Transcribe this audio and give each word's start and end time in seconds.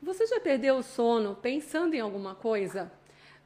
Você 0.00 0.26
já 0.26 0.38
perdeu 0.38 0.76
o 0.76 0.82
sono 0.82 1.34
pensando 1.34 1.94
em 1.94 2.00
alguma 2.00 2.34
coisa? 2.34 2.90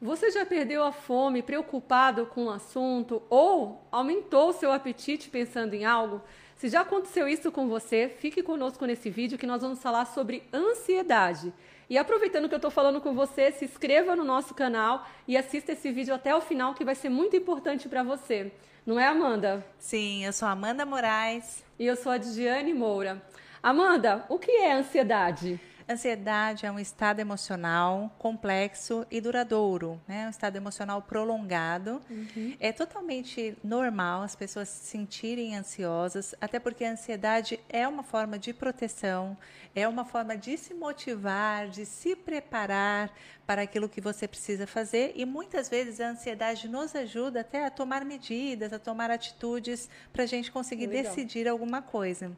Você 0.01 0.31
já 0.31 0.45
perdeu 0.45 0.85
a 0.85 0.93
fome 0.93 1.43
preocupado 1.43 2.27
com 2.27 2.43
o 2.43 2.47
um 2.47 2.51
assunto 2.51 3.23
ou 3.31 3.87
aumentou 3.91 4.53
seu 4.53 4.71
apetite 4.71 5.30
pensando 5.30 5.73
em 5.73 5.87
algo? 5.87 6.21
Se 6.57 6.69
já 6.69 6.83
aconteceu 6.83 7.27
isso 7.27 7.51
com 7.51 7.69
você, 7.69 8.09
fique 8.09 8.43
conosco 8.43 8.85
nesse 8.85 9.09
vídeo 9.09 9.38
que 9.38 9.46
nós 9.46 9.62
vamos 9.62 9.80
falar 9.80 10.04
sobre 10.04 10.43
ansiedade. 10.53 11.53
E 11.88 11.96
aproveitando 11.96 12.49
que 12.49 12.54
eu 12.54 12.58
estou 12.58 12.71
falando 12.71 13.00
com 13.00 13.14
você, 13.14 13.50
se 13.50 13.64
inscreva 13.64 14.14
no 14.14 14.24
nosso 14.24 14.54
canal 14.54 15.06
e 15.26 15.37
assista 15.37 15.72
esse 15.72 15.90
vídeo 15.90 16.14
até 16.14 16.34
o 16.34 16.41
final, 16.41 16.74
que 16.74 16.84
vai 16.84 16.95
ser 16.95 17.09
muito 17.09 17.34
importante 17.34 17.88
para 17.88 18.02
você. 18.02 18.52
Não 18.84 19.00
é, 19.00 19.06
Amanda? 19.06 19.64
Sim, 19.78 20.24
eu 20.24 20.32
sou 20.32 20.46
Amanda 20.46 20.84
Moraes. 20.84 21.64
E 21.78 21.87
eu 21.87 21.96
sou 21.96 22.12
a 22.12 22.19
Diane 22.19 22.74
Moura. 22.74 23.23
Amanda, 23.62 24.27
o 24.28 24.38
que 24.38 24.50
é 24.50 24.73
ansiedade? 24.73 25.60
Ansiedade 25.88 26.66
é 26.66 26.70
um 26.70 26.78
estado 26.78 27.20
emocional 27.20 28.15
complexo 28.19 29.07
e 29.11 29.20
duradouro, 29.20 30.01
né? 30.07 30.27
um 30.27 30.30
estado 30.30 30.57
emocional 30.57 31.02
prolongado. 31.02 32.01
Uhum. 32.09 32.57
É 32.61 32.73
totalmente 32.73 33.57
normal 33.62 34.23
as 34.23 34.37
pessoas 34.37 34.69
se 34.69 34.87
sentirem 34.87 35.57
ansiosas, 35.57 36.34
até 36.41 36.59
porque 36.59 36.84
a 36.84 36.93
ansiedade 36.93 37.59
é 37.69 37.87
uma 37.87 38.02
forma 38.02 38.38
de 38.38 38.52
proteção, 38.52 39.37
é 39.74 39.87
uma 39.88 40.05
forma 40.05 40.37
de 40.37 40.57
se 40.57 40.74
motivar, 40.74 41.69
de 41.69 41.85
se 41.85 42.15
preparar 42.15 43.12
para 43.46 43.62
aquilo 43.62 43.88
que 43.88 44.01
você 44.01 44.29
precisa 44.29 44.66
fazer 44.66 45.12
e 45.16 45.24
muitas 45.24 45.69
vezes 45.69 46.01
a 46.01 46.10
ansiedade 46.10 46.69
nos 46.69 46.95
ajuda 46.95 47.41
até 47.41 47.66
a 47.66 47.71
tomar 47.71 48.05
medidas, 48.05 48.73
a 48.73 48.79
tomar 48.79 49.10
atitudes 49.10 49.91
para 50.12 50.23
a 50.23 50.27
gente 50.27 50.51
conseguir 50.51 50.87
Legal. 50.87 51.02
decidir 51.05 51.49
alguma 51.49 51.83
coisa. 51.83 52.33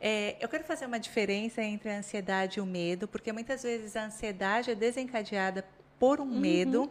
É, 0.00 0.36
eu 0.40 0.48
quero 0.48 0.64
fazer 0.64 0.86
uma 0.86 0.98
diferença 0.98 1.62
entre 1.62 1.90
a 1.90 1.98
ansiedade 1.98 2.58
e 2.58 2.62
o 2.62 2.66
medo, 2.74 3.06
porque 3.06 3.32
muitas 3.32 3.62
vezes 3.62 3.94
a 3.94 4.06
ansiedade 4.06 4.72
é 4.72 4.74
desencadeada 4.74 5.64
por 5.98 6.20
um 6.20 6.24
uhum. 6.24 6.40
medo. 6.40 6.90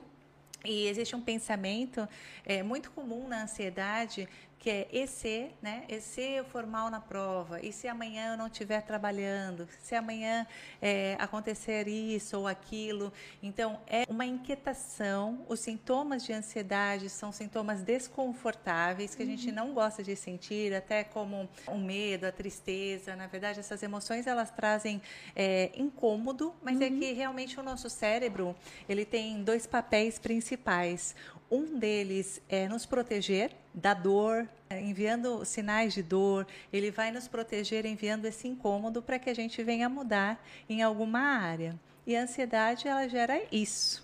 E 0.65 0.87
existe 0.87 1.13
um 1.13 1.19
pensamento 1.19 2.07
é, 2.45 2.63
muito 2.63 2.89
comum 2.91 3.27
na 3.27 3.43
ansiedade 3.43 4.29
que 4.63 4.69
é 4.69 4.87
e 4.93 5.05
se, 5.07 5.49
né? 5.61 5.83
E 5.89 5.99
se 5.99 6.21
eu 6.21 6.45
for 6.45 6.65
mal 6.65 6.89
na 6.89 7.01
prova? 7.01 7.59
E 7.59 7.73
se 7.73 7.85
amanhã 7.85 8.31
eu 8.31 8.37
não 8.37 8.47
estiver 8.47 8.81
trabalhando? 8.81 9.67
Se 9.81 9.93
amanhã 9.93 10.47
é, 10.81 11.17
acontecer 11.19 11.85
isso 11.89 12.39
ou 12.39 12.47
aquilo? 12.47 13.11
Então, 13.41 13.77
é 13.85 14.05
uma 14.07 14.25
inquietação. 14.25 15.45
Os 15.49 15.59
sintomas 15.59 16.23
de 16.23 16.31
ansiedade 16.31 17.09
são 17.09 17.29
sintomas 17.29 17.81
desconfortáveis 17.81 19.13
que 19.13 19.23
a 19.23 19.25
gente 19.25 19.49
uhum. 19.49 19.55
não 19.55 19.73
gosta 19.73 20.01
de 20.01 20.15
sentir, 20.15 20.73
até 20.73 21.03
como 21.03 21.49
o 21.67 21.77
medo, 21.77 22.23
a 22.25 22.31
tristeza. 22.31 23.17
Na 23.17 23.27
verdade, 23.27 23.59
essas 23.59 23.83
emoções 23.83 24.27
elas 24.27 24.49
trazem 24.49 25.01
é, 25.35 25.71
incômodo, 25.75 26.55
mas 26.63 26.79
é 26.79 26.87
uhum. 26.87 26.95
é 26.95 26.99
que 26.99 27.11
realmente 27.11 27.59
o 27.59 27.63
nosso 27.63 27.89
cérebro 27.89 28.55
ele 28.87 29.03
tem 29.03 29.43
dois 29.43 29.67
papéis 29.67 30.17
principais. 30.17 31.13
Um 31.53 31.77
deles 31.77 32.41
é 32.49 32.67
nos 32.67 32.83
proteger 32.83 33.51
da 33.71 33.93
dor, 33.93 34.49
enviando 34.71 35.45
sinais 35.45 35.93
de 35.93 36.01
dor, 36.01 36.47
ele 36.71 36.89
vai 36.89 37.11
nos 37.11 37.27
proteger 37.27 37.85
enviando 37.85 38.25
esse 38.25 38.47
incômodo 38.47 39.03
para 39.03 39.19
que 39.19 39.29
a 39.29 39.35
gente 39.35 39.61
venha 39.61 39.87
mudar 39.87 40.43
em 40.67 40.81
alguma 40.81 41.19
área. 41.19 41.79
E 42.07 42.15
a 42.15 42.23
ansiedade, 42.23 42.87
ela 42.87 43.07
gera 43.07 43.39
isso. 43.51 44.03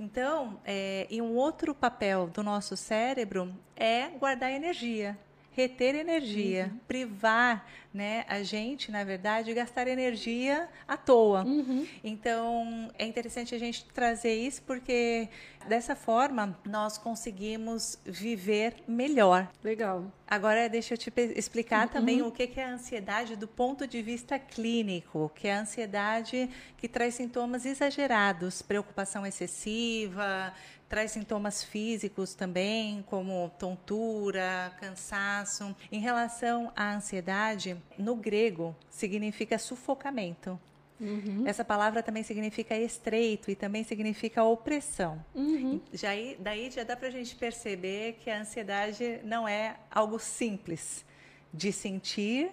Então, 0.00 0.60
é, 0.64 1.06
e 1.08 1.22
um 1.22 1.36
outro 1.36 1.72
papel 1.76 2.26
do 2.26 2.42
nosso 2.42 2.76
cérebro 2.76 3.54
é 3.76 4.08
guardar 4.08 4.50
energia, 4.50 5.16
reter 5.60 5.94
energia, 5.94 6.70
uhum. 6.72 6.78
privar 6.88 7.66
né, 7.92 8.24
a 8.28 8.42
gente, 8.42 8.90
na 8.90 9.02
verdade, 9.02 9.48
de 9.48 9.54
gastar 9.54 9.88
energia 9.88 10.68
à 10.86 10.96
toa. 10.96 11.44
Uhum. 11.44 11.86
Então, 12.04 12.88
é 12.96 13.04
interessante 13.04 13.54
a 13.54 13.58
gente 13.58 13.84
trazer 13.86 14.34
isso 14.34 14.62
porque 14.62 15.28
dessa 15.68 15.96
forma 15.96 16.58
nós 16.64 16.96
conseguimos 16.96 17.98
viver 18.04 18.76
melhor. 18.86 19.48
Legal. 19.62 20.10
Agora, 20.26 20.68
deixa 20.68 20.94
eu 20.94 20.98
te 20.98 21.12
explicar 21.34 21.88
uhum. 21.88 21.92
também 21.92 22.22
o 22.22 22.30
que 22.30 22.48
é 22.58 22.64
a 22.64 22.72
ansiedade 22.74 23.34
do 23.34 23.48
ponto 23.48 23.86
de 23.86 24.00
vista 24.00 24.38
clínico, 24.38 25.30
que 25.34 25.48
é 25.48 25.54
a 25.54 25.60
ansiedade 25.60 26.48
que 26.78 26.88
traz 26.88 27.14
sintomas 27.14 27.66
exagerados, 27.66 28.62
preocupação 28.62 29.26
excessiva, 29.26 30.54
traz 30.90 31.12
sintomas 31.12 31.62
físicos 31.62 32.34
também, 32.34 33.02
como 33.06 33.48
tontura, 33.60 34.72
cansaço. 34.80 35.74
Em 35.90 36.00
relação 36.00 36.72
à 36.74 36.96
ansiedade, 36.96 37.76
no 37.96 38.16
grego 38.16 38.74
significa 38.90 39.56
sufocamento. 39.56 40.58
Uhum. 41.00 41.44
Essa 41.46 41.64
palavra 41.64 42.02
também 42.02 42.24
significa 42.24 42.76
estreito 42.76 43.52
e 43.52 43.54
também 43.54 43.84
significa 43.84 44.42
opressão. 44.42 45.24
Uhum. 45.32 45.80
Já, 45.92 46.10
daí 46.40 46.70
já 46.72 46.82
dá 46.82 46.96
para 46.96 47.06
a 47.06 47.12
gente 47.12 47.36
perceber 47.36 48.18
que 48.20 48.28
a 48.28 48.40
ansiedade 48.40 49.20
não 49.22 49.46
é 49.46 49.76
algo 49.92 50.18
simples 50.18 51.06
de 51.54 51.72
sentir 51.72 52.50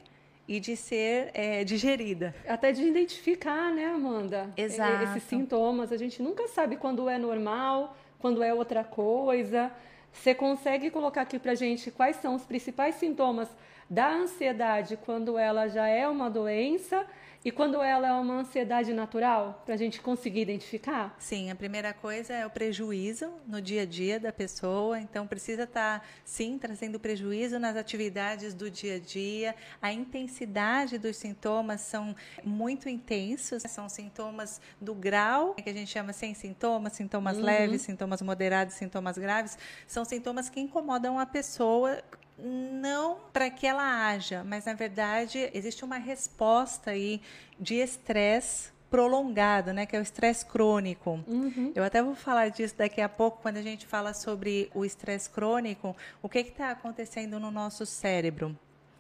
e 0.48 0.60
de 0.60 0.78
ser 0.78 1.32
é, 1.34 1.64
digerida. 1.64 2.34
Até 2.48 2.72
de 2.72 2.84
identificar, 2.84 3.74
né, 3.74 3.86
Amanda? 3.86 4.54
Exato. 4.56 5.04
Esses 5.04 5.24
sintomas. 5.24 5.92
A 5.92 5.98
gente 5.98 6.22
nunca 6.22 6.48
sabe 6.48 6.78
quando 6.78 7.10
é 7.10 7.18
normal, 7.18 7.98
quando 8.20 8.44
é 8.44 8.54
outra 8.54 8.84
coisa. 8.84 9.72
Você 10.12 10.34
consegue 10.34 10.90
colocar 10.90 11.22
aqui 11.22 11.38
para 11.38 11.56
gente 11.56 11.92
quais 11.92 12.16
são 12.18 12.36
os 12.36 12.44
principais 12.44 12.96
sintomas 12.96 13.50
da 13.90 14.10
ansiedade 14.10 14.98
quando 14.98 15.38
ela 15.38 15.68
já 15.68 15.88
é 15.88 16.08
uma 16.08 16.30
doença 16.30 17.06
e 17.44 17.52
quando 17.52 17.82
ela 17.82 18.08
é 18.08 18.14
uma 18.14 18.40
ansiedade 18.40 18.94
natural, 18.94 19.62
para 19.66 19.74
a 19.76 19.78
gente 19.78 20.02
conseguir 20.02 20.42
identificar? 20.42 21.16
Sim, 21.20 21.50
a 21.52 21.56
primeira 21.56 21.94
coisa 21.94 22.34
é 22.34 22.46
o 22.46 22.50
prejuízo 22.50 23.32
no 23.48 23.62
dia 23.62 23.84
a 23.84 23.86
dia 23.86 24.20
da 24.20 24.34
pessoa. 24.34 25.00
Então, 25.00 25.26
precisa 25.26 25.64
estar, 25.64 26.00
tá, 26.00 26.06
sim, 26.26 26.58
trazendo 26.58 27.00
prejuízo 27.00 27.60
nas 27.60 27.76
atividades 27.76 28.54
do 28.54 28.70
dia 28.70 28.96
a 28.96 29.00
dia. 29.00 29.56
A 29.82 29.94
intensidade 29.94 30.98
dos 30.98 31.16
sintomas 31.16 31.82
são 31.82 32.16
muito 32.44 32.90
intensos. 32.90 33.64
São 33.64 33.88
sintomas 33.88 34.60
do 34.82 34.94
grau, 34.94 35.54
que 35.54 35.70
a 35.70 35.74
gente 35.74 35.90
chama 35.90 36.14
sem 36.14 36.34
sintomas, 36.34 36.94
sintomas 36.94 37.38
uhum. 37.38 37.44
leves, 37.44 37.82
sintomas 37.82 38.22
moderados, 38.22 38.76
sintomas 38.76 39.18
graves. 39.18 39.58
São 39.88 40.04
sintomas 40.04 40.50
que 40.50 40.60
incomodam 40.60 41.20
a 41.20 41.26
pessoa 41.26 42.02
não 42.38 43.18
para 43.34 43.50
que 43.50 43.66
ela 43.66 44.08
haja, 44.08 44.44
mas 44.44 44.66
na 44.66 44.74
verdade 44.74 45.50
existe 45.54 45.84
uma 45.84 45.98
resposta 45.98 46.92
aí 46.92 47.22
de 47.60 47.76
estresse 47.76 48.70
prolongado, 48.90 49.74
né, 49.74 49.86
que 49.86 49.96
é 49.96 50.00
o 50.00 50.02
estresse 50.02 50.46
crônico. 50.46 51.20
Uhum. 51.28 51.74
Eu 51.76 51.84
até 51.84 52.02
vou 52.02 52.16
falar 52.16 52.50
disso 52.50 52.76
daqui 52.78 53.02
a 53.02 53.10
pouco 53.10 53.42
quando 53.42 53.58
a 53.58 53.62
gente 53.62 53.86
fala 53.86 54.14
sobre 54.14 54.70
o 54.74 54.86
estresse 54.86 55.30
crônico, 55.30 55.96
o 56.22 56.30
que 56.30 56.40
está 56.40 56.72
acontecendo 56.72 57.40
no 57.40 57.52
nosso 57.52 57.86
cérebro 57.86 58.58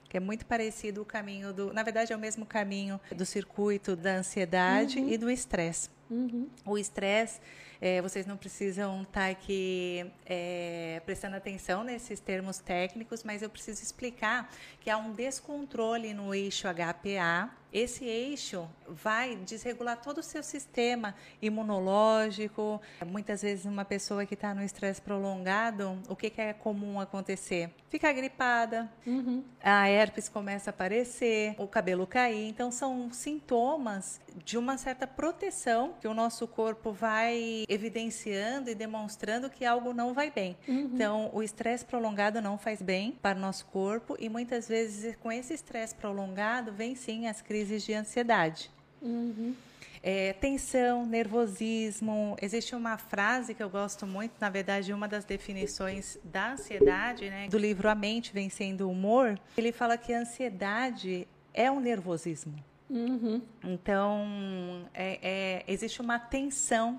que 0.10 0.16
é 0.16 0.20
muito 0.20 0.46
parecido 0.46 1.02
o 1.02 1.06
caminho 1.06 1.52
do, 1.52 1.74
na 1.74 1.84
verdade 1.84 2.14
é 2.14 2.16
o 2.16 2.20
mesmo 2.20 2.46
caminho 2.46 3.00
do 3.14 3.26
circuito 3.26 3.96
da 3.96 4.16
ansiedade 4.16 5.00
uhum. 5.00 5.10
e 5.10 5.18
do 5.18 5.30
estresse. 5.30 5.90
Uhum. 6.10 6.48
O 6.66 6.78
estresse 6.78 7.40
é, 7.80 8.02
vocês 8.02 8.26
não 8.26 8.36
precisam 8.36 9.04
estar 9.04 9.22
tá 9.22 9.30
aqui 9.30 10.06
é, 10.26 11.02
prestando 11.06 11.36
atenção 11.36 11.84
nesses 11.84 12.20
termos 12.20 12.58
técnicos, 12.58 13.24
mas 13.24 13.42
eu 13.42 13.50
preciso 13.50 13.84
explicar 13.84 14.52
que 14.82 14.90
há 14.90 14.98
um 14.98 15.12
descontrole 15.12 16.14
no 16.14 16.34
eixo 16.34 16.68
HPA. 16.68 17.52
Esse 17.72 18.06
eixo 18.06 18.68
vai 18.88 19.36
desregular 19.36 20.02
todo 20.02 20.20
o 20.20 20.24
seu 20.24 20.42
sistema 20.42 21.14
imunológico. 21.42 22.82
Muitas 23.06 23.42
vezes, 23.42 23.66
uma 23.66 23.84
pessoa 23.84 24.26
que 24.26 24.34
está 24.34 24.56
no 24.56 24.64
estresse 24.64 25.02
prolongado, 25.02 26.00
o 26.08 26.16
que, 26.16 26.30
que, 26.30 26.42
é 26.42 26.54
comum 26.54 27.00
acontecer? 27.00 27.70
Ficar 27.90 28.14
gripada, 28.14 28.90
uhum. 29.06 29.44
a 29.62 29.90
herpes 29.90 30.30
começa 30.30 30.70
a 30.70 30.72
aparecer, 30.72 31.56
o 31.58 31.68
cabelo 31.68 32.08
cair. 32.08 32.48
Então, 32.48 32.72
são 32.72 33.12
sintomas 33.12 34.22
de 34.46 34.58
uma 34.58 34.78
certa 34.78 35.06
proteção 35.06 35.96
que 36.00 36.08
o 36.08 36.14
nosso 36.14 36.48
corpo 36.48 36.92
vai 36.92 37.66
evidenciando 37.68 38.70
e 38.70 38.76
demonstrando 38.76 39.50
que 39.50 39.66
algo 39.66 39.94
não 39.94 40.14
vai 40.14 40.32
bem. 40.32 40.56
Uhum. 40.68 40.92
Então, 40.94 41.30
o 41.34 41.44
estresse 41.44 41.84
prolongado 41.84 42.42
não 42.42 42.58
faz 42.58 42.82
bem 42.82 43.12
para 43.22 43.38
o 43.38 43.42
nosso 43.42 43.66
corpo 43.66 44.16
e 44.20 44.30
muitas 44.30 44.68
vezes 44.68 45.16
com 45.18 45.32
esse 45.32 45.54
estresse 45.54 45.96
prolongado 45.96 46.72
vem 46.72 46.96
sim 46.96 47.28
as 47.28 47.42
crises 47.42 47.57
de 47.66 47.94
ansiedade. 47.94 48.70
Uhum. 49.02 49.56
É, 50.02 50.34
tensão, 50.34 51.06
nervosismo. 51.06 52.38
Existe 52.42 52.76
uma 52.76 52.98
frase 52.98 53.54
que 53.54 53.62
eu 53.62 53.70
gosto 53.70 54.06
muito, 54.06 54.34
na 54.40 54.50
verdade, 54.50 54.94
uma 54.94 55.08
das 55.08 55.26
definições 55.26 56.18
da 56.24 56.54
ansiedade, 56.54 57.30
né, 57.30 57.48
do 57.50 57.58
livro 57.58 57.90
A 57.90 57.96
Mente 57.96 58.32
Vencendo 58.34 58.82
o 58.88 58.92
Humor. 58.92 59.40
Ele 59.58 59.72
fala 59.72 59.98
que 59.98 60.14
a 60.14 60.20
ansiedade 60.20 61.28
é 61.54 61.70
um 61.70 61.80
nervosismo. 61.80 62.56
Uhum. 62.90 63.42
Então, 63.64 64.88
é, 64.94 65.20
é, 65.22 65.64
existe 65.68 66.00
uma 66.00 66.20
tensão 66.20 66.98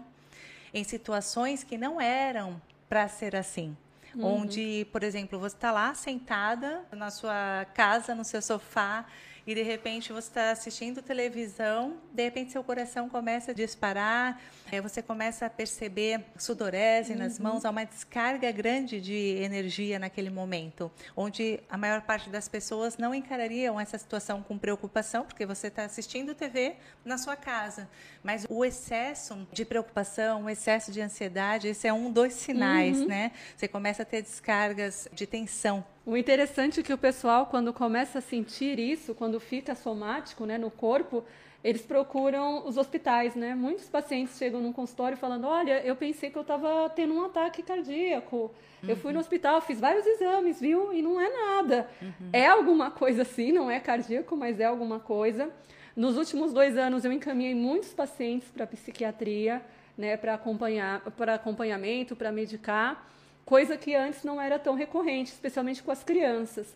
em 0.74 0.84
situações 0.84 1.64
que 1.64 1.78
não 1.78 2.00
eram 2.00 2.60
para 2.88 3.08
ser 3.08 3.34
assim. 3.34 3.76
Uhum. 4.14 4.40
Onde, 4.40 4.86
por 4.92 5.02
exemplo, 5.02 5.38
você 5.38 5.56
está 5.56 5.70
lá 5.70 5.94
sentada 5.94 6.84
na 6.92 7.10
sua 7.10 7.66
casa, 7.74 8.14
no 8.14 8.24
seu 8.24 8.42
sofá, 8.42 9.06
e 9.48 9.54
de 9.54 9.62
repente 9.62 10.12
você 10.12 10.28
está 10.28 10.50
assistindo 10.50 11.00
televisão, 11.00 11.96
de 12.12 12.22
repente 12.22 12.52
seu 12.52 12.62
coração 12.62 13.08
começa 13.08 13.52
a 13.52 13.54
disparar, 13.54 14.38
é, 14.70 14.78
você 14.78 15.00
começa 15.00 15.46
a 15.46 15.50
perceber 15.50 16.22
sudorese 16.36 17.14
uhum. 17.14 17.18
nas 17.18 17.38
mãos, 17.38 17.64
há 17.64 17.70
uma 17.70 17.84
descarga 17.84 18.52
grande 18.52 19.00
de 19.00 19.38
energia 19.40 19.98
naquele 19.98 20.28
momento, 20.28 20.92
onde 21.16 21.60
a 21.66 21.78
maior 21.78 22.02
parte 22.02 22.28
das 22.28 22.46
pessoas 22.46 22.98
não 22.98 23.14
encarariam 23.14 23.80
essa 23.80 23.96
situação 23.96 24.42
com 24.42 24.58
preocupação, 24.58 25.24
porque 25.24 25.46
você 25.46 25.68
está 25.68 25.86
assistindo 25.86 26.34
TV 26.34 26.76
na 27.02 27.16
sua 27.16 27.34
casa. 27.34 27.88
Mas 28.22 28.46
o 28.50 28.62
excesso 28.62 29.48
de 29.50 29.64
preocupação, 29.64 30.44
o 30.44 30.50
excesso 30.50 30.92
de 30.92 31.00
ansiedade, 31.00 31.68
esse 31.68 31.88
é 31.88 31.92
um 31.92 32.12
dos 32.12 32.34
sinais, 32.34 32.98
uhum. 32.98 33.06
né? 33.06 33.32
Você 33.56 33.66
começa 33.66 34.02
a 34.02 34.04
ter 34.04 34.20
descargas 34.20 35.08
de 35.10 35.26
tensão. 35.26 35.82
O 36.08 36.16
interessante 36.16 36.80
é 36.80 36.82
que 36.82 36.90
o 36.90 36.96
pessoal, 36.96 37.44
quando 37.44 37.70
começa 37.70 38.18
a 38.18 38.22
sentir 38.22 38.78
isso, 38.78 39.14
quando 39.14 39.38
fica 39.38 39.74
somático 39.74 40.46
né, 40.46 40.56
no 40.56 40.70
corpo, 40.70 41.22
eles 41.62 41.82
procuram 41.82 42.66
os 42.66 42.78
hospitais, 42.78 43.34
né? 43.34 43.54
Muitos 43.54 43.90
pacientes 43.90 44.38
chegam 44.38 44.58
num 44.58 44.72
consultório 44.72 45.18
falando: 45.18 45.46
Olha, 45.46 45.84
eu 45.84 45.94
pensei 45.94 46.30
que 46.30 46.38
eu 46.38 46.40
estava 46.40 46.88
tendo 46.96 47.12
um 47.12 47.26
ataque 47.26 47.62
cardíaco. 47.62 48.50
Uhum. 48.82 48.88
Eu 48.88 48.96
fui 48.96 49.12
no 49.12 49.18
uhum. 49.18 49.20
hospital, 49.20 49.60
fiz 49.60 49.78
vários 49.78 50.06
exames, 50.06 50.58
viu? 50.58 50.94
E 50.94 51.02
não 51.02 51.20
é 51.20 51.28
nada. 51.28 51.86
Uhum. 52.00 52.30
É 52.32 52.46
alguma 52.46 52.90
coisa 52.90 53.22
sim, 53.22 53.52
não 53.52 53.70
é 53.70 53.78
cardíaco, 53.78 54.34
mas 54.34 54.60
é 54.60 54.64
alguma 54.64 54.98
coisa. 54.98 55.50
Nos 55.94 56.16
últimos 56.16 56.54
dois 56.54 56.78
anos, 56.78 57.04
eu 57.04 57.12
encaminhei 57.12 57.54
muitos 57.54 57.92
pacientes 57.92 58.48
para 58.48 58.66
psiquiatria, 58.66 59.60
né? 59.94 60.16
Para 60.16 60.32
acompanhar, 60.32 61.02
para 61.18 61.34
acompanhamento, 61.34 62.16
para 62.16 62.32
medicar, 62.32 63.06
coisa 63.48 63.78
que 63.78 63.94
antes 63.94 64.24
não 64.24 64.38
era 64.38 64.58
tão 64.58 64.74
recorrente, 64.74 65.32
especialmente 65.32 65.82
com 65.82 65.90
as 65.90 66.04
crianças. 66.04 66.66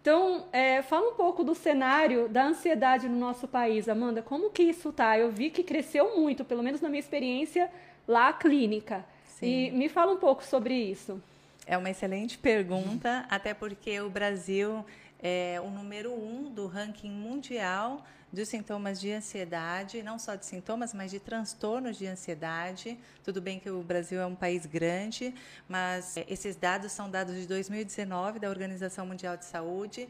Então, 0.00 0.46
é, 0.50 0.80
fala 0.80 1.10
um 1.10 1.14
pouco 1.14 1.44
do 1.44 1.54
cenário 1.54 2.26
da 2.26 2.46
ansiedade 2.46 3.06
no 3.06 3.18
nosso 3.18 3.46
país, 3.46 3.86
Amanda. 3.86 4.22
Como 4.22 4.48
que 4.48 4.62
isso 4.62 4.90
tá? 4.94 5.18
Eu 5.18 5.30
vi 5.30 5.50
que 5.50 5.62
cresceu 5.62 6.16
muito, 6.16 6.42
pelo 6.42 6.62
menos 6.62 6.80
na 6.80 6.88
minha 6.88 7.00
experiência 7.00 7.70
lá 8.08 8.32
clínica. 8.32 9.04
Sim. 9.26 9.66
E 9.66 9.70
me 9.72 9.90
fala 9.90 10.10
um 10.10 10.16
pouco 10.16 10.42
sobre 10.42 10.74
isso. 10.74 11.22
É 11.66 11.76
uma 11.76 11.90
excelente 11.90 12.38
pergunta, 12.38 13.26
até 13.28 13.52
porque 13.52 14.00
o 14.00 14.08
Brasil 14.08 14.82
é 15.22 15.60
o 15.64 15.70
número 15.70 16.12
um 16.12 16.52
do 16.52 16.66
ranking 16.66 17.10
mundial 17.10 18.04
dos 18.32 18.48
sintomas 18.48 18.98
de 18.98 19.12
ansiedade, 19.12 20.02
não 20.02 20.18
só 20.18 20.34
de 20.34 20.46
sintomas, 20.46 20.94
mas 20.94 21.10
de 21.10 21.20
transtornos 21.20 21.98
de 21.98 22.06
ansiedade. 22.06 22.98
Tudo 23.22 23.42
bem 23.42 23.60
que 23.60 23.70
o 23.70 23.82
Brasil 23.82 24.20
é 24.20 24.26
um 24.26 24.34
país 24.34 24.64
grande, 24.64 25.34
mas 25.68 26.16
é, 26.16 26.24
esses 26.28 26.56
dados 26.56 26.92
são 26.92 27.10
dados 27.10 27.36
de 27.36 27.46
2019 27.46 28.38
da 28.38 28.48
Organização 28.48 29.06
Mundial 29.06 29.36
de 29.36 29.44
Saúde. 29.44 30.08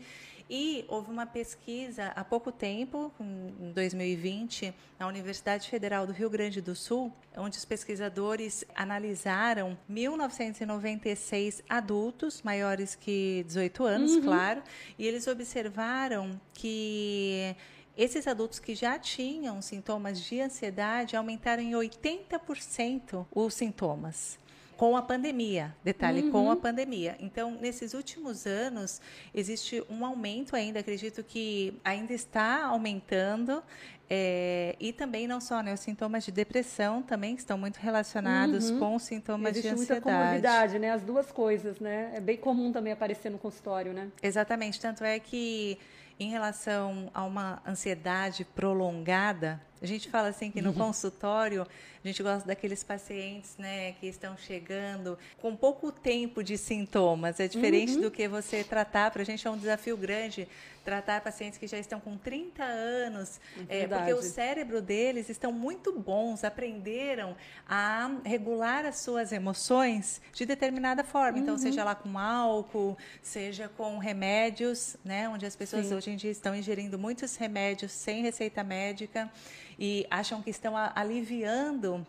E 0.49 0.85
houve 0.89 1.11
uma 1.11 1.27
pesquisa 1.27 2.13
há 2.15 2.25
pouco 2.25 2.53
tempo, 2.53 3.13
em 3.21 3.73
2020, 3.73 4.75
na 4.99 5.07
Universidade 5.07 5.69
Federal 5.69 6.07
do 6.07 6.13
Rio 6.13 6.29
Grande 6.29 6.61
do 6.61 6.75
Sul, 6.75 7.13
onde 7.37 7.59
os 7.59 7.65
pesquisadores 7.65 8.65
analisaram 8.75 9.77
1996 9.89 11.63
adultos 11.69 12.43
maiores 12.43 12.95
que 12.95 13.45
18 13.47 13.85
anos, 13.85 14.13
uhum. 14.13 14.23
claro, 14.23 14.63
e 14.99 15.07
eles 15.07 15.27
observaram 15.27 16.41
que 16.55 17.57
esses 17.97 18.27
adultos 18.27 18.59
que 18.59 18.75
já 18.75 18.99
tinham 18.99 19.61
sintomas 19.61 20.21
de 20.21 20.41
ansiedade 20.41 21.17
aumentaram 21.17 21.63
em 21.63 21.73
80% 21.73 23.27
os 23.35 23.55
sintomas 23.55 24.42
com 24.83 24.97
a 24.97 25.03
pandemia. 25.03 25.73
Detalhe, 25.85 26.23
uhum. 26.23 26.33
com 26.33 26.51
a 26.51 26.57
pandemia. 26.57 27.17
Então, 27.21 27.53
nesses 27.53 27.95
últimos 27.95 28.49
anos, 28.49 29.01
existe 29.33 29.81
um 29.89 30.05
aumento 30.05 30.57
ainda, 30.57 30.81
acredito 30.81 31.23
que 31.23 31.81
ainda 31.85 32.13
está 32.13 32.65
aumentando. 32.65 33.63
É, 34.11 34.75
e 34.81 34.93
também 34.93 35.29
não 35.29 35.41
só, 35.41 35.63
né, 35.63 35.73
os 35.73 35.79
sintomas 35.79 36.25
de 36.25 36.33
depressão 36.33 37.01
também 37.01 37.37
estão 37.37 37.57
muito 37.57 37.77
relacionados 37.77 38.71
uhum. 38.71 38.81
com 38.81 38.97
os 38.97 39.05
sintomas 39.05 39.53
Existe 39.53 39.69
de 39.69 39.75
ansiedade. 39.75 40.05
muita 40.05 40.19
comorbidade, 40.19 40.79
né? 40.81 40.91
As 40.91 41.03
duas 41.05 41.31
coisas, 41.31 41.79
né? 41.79 42.11
É 42.17 42.21
bem 42.21 42.37
comum 42.37 42.73
também 42.73 42.93
aparecer 42.93 43.31
no 43.31 43.39
consultório, 43.39 43.93
né? 43.93 44.11
Exatamente. 44.21 44.81
Tanto 44.81 45.05
é 45.05 45.21
que 45.21 45.79
em 46.19 46.29
relação 46.29 47.09
a 47.15 47.23
uma 47.23 47.63
ansiedade 47.65 48.45
prolongada, 48.45 49.61
a 49.83 49.87
gente 49.87 50.09
fala 50.09 50.29
assim 50.29 50.51
que 50.51 50.63
no 50.63 50.71
uhum. 50.71 50.77
consultório 50.77 51.67
a 52.05 52.09
gente 52.09 52.23
gosta 52.23 52.47
daqueles 52.47 52.83
pacientes, 52.83 53.57
né, 53.57 53.93
que 53.93 54.07
estão 54.07 54.37
chegando 54.37 55.17
com 55.41 55.55
pouco 55.55 55.93
tempo 55.93 56.43
de 56.43 56.59
sintomas. 56.59 57.39
É 57.39 57.47
diferente 57.47 57.95
uhum. 57.95 58.03
do 58.03 58.11
que 58.11 58.27
você 58.27 58.65
tratar. 58.65 59.13
Para 59.13 59.23
a 59.23 59.25
gente 59.25 59.47
é 59.47 59.51
um 59.51 59.57
desafio 59.57 59.97
grande 59.97 60.49
tratar 60.85 61.21
pacientes 61.21 61.59
que 61.59 61.67
já 61.69 61.79
estão 61.79 62.01
com 62.01 62.17
30 62.17 62.65
anos, 62.65 63.41
é, 63.69 63.87
porque 63.87 64.13
o 64.15 64.21
cérebro 64.21 64.83
deles 64.83 65.29
estão 65.29 65.53
muito 65.53 65.93
bons, 65.93 66.43
aprenderam 66.43 67.37
a 67.69 68.11
regular 68.25 68.85
as 68.85 68.99
suas 68.99 69.31
emoções 69.31 70.21
de 70.33 70.45
determinada 70.45 71.05
forma. 71.05 71.39
Então, 71.39 71.55
uhum. 71.55 71.61
Então, 71.61 71.71
seja 71.71 71.85
lá 71.85 71.95
com 71.95 72.19
álcool, 72.19 72.97
seja 73.23 73.69
com 73.69 73.99
remédios, 73.99 74.97
né, 75.05 75.29
onde 75.29 75.47
as 75.47 75.55
pessoas 75.55 75.87
Sim. 75.87 75.95
hoje 75.95 76.11
em 76.11 76.17
dia 76.17 76.31
estão 76.31 76.55
ingerindo 76.55 76.99
muitos 76.99 77.37
remédios 77.37 77.93
sem 77.93 78.23
receita 78.23 78.65
médica 78.65 79.31
e 79.79 80.07
acham 80.11 80.43
que 80.43 80.51
estão 80.51 80.75
aliviando 80.77 82.07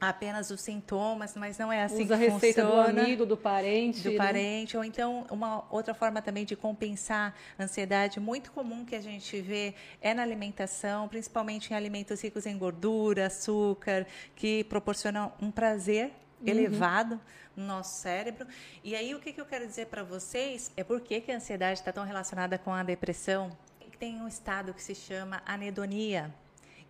apenas 0.00 0.50
os 0.50 0.60
sintomas, 0.60 1.36
mas 1.36 1.58
não 1.58 1.70
é 1.70 1.82
assim 1.82 2.04
Usa 2.04 2.06
que 2.06 2.12
a 2.12 2.16
receita 2.16 2.62
funciona. 2.62 2.92
do 2.92 3.00
amigo, 3.00 3.26
do 3.26 3.36
parente. 3.36 4.02
Do 4.02 4.12
né? 4.12 4.16
parente, 4.16 4.76
ou 4.76 4.82
então 4.82 5.26
uma 5.30 5.64
outra 5.70 5.92
forma 5.92 6.22
também 6.22 6.44
de 6.44 6.56
compensar 6.56 7.34
a 7.58 7.64
ansiedade 7.64 8.18
muito 8.18 8.50
comum 8.50 8.84
que 8.84 8.96
a 8.96 9.00
gente 9.00 9.40
vê 9.40 9.74
é 10.00 10.14
na 10.14 10.22
alimentação, 10.22 11.06
principalmente 11.06 11.72
em 11.72 11.76
alimentos 11.76 12.22
ricos 12.22 12.46
em 12.46 12.56
gordura, 12.56 13.26
açúcar, 13.26 14.06
que 14.34 14.64
proporcionam 14.64 15.32
um 15.40 15.50
prazer 15.50 16.06
uhum. 16.40 16.48
elevado 16.48 17.20
no 17.54 17.66
nosso 17.66 18.00
cérebro. 18.00 18.46
E 18.82 18.94
aí 18.96 19.14
o 19.14 19.20
que, 19.20 19.32
que 19.34 19.40
eu 19.40 19.46
quero 19.46 19.66
dizer 19.66 19.86
para 19.86 20.02
vocês 20.02 20.72
é 20.76 20.82
por 20.82 21.00
que, 21.02 21.20
que 21.20 21.30
a 21.30 21.36
ansiedade 21.36 21.78
está 21.78 21.92
tão 21.92 22.04
relacionada 22.04 22.56
com 22.56 22.72
a 22.72 22.82
depressão. 22.82 23.50
Tem 23.98 24.18
um 24.22 24.26
estado 24.26 24.72
que 24.72 24.82
se 24.82 24.94
chama 24.94 25.42
anedonia 25.44 26.32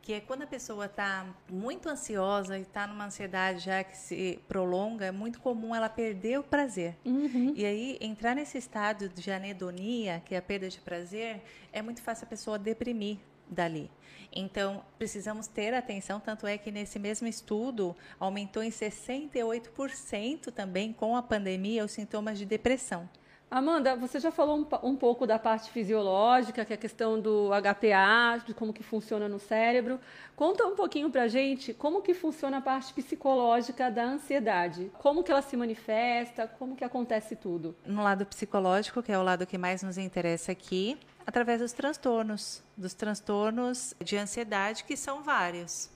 que 0.02 0.14
é 0.14 0.20
quando 0.20 0.42
a 0.42 0.46
pessoa 0.46 0.86
está 0.86 1.26
muito 1.48 1.88
ansiosa 1.88 2.58
e 2.58 2.62
está 2.62 2.86
numa 2.86 3.06
ansiedade 3.06 3.60
já 3.60 3.84
que 3.84 3.96
se 3.96 4.40
prolonga, 4.48 5.06
é 5.06 5.10
muito 5.10 5.40
comum 5.40 5.74
ela 5.74 5.88
perder 5.88 6.38
o 6.38 6.42
prazer. 6.42 6.96
Uhum. 7.04 7.52
E 7.54 7.64
aí, 7.64 7.98
entrar 8.00 8.34
nesse 8.34 8.58
estado 8.58 9.08
de 9.08 9.30
anedonia, 9.30 10.22
que 10.24 10.34
é 10.34 10.38
a 10.38 10.42
perda 10.42 10.68
de 10.68 10.80
prazer, 10.80 11.42
é 11.72 11.82
muito 11.82 12.02
fácil 12.02 12.24
a 12.24 12.28
pessoa 12.28 12.58
deprimir 12.58 13.18
dali. 13.48 13.90
Então, 14.32 14.84
precisamos 14.96 15.46
ter 15.46 15.74
atenção, 15.74 16.20
tanto 16.20 16.46
é 16.46 16.56
que 16.56 16.70
nesse 16.70 16.98
mesmo 16.98 17.26
estudo 17.26 17.96
aumentou 18.18 18.62
em 18.62 18.70
68% 18.70 20.52
também 20.52 20.92
com 20.92 21.16
a 21.16 21.22
pandemia 21.22 21.84
os 21.84 21.90
sintomas 21.90 22.38
de 22.38 22.46
depressão. 22.46 23.08
Amanda, 23.50 23.96
você 23.96 24.20
já 24.20 24.30
falou 24.30 24.58
um, 24.58 24.88
um, 24.88 24.94
pouco 24.94 25.26
da 25.26 25.36
parte 25.36 25.72
fisiológica, 25.72 26.64
que 26.64 26.72
é 26.72 26.76
a 26.76 26.78
questão 26.78 27.20
do 27.20 27.48
HPA, 27.48 28.40
de 28.46 28.54
como 28.54 28.72
que 28.72 28.84
funciona 28.84 29.28
no 29.28 29.40
cérebro. 29.40 29.98
Conta 30.36 30.64
um 30.64 30.76
pouquinho 30.76 31.10
pra 31.10 31.26
gente 31.26 31.74
como 31.74 32.00
que 32.00 32.14
funciona 32.14 32.58
a 32.58 32.60
parte 32.60 32.94
psicológica 32.94 33.90
da 33.90 34.04
ansiedade. 34.04 34.92
Como 35.00 35.24
que 35.24 35.32
ela 35.32 35.42
se 35.42 35.56
manifesta, 35.56 36.46
como 36.46 36.76
que 36.76 36.84
acontece 36.84 37.34
tudo. 37.34 37.74
No 37.84 38.04
lado 38.04 38.24
psicológico, 38.24 39.02
que 39.02 39.10
é 39.10 39.18
o 39.18 39.22
lado 39.24 39.44
que 39.44 39.58
mais 39.58 39.82
nos 39.82 39.98
interessa 39.98 40.52
aqui, 40.52 40.96
através 41.26 41.60
dos 41.60 41.72
transtornos, 41.72 42.62
dos 42.76 42.94
transtornos 42.94 43.96
de 43.98 44.16
ansiedade, 44.16 44.84
que 44.84 44.96
são 44.96 45.24
vários. 45.24 45.90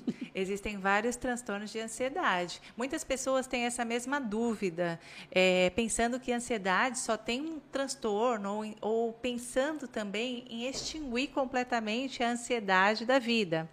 Existem 0.34 0.78
vários 0.78 1.16
transtornos 1.16 1.70
de 1.70 1.80
ansiedade. 1.80 2.60
Muitas 2.76 3.04
pessoas 3.04 3.46
têm 3.46 3.64
essa 3.64 3.84
mesma 3.84 4.20
dúvida, 4.20 5.00
é, 5.30 5.70
pensando 5.70 6.20
que 6.20 6.32
a 6.32 6.36
ansiedade 6.36 6.98
só 6.98 7.16
tem 7.16 7.40
um 7.42 7.60
transtorno, 7.72 8.52
ou, 8.52 8.74
ou 8.80 9.12
pensando 9.12 9.88
também 9.88 10.44
em 10.48 10.68
extinguir 10.68 11.28
completamente 11.28 12.22
a 12.22 12.30
ansiedade 12.30 13.04
da 13.04 13.18
vida. 13.18 13.68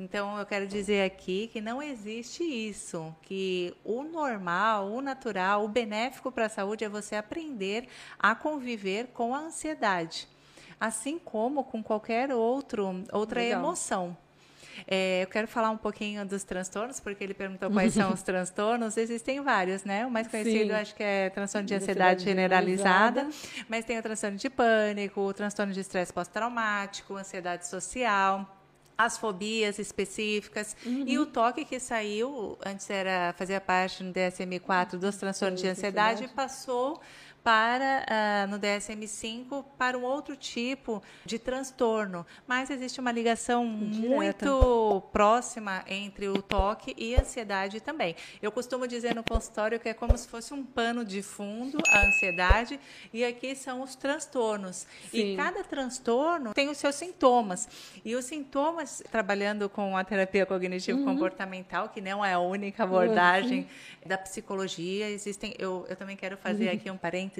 Então, 0.00 0.38
eu 0.38 0.46
quero 0.46 0.64
dizer 0.64 1.04
aqui 1.04 1.48
que 1.48 1.60
não 1.60 1.82
existe 1.82 2.44
isso, 2.44 3.12
que 3.22 3.74
o 3.84 4.04
normal, 4.04 4.92
o 4.92 5.02
natural, 5.02 5.64
o 5.64 5.68
benéfico 5.68 6.30
para 6.30 6.46
a 6.46 6.48
saúde 6.48 6.84
é 6.84 6.88
você 6.88 7.16
aprender 7.16 7.88
a 8.16 8.32
conviver 8.32 9.08
com 9.08 9.34
a 9.34 9.40
ansiedade, 9.40 10.28
assim 10.78 11.18
como 11.18 11.64
com 11.64 11.82
qualquer 11.82 12.32
outro, 12.32 13.02
outra 13.12 13.40
Legal. 13.40 13.58
emoção. 13.58 14.16
É, 14.86 15.22
eu 15.22 15.26
quero 15.26 15.48
falar 15.48 15.70
um 15.70 15.76
pouquinho 15.76 16.24
dos 16.26 16.44
transtornos, 16.44 17.00
porque 17.00 17.24
ele 17.24 17.34
perguntou 17.34 17.70
quais 17.70 17.94
são 17.94 18.12
os 18.12 18.22
transtornos. 18.22 18.96
Existem 18.96 19.40
vários, 19.40 19.84
né? 19.84 20.06
O 20.06 20.10
mais 20.10 20.28
conhecido, 20.28 20.70
Sim. 20.70 20.72
acho 20.72 20.94
que 20.94 21.02
é 21.02 21.30
transtorno 21.30 21.66
de 21.66 21.74
ansiedade 21.74 22.24
generalizada, 22.24 23.20
generalizada, 23.22 23.64
mas 23.68 23.84
tem 23.84 23.98
o 23.98 24.02
transtorno 24.02 24.36
de 24.36 24.50
pânico, 24.50 25.20
o 25.20 25.32
transtorno 25.32 25.72
de 25.72 25.80
estresse 25.80 26.12
pós-traumático, 26.12 27.16
ansiedade 27.16 27.66
social 27.66 28.54
as 28.98 29.16
fobias 29.16 29.78
específicas 29.78 30.76
uhum. 30.84 31.04
e 31.06 31.20
o 31.20 31.24
toque 31.24 31.64
que 31.64 31.78
saiu 31.78 32.58
antes 32.66 32.90
era 32.90 33.32
fazia 33.38 33.60
parte 33.60 34.02
no 34.02 34.12
DSM-4 34.12 34.96
dos 34.96 35.16
transtornos 35.16 35.60
de 35.60 35.68
ansiedade 35.68 36.26
passou 36.34 37.00
para 37.48 38.04
uh, 38.04 38.50
no 38.50 38.58
DSM-5 38.58 39.64
para 39.78 39.96
um 39.96 40.02
outro 40.02 40.36
tipo 40.36 41.02
de 41.24 41.38
transtorno, 41.38 42.26
mas 42.46 42.68
existe 42.68 43.00
uma 43.00 43.10
ligação 43.10 43.66
Direta. 43.90 44.44
muito 44.44 45.02
próxima 45.10 45.82
entre 45.86 46.28
o 46.28 46.42
toque 46.42 46.94
e 46.98 47.14
a 47.14 47.22
ansiedade 47.22 47.80
também. 47.80 48.14
Eu 48.42 48.52
costumo 48.52 48.86
dizer 48.86 49.14
no 49.14 49.24
consultório 49.24 49.80
que 49.80 49.88
é 49.88 49.94
como 49.94 50.14
se 50.18 50.28
fosse 50.28 50.52
um 50.52 50.62
pano 50.62 51.06
de 51.06 51.22
fundo 51.22 51.78
a 51.88 52.00
ansiedade 52.00 52.78
e 53.14 53.24
aqui 53.24 53.56
são 53.56 53.80
os 53.80 53.96
transtornos. 53.96 54.86
Sim. 55.10 55.32
E 55.32 55.36
cada 55.38 55.64
transtorno 55.64 56.52
tem 56.52 56.68
os 56.68 56.76
seus 56.76 56.96
sintomas. 56.96 57.66
E 58.04 58.14
os 58.14 58.26
sintomas, 58.26 59.02
trabalhando 59.10 59.70
com 59.70 59.96
a 59.96 60.04
terapia 60.04 60.44
cognitivo-comportamental, 60.44 61.84
uhum. 61.84 61.88
que 61.88 62.02
não 62.02 62.22
é 62.22 62.34
a 62.34 62.40
única 62.40 62.84
abordagem 62.84 63.60
uhum. 63.60 64.08
da 64.08 64.18
psicologia, 64.18 65.08
existem. 65.08 65.54
Eu, 65.58 65.86
eu 65.88 65.96
também 65.96 66.14
quero 66.14 66.36
fazer 66.36 66.68
aqui 66.76 66.90
um 66.90 66.98
parênteses 66.98 67.37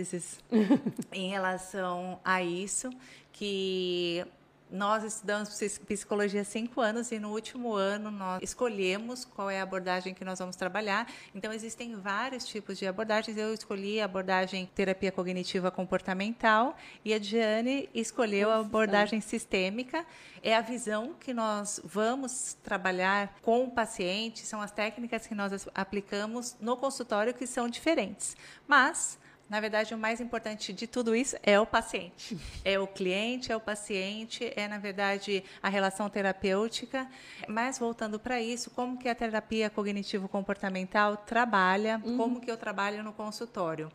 em 1.12 1.28
relação 1.28 2.20
a 2.24 2.42
isso, 2.42 2.90
que 3.32 4.24
nós 4.70 5.02
estudamos 5.02 5.48
psicologia 5.86 6.42
há 6.42 6.44
cinco 6.44 6.80
anos 6.80 7.10
e 7.10 7.18
no 7.18 7.30
último 7.30 7.74
ano 7.74 8.10
nós 8.10 8.42
escolhemos 8.42 9.24
qual 9.24 9.50
é 9.50 9.60
a 9.60 9.62
abordagem 9.62 10.12
que 10.12 10.24
nós 10.24 10.38
vamos 10.38 10.56
trabalhar. 10.56 11.10
Então, 11.34 11.52
existem 11.52 11.94
vários 11.96 12.44
tipos 12.44 12.78
de 12.78 12.86
abordagens. 12.86 13.36
Eu 13.36 13.54
escolhi 13.54 14.00
a 14.00 14.04
abordagem 14.04 14.68
terapia 14.74 15.10
cognitiva 15.10 15.70
comportamental 15.70 16.76
e 17.04 17.14
a 17.14 17.18
Diane 17.18 17.88
escolheu 17.94 18.50
a 18.50 18.58
abordagem 18.58 19.20
sistêmica. 19.20 20.04
É 20.42 20.54
a 20.54 20.60
visão 20.60 21.14
que 21.18 21.32
nós 21.32 21.80
vamos 21.84 22.56
trabalhar 22.62 23.34
com 23.42 23.64
o 23.64 23.70
paciente, 23.70 24.46
são 24.46 24.60
as 24.60 24.70
técnicas 24.70 25.26
que 25.26 25.34
nós 25.34 25.66
aplicamos 25.74 26.56
no 26.60 26.76
consultório 26.76 27.34
que 27.34 27.46
são 27.46 27.68
diferentes. 27.68 28.36
Mas 28.66 29.18
na 29.48 29.60
verdade, 29.60 29.94
o 29.94 29.98
mais 29.98 30.20
importante 30.20 30.72
de 30.72 30.86
tudo 30.86 31.16
isso 31.16 31.36
é 31.42 31.58
o 31.58 31.64
paciente. 31.64 32.38
É 32.64 32.78
o 32.78 32.86
cliente, 32.86 33.50
é 33.50 33.56
o 33.56 33.60
paciente, 33.60 34.52
é, 34.54 34.68
na 34.68 34.76
verdade, 34.76 35.42
a 35.62 35.70
relação 35.70 36.10
terapêutica. 36.10 37.08
Mas, 37.48 37.78
voltando 37.78 38.18
para 38.18 38.40
isso, 38.40 38.70
como 38.70 38.98
que 38.98 39.08
a 39.08 39.14
terapia 39.14 39.70
cognitivo-comportamental 39.70 41.16
trabalha, 41.16 42.00
uhum. 42.04 42.16
como 42.16 42.40
que 42.40 42.50
eu 42.50 42.58
trabalho 42.58 43.02
no 43.02 43.12
consultório. 43.12 43.90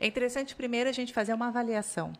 É 0.00 0.06
interessante, 0.06 0.56
primeiro, 0.56 0.88
a 0.90 0.92
gente 0.92 1.12
fazer 1.12 1.32
uma 1.32 1.48
avaliação 1.48 2.12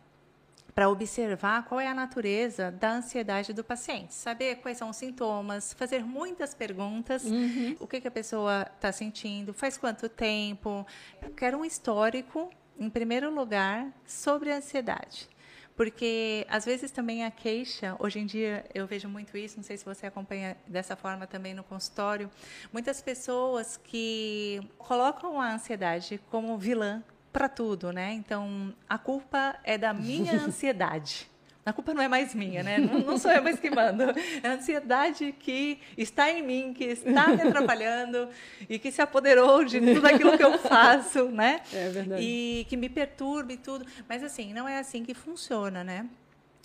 para 0.73 0.87
observar 0.87 1.65
qual 1.65 1.81
é 1.81 1.87
a 1.87 1.93
natureza 1.93 2.71
da 2.71 2.93
ansiedade 2.93 3.51
do 3.51 3.63
paciente, 3.63 4.13
saber 4.13 4.57
quais 4.57 4.77
são 4.77 4.89
os 4.89 4.95
sintomas, 4.95 5.73
fazer 5.73 6.05
muitas 6.05 6.53
perguntas, 6.53 7.25
uhum. 7.25 7.75
o 7.81 7.87
que, 7.87 7.99
que 7.99 8.07
a 8.07 8.11
pessoa 8.11 8.65
está 8.75 8.89
sentindo, 8.91 9.53
faz 9.53 9.77
quanto 9.77 10.07
tempo, 10.07 10.87
quero 11.35 11.57
um 11.57 11.65
histórico 11.65 12.49
em 12.79 12.89
primeiro 12.89 13.29
lugar, 13.29 13.91
sobre 14.05 14.51
a 14.51 14.57
ansiedade. 14.57 15.27
Porque 15.75 16.45
às 16.49 16.65
vezes 16.65 16.91
também 16.91 17.23
a 17.23 17.31
queixa, 17.31 17.95
hoje 17.99 18.19
em 18.19 18.25
dia 18.25 18.65
eu 18.73 18.85
vejo 18.85 19.07
muito 19.07 19.37
isso, 19.37 19.57
não 19.57 19.63
sei 19.63 19.77
se 19.77 19.85
você 19.85 20.07
acompanha 20.07 20.57
dessa 20.67 20.95
forma 20.95 21.25
também 21.25 21.53
no 21.53 21.63
consultório, 21.63 22.29
muitas 22.73 23.01
pessoas 23.01 23.77
que 23.77 24.59
colocam 24.77 25.39
a 25.39 25.53
ansiedade 25.53 26.19
como 26.29 26.57
vilã 26.57 27.03
para 27.31 27.47
tudo, 27.47 27.93
né? 27.93 28.11
Então, 28.13 28.73
a 28.89 28.97
culpa 28.97 29.57
é 29.63 29.77
da 29.77 29.93
minha 29.93 30.33
ansiedade 30.43 31.28
a 31.65 31.73
culpa 31.73 31.93
não 31.93 32.01
é 32.01 32.07
mais 32.07 32.33
minha, 32.33 32.63
né? 32.63 32.77
Não, 32.77 32.99
não, 32.99 33.17
sou 33.17 33.31
eu 33.31 33.43
mais 33.43 33.59
que 33.59 33.69
mando. 33.69 34.03
É 34.41 34.47
a 34.47 34.53
ansiedade 34.53 35.33
que 35.37 35.79
está 35.97 36.31
em 36.31 36.41
mim, 36.41 36.73
que 36.73 36.85
está 36.85 37.27
me 37.27 37.41
atrapalhando 37.41 38.29
e 38.67 38.79
que 38.79 38.91
se 38.91 39.01
apoderou 39.01 39.63
de 39.63 39.79
tudo 39.79 40.05
aquilo 40.07 40.37
que 40.37 40.43
eu 40.43 40.57
faço, 40.57 41.25
né? 41.25 41.61
É 41.71 41.89
verdade. 41.89 42.21
E 42.23 42.65
que 42.69 42.75
me 42.75 42.89
perturba 42.89 43.53
e 43.53 43.57
tudo. 43.57 43.85
Mas 44.07 44.23
assim, 44.23 44.53
não 44.53 44.67
é 44.67 44.79
assim 44.79 45.03
que 45.03 45.13
funciona, 45.13 45.83
né? 45.83 46.07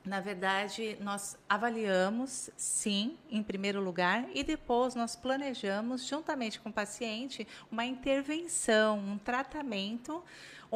Na 0.04 0.20
verdade, 0.20 0.98
nós 1.00 1.34
avaliamos, 1.48 2.50
sim, 2.58 3.16
em 3.30 3.42
primeiro 3.42 3.80
lugar, 3.80 4.26
e 4.34 4.44
depois 4.44 4.94
nós 4.94 5.16
planejamos, 5.16 6.06
juntamente 6.06 6.60
com 6.60 6.68
o 6.68 6.72
paciente, 6.72 7.48
uma 7.72 7.86
intervenção, 7.86 8.98
um 8.98 9.16
tratamento 9.16 10.22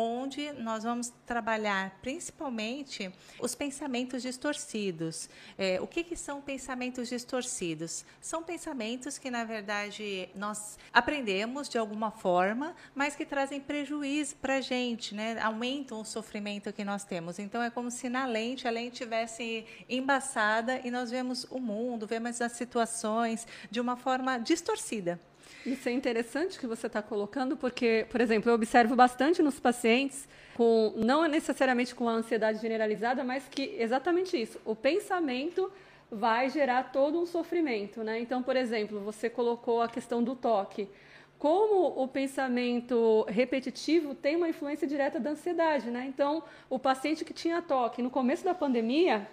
onde 0.01 0.53
nós 0.53 0.85
vamos 0.85 1.13
trabalhar 1.27 1.99
principalmente 2.01 3.13
os 3.41 3.57
pensamentos 3.57 4.23
distorcidos. 4.23 5.29
É, 5.59 5.81
o 5.81 5.89
que, 5.89 6.05
que 6.05 6.15
são 6.15 6.41
pensamentos 6.41 7.09
distorcidos? 7.09 8.05
São 8.21 8.45
pensamentos 8.45 9.19
que, 9.19 9.29
na 9.29 9.43
verdade, 9.43 10.29
nós 10.37 10.79
aprendemos 10.93 11.69
de 11.69 11.79
alguma 11.79 12.13
forma, 12.13 12.77
mas 12.95 13.17
que 13.17 13.27
trazem 13.27 13.61
prejuízo 13.61 14.37
para 14.37 14.59
a 14.59 14.61
gente, 14.61 15.17
né? 15.17 15.37
aumentam 15.41 16.01
o 16.01 16.05
sofrimento 16.05 16.73
que 16.73 16.85
nós 16.85 17.03
temos. 17.03 17.41
Então, 17.41 17.61
é 17.61 17.69
como 17.69 17.91
se 17.91 18.09
na 18.09 18.25
lente 18.25 18.69
a 18.69 18.71
lente 18.71 18.99
tivesse 18.99 19.67
embaçada 19.89 20.81
e 20.85 20.93
nós 20.93 21.11
vemos 21.11 21.43
o 21.51 21.59
mundo, 21.59 22.07
vemos 22.07 22.41
as 22.41 22.53
situações 22.53 23.49
de 23.69 23.81
uma 23.81 23.97
forma 23.97 24.39
distorcida. 24.39 25.21
Isso 25.65 25.89
é 25.89 25.93
interessante 25.93 26.59
que 26.59 26.67
você 26.67 26.87
está 26.87 27.03
colocando, 27.03 27.57
porque, 27.57 28.07
por 28.11 28.21
exemplo, 28.21 28.51
eu 28.51 28.55
observo 28.55 28.95
bastante 28.97 29.43
nos 29.43 29.59
pacientes, 29.61 30.29
com, 30.55 30.95
não 30.97 31.27
necessariamente 31.27 31.95
com 31.95 32.09
a 32.09 32.13
ansiedade 32.13 32.61
generalizada, 32.61 33.23
mas 33.23 33.49
que 33.49 33.77
exatamente 33.79 34.41
isso, 34.41 34.61
o 34.65 34.75
pensamento 34.75 35.71
vai 36.11 36.49
gerar 36.49 36.85
todo 36.85 37.21
um 37.21 37.27
sofrimento, 37.27 38.03
né? 38.03 38.19
Então, 38.21 38.43
por 38.43 38.57
exemplo, 38.57 39.01
você 39.01 39.29
colocou 39.29 39.83
a 39.83 39.89
questão 39.89 40.23
do 40.23 40.35
toque. 40.35 40.89
Como 41.39 42.03
o 42.03 42.09
pensamento 42.09 43.25
repetitivo 43.29 44.15
tem 44.15 44.35
uma 44.35 44.49
influência 44.49 44.89
direta 44.89 45.21
da 45.21 45.31
ansiedade, 45.31 45.91
né? 45.91 46.07
Então, 46.09 46.43
o 46.69 46.79
paciente 46.79 47.25
que 47.25 47.33
tinha 47.33 47.63
toque 47.63 48.03
no 48.03 48.11
começo 48.11 48.45
da 48.45 48.55
pandemia, 48.55 49.29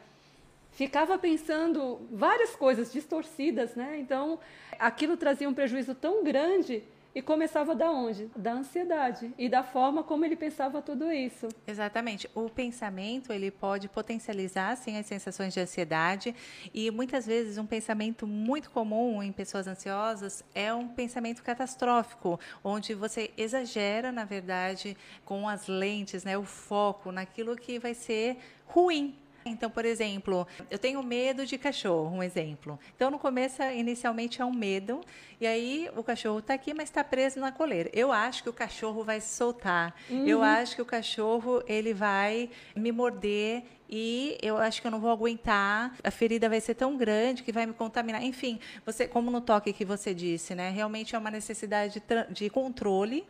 ficava 0.76 1.18
pensando 1.18 2.02
várias 2.12 2.56
coisas 2.56 2.92
distorcidas, 2.92 3.76
né? 3.76 3.98
Então, 3.98 4.40
aquilo 4.78 5.18
trazia 5.18 5.50
um 5.50 5.54
prejuízo 5.54 5.96
tão 5.96 6.24
grande 6.24 6.84
e 7.16 7.22
começava 7.22 7.74
da 7.74 7.90
onde? 7.90 8.30
Da 8.36 8.52
ansiedade 8.52 9.34
e 9.38 9.48
da 9.48 9.64
forma 9.64 10.04
como 10.04 10.26
ele 10.26 10.36
pensava 10.36 10.82
tudo 10.82 11.10
isso. 11.10 11.48
Exatamente. 11.66 12.30
O 12.36 12.50
pensamento, 12.50 13.32
ele 13.32 13.50
pode 13.50 13.88
potencializar, 13.88 14.76
sim, 14.76 14.98
as 14.98 15.06
sensações 15.06 15.54
de 15.54 15.62
ansiedade 15.62 16.36
e 16.74 16.92
muitas 16.92 17.26
vezes 17.26 17.58
um 17.58 17.66
pensamento 17.66 18.28
muito 18.28 18.70
comum 18.70 19.24
em 19.24 19.32
pessoas 19.32 19.66
ansiosas 19.66 20.44
é 20.54 20.74
um 20.74 20.90
pensamento 20.90 21.42
catastrófico, 21.42 22.38
onde 22.62 22.94
você 22.94 23.32
exagera, 23.38 24.12
na 24.12 24.26
verdade, 24.26 24.98
com 25.24 25.48
as 25.48 25.68
lentes, 25.68 26.26
né, 26.26 26.38
o 26.38 26.44
foco 26.44 27.14
naquilo 27.14 27.56
que 27.56 27.80
vai 27.80 27.94
ser 27.94 28.40
ruim 28.66 29.16
então, 29.48 29.70
por 29.70 29.86
exemplo, 29.86 30.48
eu 30.72 30.80
tenho 30.80 31.04
medo 31.04 31.46
de 31.46 31.56
cachorro, 31.56 32.16
um 32.16 32.24
exemplo. 32.24 32.80
Então, 32.96 33.12
no 33.12 33.20
começo, 33.20 33.62
inicialmente 33.62 34.42
é 34.42 34.46
um 34.46 34.52
medo, 34.52 35.02
e 35.40 35.46
aí 35.46 35.88
o 35.96 36.04
cachorro 36.04 36.40
está 36.40 36.56
aqui, 36.56 36.74
mas 36.74 36.90
está 36.90 37.04
preso 37.04 37.40
na 37.40 37.52
coleira. 37.52 37.88
Eu 37.94 38.12
acho 38.12 38.42
que 38.42 38.50
o 38.50 38.54
cachorro 38.54 39.04
vai 39.04 39.22
se 39.22 39.36
soltar. 39.36 39.94
Uhum. 40.10 40.26
Eu 40.26 40.42
acho 40.42 40.76
que 40.76 40.82
o 40.82 40.86
cachorro 40.86 41.62
ele 41.68 41.94
vai 41.94 42.50
me 42.76 42.92
morder 42.92 43.64
e 43.88 44.36
eu 44.42 44.58
acho 44.58 44.82
que 44.82 44.88
eu 44.88 44.92
não 44.92 45.00
vou 45.00 45.12
aguentar, 45.12 45.96
a 46.04 46.10
ferida 46.10 46.50
vai 46.50 46.60
ser 46.60 46.74
tão 46.74 46.98
grande 46.98 47.44
que 47.44 47.52
vai 47.52 47.68
me 47.68 47.74
contaminar. 47.74 48.24
Enfim, 48.24 48.60
você, 48.84 49.08
como 49.08 49.30
no 49.30 49.42
toque 49.42 49.72
que 49.72 49.86
você 49.86 50.12
disse, 50.12 50.56
né? 50.56 50.72
Realmente 50.72 51.16
é 51.16 51.20
uma 51.20 51.30
necessidade 51.30 52.02
de, 52.02 52.34
de 52.34 52.50
controle 52.50 53.24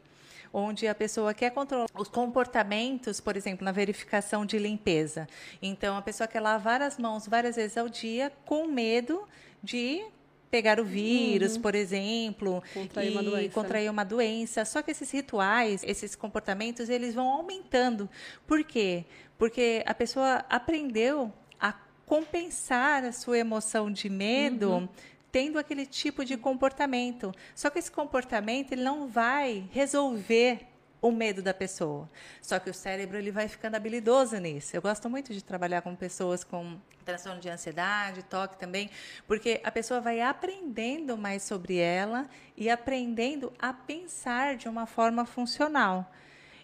onde 0.55 0.87
a 0.87 0.95
pessoa 0.95 1.33
quer 1.33 1.51
controlar 1.51 1.87
os 1.93 2.07
comportamentos, 2.07 3.19
por 3.19 3.35
exemplo, 3.35 3.65
na 3.65 3.73
verificação 3.73 4.45
de 4.45 4.57
limpeza. 4.57 5.27
Então, 5.61 5.97
a 5.97 6.01
pessoa 6.01 6.29
quer 6.29 6.39
lavar 6.39 6.81
as 6.81 6.97
mãos 6.97 7.27
várias 7.27 7.57
vezes 7.57 7.77
ao 7.77 7.89
dia 7.89 8.31
com 8.45 8.65
medo 8.65 9.27
de 9.61 10.01
pegar 10.49 10.79
o 10.79 10.85
vírus, 10.85 11.57
uhum. 11.57 11.61
por 11.61 11.75
exemplo, 11.75 12.63
contrair, 12.73 13.09
e 13.09 13.11
uma 13.11 13.23
doença. 13.23 13.49
contrair 13.49 13.91
uma 13.91 14.05
doença. 14.05 14.63
Só 14.63 14.81
que 14.81 14.91
esses 14.91 15.11
rituais, 15.11 15.83
esses 15.83 16.15
comportamentos, 16.15 16.87
eles 16.87 17.13
vão 17.13 17.27
aumentando. 17.27 18.09
Por 18.47 18.63
quê? 18.63 19.03
Porque 19.37 19.83
a 19.85 19.93
pessoa 19.93 20.45
aprendeu 20.49 21.33
a 21.59 21.73
compensar 22.05 23.03
a 23.03 23.11
sua 23.11 23.37
emoção 23.37 23.91
de 23.91 24.09
medo 24.09 24.71
uhum 24.71 24.87
tendo 25.35 25.59
aquele 25.59 25.85
tipo 25.85 26.23
de 26.23 26.37
comportamento. 26.37 27.33
Só 27.53 27.69
que 27.69 27.77
esse 27.77 27.91
comportamento 27.91 28.71
ele 28.71 28.81
não 28.81 29.05
vai 29.05 29.67
resolver 29.69 30.65
o 31.01 31.11
medo 31.11 31.41
da 31.41 31.53
pessoa. 31.53 32.09
Só 32.41 32.57
que 32.57 32.69
o 32.69 32.73
cérebro 32.73 33.17
ele 33.17 33.31
vai 33.31 33.49
ficando 33.49 33.75
habilidoso 33.75 34.37
nisso. 34.37 34.73
Eu 34.73 34.81
gosto 34.81 35.09
muito 35.09 35.33
de 35.33 35.43
trabalhar 35.43 35.81
com 35.81 35.93
pessoas 35.93 36.45
com 36.45 36.79
transtorno 37.03 37.41
de 37.41 37.49
ansiedade, 37.49 38.23
toque 38.23 38.57
também, 38.57 38.89
porque 39.27 39.59
a 39.61 39.69
pessoa 39.69 39.99
vai 39.99 40.21
aprendendo 40.21 41.17
mais 41.17 41.43
sobre 41.43 41.79
ela 41.79 42.29
e 42.55 42.69
aprendendo 42.69 43.51
a 43.59 43.73
pensar 43.73 44.55
de 44.55 44.69
uma 44.69 44.85
forma 44.85 45.25
funcional. 45.25 46.09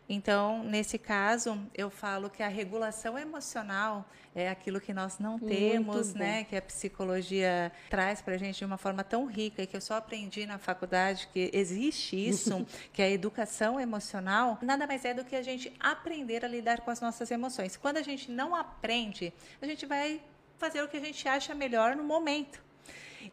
Então, 0.08 0.63
nesse 0.63 0.98
caso, 0.98 1.58
eu 1.74 1.89
falo 1.89 2.29
que 2.29 2.43
a 2.43 2.48
regulação 2.48 3.17
emocional 3.17 4.05
é 4.36 4.50
aquilo 4.50 4.79
que 4.79 4.93
nós 4.93 5.20
não 5.20 5.39
temos, 5.39 6.13
né? 6.13 6.43
Que 6.43 6.55
a 6.55 6.62
psicologia 6.62 7.72
traz 7.89 8.22
para 8.22 8.36
a 8.36 8.38
gente 8.38 8.58
de 8.58 8.65
uma 8.65 8.77
forma 8.77 9.03
tão 9.03 9.25
rica 9.25 9.62
e 9.62 9.67
que 9.67 9.75
eu 9.75 9.81
só 9.81 9.96
aprendi 9.96 10.46
na 10.46 10.58
faculdade 10.58 11.29
que 11.31 11.50
existe 11.53 12.15
isso, 12.15 12.65
que 12.91 13.01
é 13.01 13.05
a 13.05 13.10
educação 13.10 13.79
emocional. 13.79 14.58
Nada 14.62 14.88
mais 14.88 15.03
é 15.05 15.13
do 15.13 15.24
que 15.24 15.36
a 15.36 15.41
gente 15.41 15.72
aprender 15.79 16.43
a 16.43 16.48
lidar 16.48 16.81
com 16.81 16.91
as 16.91 17.00
nossas 17.01 17.29
emoções. 17.31 17.77
Quando 17.77 17.98
a 17.98 18.01
gente 18.01 18.31
não 18.31 18.55
aprende, 18.55 19.34
a 19.62 19.65
gente 19.65 19.86
vai 19.86 20.22
fazer 20.58 20.81
o 20.81 20.88
que 20.88 20.98
a 20.98 21.01
gente 21.01 21.27
acha 21.27 21.55
melhor 21.55 21.96
no 21.96 22.03
momento. 22.03 22.62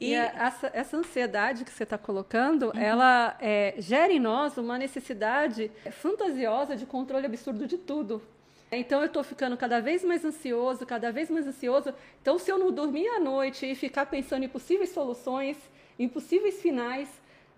E, 0.00 0.11
e 0.11 0.14
essa, 0.14 0.71
essa, 0.73 0.97
ansiedade 0.97 1.64
que 1.64 1.71
você 1.71 1.85
está 1.85 1.97
colocando, 1.99 2.66
uhum. 2.66 2.80
ela 2.80 3.37
é, 3.40 3.75
gera 3.78 4.12
em 4.12 4.18
nós 4.18 4.57
uma 4.59 4.78
necessidade 4.78 5.71
fantasiosa 5.90 6.76
de 6.76 6.87
controle 6.87 7.26
absurdo 7.26 7.66
de 7.66 7.78
tudo. 7.78 8.23
Então 8.71 9.00
eu 9.00 9.07
estou 9.07 9.25
ficando 9.25 9.57
cada 9.57 9.80
vez 9.80 10.04
mais 10.04 10.25
ansioso, 10.25 10.85
cada 10.85 11.11
vez 11.11 11.30
mais 11.30 11.47
ansioso. 11.47 11.95
Então, 12.21 12.38
se 12.38 12.50
eu 12.50 12.59
não 12.59 12.71
dormir 12.71 13.09
à 13.09 13.18
noite 13.18 13.64
e 13.64 13.75
ficar 13.75 14.07
pensando 14.07 14.45
em 14.45 14.49
possíveis 14.49 14.90
soluções, 14.90 15.57
em 15.99 16.09
possíveis 16.09 16.61
finais 16.61 17.09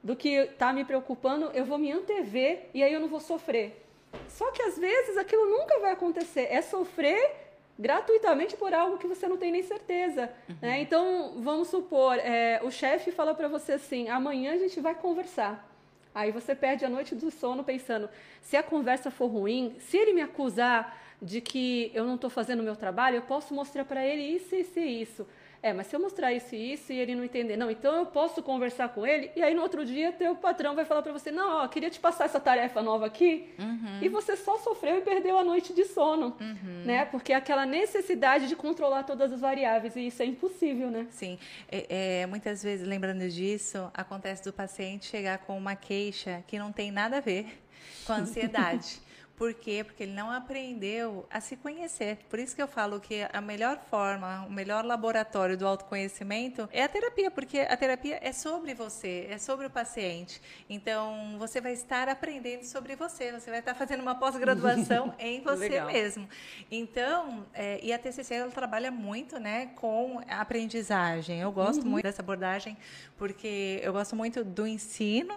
do 0.02 0.14
que 0.14 0.28
está 0.28 0.72
me 0.72 0.84
preocupando, 0.84 1.50
eu 1.52 1.64
vou 1.64 1.78
me 1.78 1.90
antever 1.90 2.70
e 2.72 2.82
aí 2.82 2.92
eu 2.92 3.00
não 3.00 3.08
vou 3.08 3.20
sofrer. 3.20 3.84
Só 4.28 4.50
que 4.52 4.62
às 4.62 4.78
vezes 4.78 5.16
aquilo 5.16 5.46
nunca 5.46 5.78
vai 5.80 5.92
acontecer. 5.92 6.46
É 6.50 6.62
sofrer 6.62 7.49
gratuitamente 7.80 8.56
por 8.56 8.74
algo 8.74 8.98
que 8.98 9.06
você 9.06 9.26
não 9.26 9.38
tem 9.38 9.50
nem 9.50 9.62
certeza. 9.62 10.30
Uhum. 10.48 10.56
Né? 10.60 10.82
Então, 10.82 11.32
vamos 11.38 11.68
supor, 11.68 12.18
é, 12.18 12.60
o 12.62 12.70
chefe 12.70 13.10
fala 13.10 13.34
para 13.34 13.48
você 13.48 13.72
assim: 13.72 14.08
amanhã 14.08 14.52
a 14.52 14.58
gente 14.58 14.78
vai 14.80 14.94
conversar. 14.94 15.66
Aí 16.14 16.30
você 16.30 16.54
perde 16.54 16.84
a 16.84 16.88
noite 16.88 17.14
do 17.14 17.30
sono 17.30 17.64
pensando: 17.64 18.08
se 18.42 18.56
a 18.56 18.62
conversa 18.62 19.10
for 19.10 19.28
ruim, 19.28 19.76
se 19.78 19.96
ele 19.96 20.12
me 20.12 20.20
acusar 20.20 20.98
de 21.22 21.40
que 21.40 21.90
eu 21.94 22.04
não 22.04 22.16
estou 22.16 22.30
fazendo 22.30 22.60
o 22.60 22.62
meu 22.62 22.76
trabalho, 22.76 23.16
eu 23.16 23.22
posso 23.22 23.54
mostrar 23.54 23.84
para 23.84 24.06
ele 24.06 24.22
isso, 24.22 24.54
isso 24.54 24.78
e 24.78 25.02
isso. 25.02 25.26
É, 25.62 25.72
mas 25.74 25.88
se 25.88 25.96
eu 25.96 26.00
mostrar 26.00 26.32
isso 26.32 26.54
e 26.54 26.72
isso 26.72 26.92
e 26.92 26.98
ele 26.98 27.14
não 27.14 27.22
entender, 27.22 27.56
não, 27.56 27.70
então 27.70 27.94
eu 27.94 28.06
posso 28.06 28.42
conversar 28.42 28.88
com 28.88 29.06
ele 29.06 29.30
e 29.36 29.42
aí 29.42 29.54
no 29.54 29.60
outro 29.60 29.84
dia 29.84 30.10
teu 30.10 30.34
patrão 30.34 30.74
vai 30.74 30.86
falar 30.86 31.02
para 31.02 31.12
você, 31.12 31.30
não, 31.30 31.64
ó, 31.64 31.68
queria 31.68 31.90
te 31.90 32.00
passar 32.00 32.24
essa 32.24 32.40
tarefa 32.40 32.80
nova 32.80 33.06
aqui 33.06 33.50
uhum. 33.58 33.98
e 34.00 34.08
você 34.08 34.36
só 34.36 34.56
sofreu 34.58 34.98
e 34.98 35.00
perdeu 35.02 35.38
a 35.38 35.44
noite 35.44 35.74
de 35.74 35.84
sono, 35.84 36.34
uhum. 36.40 36.82
né? 36.84 37.04
Porque 37.04 37.32
é 37.32 37.36
aquela 37.36 37.66
necessidade 37.66 38.48
de 38.48 38.56
controlar 38.56 39.02
todas 39.02 39.32
as 39.32 39.40
variáveis 39.40 39.94
e 39.96 40.06
isso 40.06 40.22
é 40.22 40.26
impossível, 40.26 40.90
né? 40.90 41.06
Sim, 41.10 41.38
é, 41.70 42.22
é, 42.22 42.26
muitas 42.26 42.62
vezes 42.62 42.86
lembrando 42.88 43.28
disso, 43.28 43.90
acontece 43.92 44.42
do 44.42 44.52
paciente 44.52 45.06
chegar 45.06 45.38
com 45.38 45.58
uma 45.58 45.76
queixa 45.76 46.42
que 46.46 46.58
não 46.58 46.72
tem 46.72 46.90
nada 46.90 47.18
a 47.18 47.20
ver 47.20 47.60
com 48.06 48.14
a 48.14 48.16
ansiedade. 48.16 48.98
Por 49.40 49.54
quê? 49.54 49.82
Porque 49.82 50.02
ele 50.02 50.12
não 50.12 50.30
aprendeu 50.30 51.26
a 51.30 51.40
se 51.40 51.56
conhecer. 51.56 52.18
Por 52.28 52.38
isso 52.38 52.54
que 52.54 52.60
eu 52.60 52.68
falo 52.68 53.00
que 53.00 53.26
a 53.32 53.40
melhor 53.40 53.78
forma, 53.88 54.44
o 54.46 54.52
melhor 54.52 54.84
laboratório 54.84 55.56
do 55.56 55.66
autoconhecimento 55.66 56.68
é 56.70 56.82
a 56.82 56.88
terapia, 56.90 57.30
porque 57.30 57.60
a 57.60 57.74
terapia 57.74 58.18
é 58.20 58.34
sobre 58.34 58.74
você, 58.74 59.28
é 59.30 59.38
sobre 59.38 59.64
o 59.64 59.70
paciente. 59.70 60.42
Então, 60.68 61.36
você 61.38 61.58
vai 61.58 61.72
estar 61.72 62.06
aprendendo 62.06 62.64
sobre 62.64 62.94
você, 62.96 63.32
você 63.32 63.48
vai 63.48 63.60
estar 63.60 63.74
fazendo 63.74 64.02
uma 64.02 64.14
pós-graduação 64.14 65.14
em 65.18 65.40
você 65.40 65.70
Legal. 65.70 65.86
mesmo. 65.86 66.28
Então, 66.70 67.46
é, 67.54 67.80
e 67.82 67.94
a 67.94 67.98
TCC 67.98 68.34
ela 68.34 68.50
trabalha 68.50 68.90
muito, 68.90 69.40
né, 69.40 69.70
com 69.74 70.20
a 70.28 70.42
aprendizagem. 70.42 71.40
Eu 71.40 71.50
gosto 71.50 71.82
uhum. 71.82 71.92
muito 71.92 72.02
dessa 72.02 72.20
abordagem 72.20 72.76
porque 73.16 73.80
eu 73.82 73.94
gosto 73.94 74.14
muito 74.14 74.44
do 74.44 74.66
ensino 74.66 75.34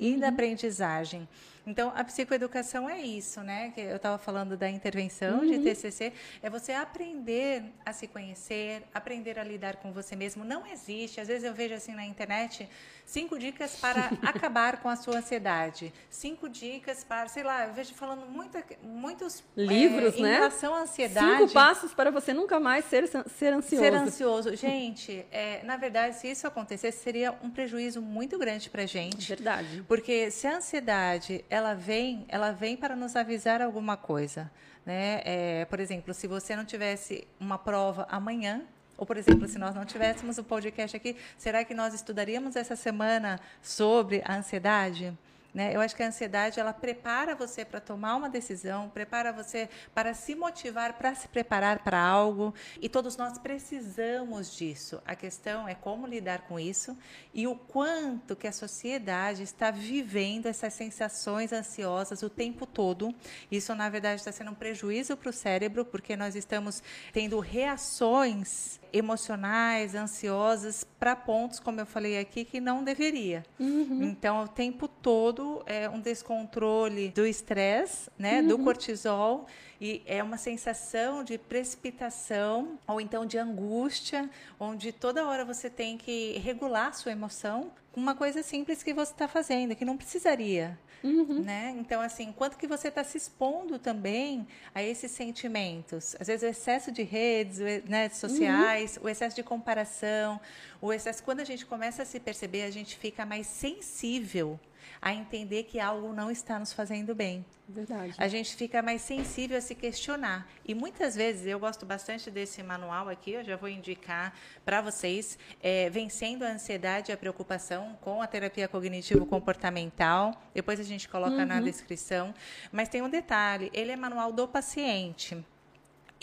e 0.00 0.14
uhum. 0.14 0.20
da 0.20 0.28
aprendizagem. 0.28 1.28
Então, 1.66 1.92
a 1.94 2.02
psicoeducação 2.02 2.90
é 2.90 3.00
isso, 3.00 3.40
né? 3.40 3.70
Que 3.74 3.80
eu 3.80 3.96
estava 3.96 4.18
falando 4.18 4.56
da 4.56 4.68
intervenção 4.68 5.40
uhum. 5.40 5.46
de 5.46 5.58
TCC, 5.60 6.12
é 6.42 6.50
você 6.50 6.72
aprender 6.72 7.64
a 7.86 7.92
se 7.92 8.08
conhecer, 8.08 8.82
aprender 8.92 9.38
a 9.38 9.44
lidar 9.44 9.76
com 9.76 9.92
você 9.92 10.16
mesmo. 10.16 10.44
Não 10.44 10.66
existe, 10.66 11.20
às 11.20 11.28
vezes 11.28 11.44
eu 11.44 11.54
vejo 11.54 11.74
assim 11.74 11.94
na 11.94 12.04
internet, 12.04 12.68
cinco 13.04 13.38
dicas 13.38 13.76
para 13.76 14.10
acabar 14.22 14.80
com 14.80 14.88
a 14.88 14.96
sua 14.96 15.18
ansiedade. 15.18 15.92
Cinco 16.10 16.48
dicas 16.48 17.04
para, 17.04 17.28
sei 17.28 17.42
lá, 17.42 17.66
eu 17.66 17.74
vejo 17.74 17.94
falando 17.94 18.26
muita, 18.26 18.64
muitos 18.82 19.42
livros, 19.56 20.14
é, 20.14 20.18
em 20.18 20.22
né? 20.22 20.30
Em 20.30 20.34
relação 20.34 20.74
à 20.74 20.80
ansiedade. 20.80 21.38
Cinco 21.38 21.52
passos 21.52 21.94
para 21.94 22.10
você 22.10 22.32
nunca 22.32 22.58
mais 22.58 22.84
ser, 22.86 23.08
ser 23.08 23.52
ansioso. 23.52 23.84
Ser 23.84 23.94
ansioso. 23.94 24.56
Gente, 24.56 25.24
é, 25.30 25.62
na 25.64 25.76
verdade, 25.76 26.16
se 26.16 26.30
isso 26.30 26.46
acontecesse, 26.46 27.02
seria 27.02 27.32
um 27.42 27.50
prejuízo 27.50 28.00
muito 28.00 28.38
grande 28.38 28.70
para 28.70 28.86
gente. 28.86 29.28
Verdade. 29.28 29.84
Porque 29.86 30.30
se 30.30 30.46
a 30.46 30.56
ansiedade 30.56 31.44
ela 31.48 31.74
vem, 31.74 32.24
ela 32.28 32.52
vem 32.52 32.76
para 32.76 32.96
nos 32.96 33.16
avisar 33.16 33.60
alguma 33.60 33.96
coisa. 33.96 34.50
Né? 34.84 35.22
É, 35.24 35.64
por 35.66 35.78
exemplo, 35.78 36.12
se 36.12 36.26
você 36.26 36.56
não 36.56 36.64
tivesse 36.64 37.26
uma 37.38 37.56
prova 37.56 38.06
amanhã, 38.10 38.62
ou, 39.02 39.06
por 39.06 39.16
exemplo, 39.16 39.48
se 39.48 39.58
nós 39.58 39.74
não 39.74 39.84
tivéssemos 39.84 40.38
o 40.38 40.44
podcast 40.44 40.96
aqui, 40.96 41.16
será 41.36 41.64
que 41.64 41.74
nós 41.74 41.92
estudaríamos 41.92 42.54
essa 42.54 42.76
semana 42.76 43.40
sobre 43.60 44.22
a 44.24 44.36
ansiedade? 44.36 45.12
Né? 45.52 45.74
Eu 45.74 45.80
acho 45.80 45.96
que 45.96 46.04
a 46.04 46.06
ansiedade 46.06 46.60
ela 46.60 46.72
prepara 46.72 47.34
você 47.34 47.64
para 47.64 47.80
tomar 47.80 48.14
uma 48.14 48.30
decisão, 48.30 48.88
prepara 48.88 49.32
você 49.32 49.68
para 49.92 50.14
se 50.14 50.36
motivar, 50.36 50.92
para 50.92 51.16
se 51.16 51.26
preparar 51.26 51.80
para 51.80 52.00
algo. 52.00 52.54
E 52.80 52.88
todos 52.88 53.16
nós 53.16 53.38
precisamos 53.38 54.56
disso. 54.56 55.02
A 55.04 55.16
questão 55.16 55.66
é 55.66 55.74
como 55.74 56.06
lidar 56.06 56.42
com 56.42 56.60
isso 56.60 56.96
e 57.34 57.44
o 57.48 57.56
quanto 57.56 58.36
que 58.36 58.46
a 58.46 58.52
sociedade 58.52 59.42
está 59.42 59.72
vivendo 59.72 60.46
essas 60.46 60.74
sensações 60.74 61.52
ansiosas 61.52 62.22
o 62.22 62.30
tempo 62.30 62.66
todo. 62.66 63.12
Isso, 63.50 63.74
na 63.74 63.88
verdade, 63.88 64.20
está 64.20 64.30
sendo 64.30 64.52
um 64.52 64.54
prejuízo 64.54 65.16
para 65.16 65.28
o 65.28 65.32
cérebro, 65.32 65.84
porque 65.84 66.14
nós 66.14 66.36
estamos 66.36 66.80
tendo 67.12 67.40
reações 67.40 68.80
emocionais, 68.92 69.94
ansiosas, 69.94 70.84
para 70.98 71.16
pontos, 71.16 71.58
como 71.58 71.80
eu 71.80 71.86
falei 71.86 72.18
aqui, 72.18 72.44
que 72.44 72.60
não 72.60 72.84
deveria. 72.84 73.44
Uhum. 73.58 74.00
Então, 74.02 74.44
o 74.44 74.48
tempo 74.48 74.86
todo 74.86 75.62
é 75.66 75.88
um 75.88 76.00
descontrole 76.00 77.08
do 77.08 77.26
estresse, 77.26 78.10
né, 78.18 78.40
uhum. 78.40 78.48
do 78.48 78.58
cortisol, 78.58 79.46
e 79.80 80.02
é 80.06 80.22
uma 80.22 80.36
sensação 80.36 81.24
de 81.24 81.36
precipitação 81.38 82.78
ou 82.86 83.00
então 83.00 83.26
de 83.26 83.38
angústia, 83.38 84.30
onde 84.60 84.92
toda 84.92 85.26
hora 85.26 85.44
você 85.44 85.68
tem 85.68 85.98
que 85.98 86.38
regular 86.38 86.94
sua 86.94 87.12
emoção 87.12 87.72
com 87.90 88.00
uma 88.00 88.14
coisa 88.14 88.42
simples 88.42 88.82
que 88.82 88.94
você 88.94 89.12
está 89.12 89.28
fazendo, 89.28 89.74
que 89.74 89.84
não 89.84 89.96
precisaria. 89.96 90.78
Uhum. 91.02 91.42
Né? 91.42 91.74
Então, 91.78 92.00
assim, 92.00 92.32
quanto 92.32 92.56
que 92.56 92.66
você 92.66 92.88
está 92.88 93.02
se 93.02 93.16
expondo 93.16 93.78
também 93.78 94.46
a 94.74 94.82
esses 94.82 95.10
sentimentos? 95.10 96.14
Às 96.20 96.28
vezes 96.28 96.42
o 96.42 96.46
excesso 96.46 96.92
de 96.92 97.02
redes 97.02 97.58
né, 97.88 98.08
sociais, 98.08 98.96
uhum. 98.96 99.04
o 99.04 99.08
excesso 99.08 99.34
de 99.34 99.42
comparação, 99.42 100.40
o 100.80 100.92
excesso. 100.92 101.22
Quando 101.22 101.40
a 101.40 101.44
gente 101.44 101.66
começa 101.66 102.02
a 102.02 102.06
se 102.06 102.20
perceber, 102.20 102.62
a 102.62 102.70
gente 102.70 102.96
fica 102.96 103.26
mais 103.26 103.46
sensível 103.46 104.58
a 105.02 105.12
entender 105.12 105.64
que 105.64 105.80
algo 105.80 106.12
não 106.12 106.30
está 106.30 106.60
nos 106.60 106.72
fazendo 106.72 107.12
bem. 107.12 107.44
Verdade. 107.68 108.14
A 108.18 108.28
gente 108.28 108.54
fica 108.54 108.80
mais 108.80 109.02
sensível 109.02 109.58
a 109.58 109.60
se 109.60 109.74
questionar. 109.74 110.46
E 110.64 110.74
muitas 110.74 111.16
vezes, 111.16 111.44
eu 111.44 111.58
gosto 111.58 111.84
bastante 111.84 112.30
desse 112.30 112.62
manual 112.62 113.08
aqui, 113.08 113.32
eu 113.32 113.42
já 113.42 113.56
vou 113.56 113.68
indicar 113.68 114.32
para 114.64 114.80
vocês, 114.80 115.36
é, 115.60 115.90
Vencendo 115.90 116.44
a 116.44 116.52
Ansiedade 116.52 117.10
e 117.10 117.12
a 117.12 117.16
Preocupação 117.16 117.98
com 118.00 118.22
a 118.22 118.26
Terapia 118.28 118.68
Cognitivo-Comportamental. 118.68 120.40
Depois 120.54 120.78
a 120.78 120.84
gente 120.84 121.08
coloca 121.08 121.36
uhum. 121.36 121.46
na 121.46 121.60
descrição. 121.60 122.32
Mas 122.70 122.88
tem 122.88 123.02
um 123.02 123.08
detalhe, 123.08 123.70
ele 123.74 123.90
é 123.90 123.96
manual 123.96 124.32
do 124.32 124.46
paciente. 124.46 125.44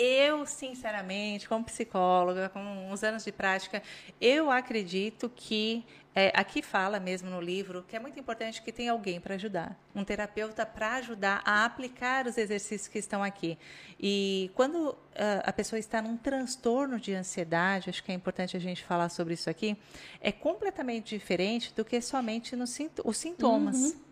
Eu, 0.02 0.46
sinceramente, 0.46 1.48
como 1.50 1.66
psicóloga, 1.66 2.48
com 2.48 2.62
uns 2.90 3.04
anos 3.04 3.26
de 3.26 3.34
prática, 3.34 3.84
eu 4.22 4.50
acredito 4.50 5.30
que 5.36 5.86
é, 6.16 6.32
aqui 6.34 6.62
fala 6.62 7.02
mesmo 7.02 7.30
no 7.30 7.42
livro 7.42 7.84
que 7.86 7.98
é 7.98 8.00
muito 8.00 8.18
importante 8.18 8.62
que 8.62 8.72
tenha 8.72 8.94
alguém 8.94 9.20
para 9.20 9.36
ajudar, 9.36 9.78
um 9.94 10.06
terapeuta 10.06 10.66
para 10.66 10.94
ajudar 10.96 11.42
a 11.44 11.66
aplicar 11.66 12.26
os 12.28 12.38
exercícios 12.38 12.88
que 12.88 12.98
estão 12.98 13.22
aqui. 13.22 13.58
E 14.00 14.50
quando 14.56 14.90
uh, 14.90 14.96
a 15.44 15.52
pessoa 15.52 15.78
está 15.78 16.02
num 16.02 16.16
transtorno 16.16 16.98
de 16.98 17.14
ansiedade, 17.14 17.90
acho 17.90 18.02
que 18.02 18.12
é 18.14 18.16
importante 18.16 18.56
a 18.56 18.60
gente 18.60 18.86
falar 18.86 19.10
sobre 19.10 19.34
isso 19.34 19.50
aqui, 19.50 19.78
é 20.22 20.32
completamente 20.32 21.14
diferente 21.14 21.74
do 21.76 21.84
que 21.84 22.00
somente 22.00 22.56
os 23.04 23.18
sintomas. 23.18 23.78
Uhum. 23.78 24.09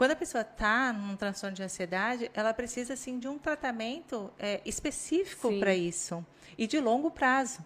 Quando 0.00 0.12
a 0.12 0.16
pessoa 0.16 0.40
está 0.40 0.94
num 0.94 1.14
transtorno 1.14 1.54
de 1.54 1.62
ansiedade, 1.62 2.30
ela 2.32 2.54
precisa 2.54 2.96
sim 2.96 3.18
de 3.18 3.28
um 3.28 3.36
tratamento 3.36 4.32
é, 4.38 4.62
específico 4.64 5.58
para 5.58 5.74
isso 5.74 6.24
e 6.56 6.66
de 6.66 6.80
longo 6.80 7.10
prazo. 7.10 7.62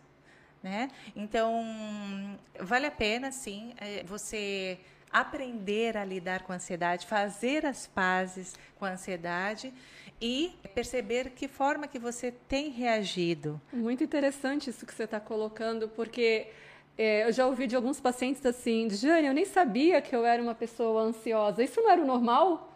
Né? 0.61 0.91
Então, 1.15 2.37
vale 2.59 2.87
a 2.87 2.91
pena, 2.91 3.31
sim, 3.31 3.73
é, 3.77 4.03
você 4.03 4.81
aprender 5.13 5.97
a 5.97 6.05
lidar 6.05 6.43
com 6.43 6.53
a 6.53 6.57
ansiedade, 6.57 7.07
fazer 7.07 7.65
as 7.65 7.87
pazes 7.87 8.57
com 8.81 8.85
a 8.85 8.91
ansiedade 8.91 9.73
e 10.21 10.59
perceber 10.75 11.31
que 11.31 11.47
forma 11.47 11.87
que 11.87 12.01
você 12.01 12.33
tem 12.33 12.69
reagido. 12.69 13.61
Muito 13.73 14.03
interessante 14.03 14.71
isso 14.71 14.85
que 14.85 14.93
você 14.93 15.05
está 15.05 15.21
colocando, 15.21 15.89
porque 15.89 16.49
é, 16.97 17.27
eu 17.27 17.33
já 17.33 17.47
ouvi 17.47 17.67
de 17.67 17.75
alguns 17.75 18.01
pacientes 18.01 18.45
assim, 18.47 18.89
Jane, 18.89 19.27
eu 19.27 19.35
nem 19.35 19.45
sabia 19.45 20.01
que 20.01 20.15
eu 20.15 20.25
era 20.25 20.43
uma 20.43 20.55
pessoa 20.55 21.03
ansiosa. 21.03 21.63
Isso 21.63 21.81
não 21.81 21.91
era 21.91 22.01
o 22.01 22.07
normal? 22.07 22.71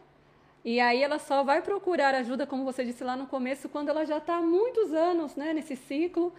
E 0.65 0.81
aí 0.81 1.03
ela 1.03 1.19
só 1.19 1.45
vai 1.45 1.63
procurar 1.63 2.15
ajuda, 2.15 2.47
como 2.47 2.65
você 2.65 2.85
disse 2.85 3.05
lá 3.05 3.17
no 3.17 3.27
começo, 3.27 3.69
quando 3.69 3.89
ela 3.91 4.05
já 4.05 4.19
está 4.19 4.37
há 4.37 4.43
muitos 4.43 4.93
anos 4.93 5.37
né, 5.37 5.53
nesse 5.53 5.77
ciclo. 5.77 6.33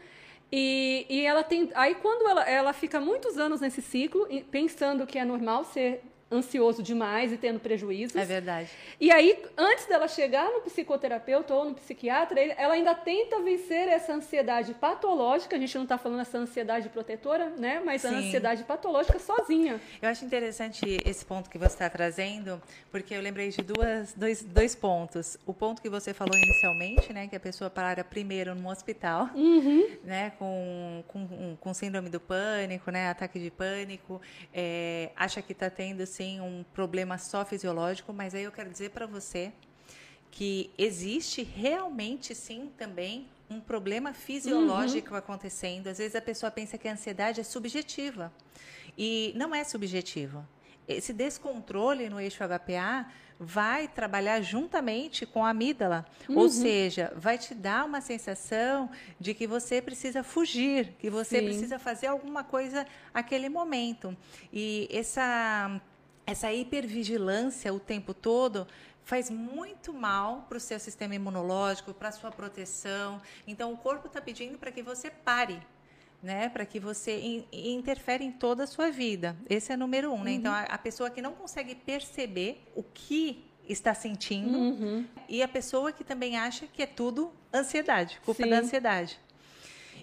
E, 0.52 1.06
e 1.10 1.26
ela 1.26 1.44
tem. 1.44 1.70
Aí 1.74 1.96
quando 1.96 2.28
ela, 2.28 2.44
ela 2.44 2.74
fica 2.74 3.00
muitos 3.00 3.38
anos 3.38 3.62
nesse 3.62 3.82
ciclo, 3.82 4.28
pensando 4.52 5.08
que 5.08 5.18
é 5.18 5.24
normal 5.24 5.64
ser 5.64 6.04
ansioso 6.32 6.84
demais 6.84 7.32
e 7.32 7.38
tendo 7.38 7.60
prejuízos. 7.60 8.16
É 8.16 8.26
verdade. 8.26 8.70
E 9.00 9.12
aí, 9.12 9.44
antes 9.58 9.86
dela 9.86 10.08
chegar 10.08 10.50
no 10.52 10.62
psicoterapeuta 10.62 11.54
ou 11.54 11.66
no 11.66 11.74
psiquiatra, 11.74 12.40
ela 12.40 12.76
ainda 12.76 12.94
tenta 12.94 13.42
vencer 13.42 13.88
essa 13.88 14.14
ansiedade 14.14 14.74
patológica. 14.74 15.56
A 15.56 15.60
gente 15.60 15.76
não 15.76 15.84
está 15.84 15.98
falando 15.98 16.22
essa 16.22 16.38
ansiedade 16.38 16.90
protetora, 16.90 17.50
né? 17.58 17.82
Mas 17.84 18.02
Sim. 18.02 18.08
a 18.08 18.12
ansiedade 18.12 18.64
patológica 18.64 19.18
sozinha. 19.20 19.82
Eu 20.02 20.10
acho 20.10 20.24
interessante 20.24 21.02
esse 21.06 21.26
ponto 21.26 21.50
que 21.50 21.58
você 21.58 21.74
está 21.74 21.90
trazendo, 21.90 22.62
porque 22.92 23.14
eu 23.14 23.22
lembrei 23.22 23.50
de 23.50 23.62
duas, 23.62 24.14
dois, 24.14 24.44
dois 24.44 24.76
pontos. 24.76 25.38
O 25.46 25.54
ponto 25.54 25.82
que 25.82 25.90
você 25.90 26.14
falou 26.14 26.36
inicialmente, 26.36 27.12
né? 27.12 27.28
Que 27.28 27.36
a 27.36 27.40
pessoa 27.40 27.70
para 27.70 28.04
primeiro 28.04 28.54
no 28.54 28.70
hospital, 28.70 29.30
uhum. 29.34 29.98
né? 30.04 30.32
Com, 30.38 31.04
com, 31.08 31.58
com 31.60 31.74
síndrome 31.74 32.10
do 32.10 32.20
pânico, 32.20 32.92
né? 32.92 33.10
Ataque 33.10 33.40
de 33.40 33.50
pânico. 33.50 34.22
É, 34.54 35.12
acha 35.16 35.42
que 35.42 35.54
está 35.54 35.70
tendo 35.70 36.06
sim 36.20 36.42
um 36.42 36.66
problema 36.74 37.18
só 37.18 37.46
fisiológico, 37.46 38.12
mas 38.12 38.36
aí 38.36 38.44
eu 38.44 38.52
quero 38.52 38.70
dizer 38.70 38.90
para 38.90 39.06
você 39.06 39.54
que 40.30 40.70
existe 40.78 41.44
realmente 41.44 42.36
sim 42.36 42.70
também 42.78 43.26
um 43.50 43.62
problema 43.62 44.14
fisiológico 44.14 45.12
uhum. 45.12 45.18
acontecendo. 45.18 45.88
Às 45.88 45.98
vezes 45.98 46.16
a 46.18 46.22
pessoa 46.22 46.52
pensa 46.52 46.78
que 46.78 46.90
a 46.90 46.92
ansiedade 46.92 47.40
é 47.40 47.44
subjetiva 47.44 48.34
e 48.98 49.32
não 49.38 49.56
é 49.56 49.64
subjetiva. 49.64 50.46
Esse 50.86 51.14
descontrole 51.14 52.10
no 52.10 52.20
eixo 52.20 52.44
HPA 52.44 53.08
vai 53.40 53.88
trabalhar 53.88 54.42
juntamente 54.42 55.26
com 55.26 55.46
a 55.46 55.52
amígdala, 55.52 56.06
uhum. 56.28 56.40
ou 56.40 56.50
seja, 56.50 57.14
vai 57.16 57.38
te 57.38 57.56
dar 57.56 57.86
uma 57.86 58.02
sensação 58.02 58.90
de 59.18 59.34
que 59.34 59.48
você 59.48 59.82
precisa 59.82 60.22
fugir, 60.22 60.96
que 61.00 61.10
você 61.10 61.40
Sim. 61.40 61.46
precisa 61.46 61.80
fazer 61.80 62.08
alguma 62.08 62.44
coisa 62.44 62.86
naquele 63.14 63.48
momento. 63.48 64.16
E 64.52 64.90
essa 64.92 65.80
essa 66.30 66.54
hipervigilância 66.54 67.74
o 67.74 67.80
tempo 67.80 68.14
todo 68.14 68.68
faz 69.04 69.30
muito 69.32 69.92
mal 69.92 70.46
para 70.48 70.58
o 70.58 70.62
seu 70.62 70.80
sistema 70.80 71.16
imunológico, 71.16 71.94
para 71.94 72.10
a 72.10 72.12
sua 72.12 72.30
proteção. 72.30 73.20
Então, 73.48 73.74
o 73.74 73.78
corpo 73.78 74.06
está 74.06 74.22
pedindo 74.22 74.58
para 74.60 74.72
que 74.72 74.84
você 74.84 75.10
pare, 75.10 75.60
né? 76.22 76.48
Para 76.50 76.64
que 76.66 76.80
você 76.80 77.20
in, 77.20 77.46
interfere 77.52 78.24
em 78.24 78.32
toda 78.32 78.66
a 78.66 78.68
sua 78.68 78.92
vida. 78.92 79.36
Esse 79.50 79.74
é 79.74 79.78
número 79.78 80.14
um, 80.14 80.24
né? 80.24 80.34
Então, 80.34 80.52
uhum. 80.52 80.60
a, 80.60 80.64
a, 80.66 80.78
pessoa 80.78 81.10
que 81.10 81.24
não 81.24 81.34
consegue 81.34 81.74
perceber 81.74 82.62
o 82.76 82.84
que 82.84 83.44
está 83.68 83.96
sentindo 83.96 84.58
uhum. 84.58 85.06
e 85.28 85.42
a 85.42 85.48
pessoa 85.48 85.92
que 85.92 86.04
também 86.04 86.38
acha 86.38 86.68
que 86.68 86.84
é 86.84 86.88
tudo 86.88 87.34
ansiedade, 87.52 88.20
culpa 88.24 88.44
Sim. 88.44 88.50
da 88.50 88.60
ansiedade. 88.60 89.20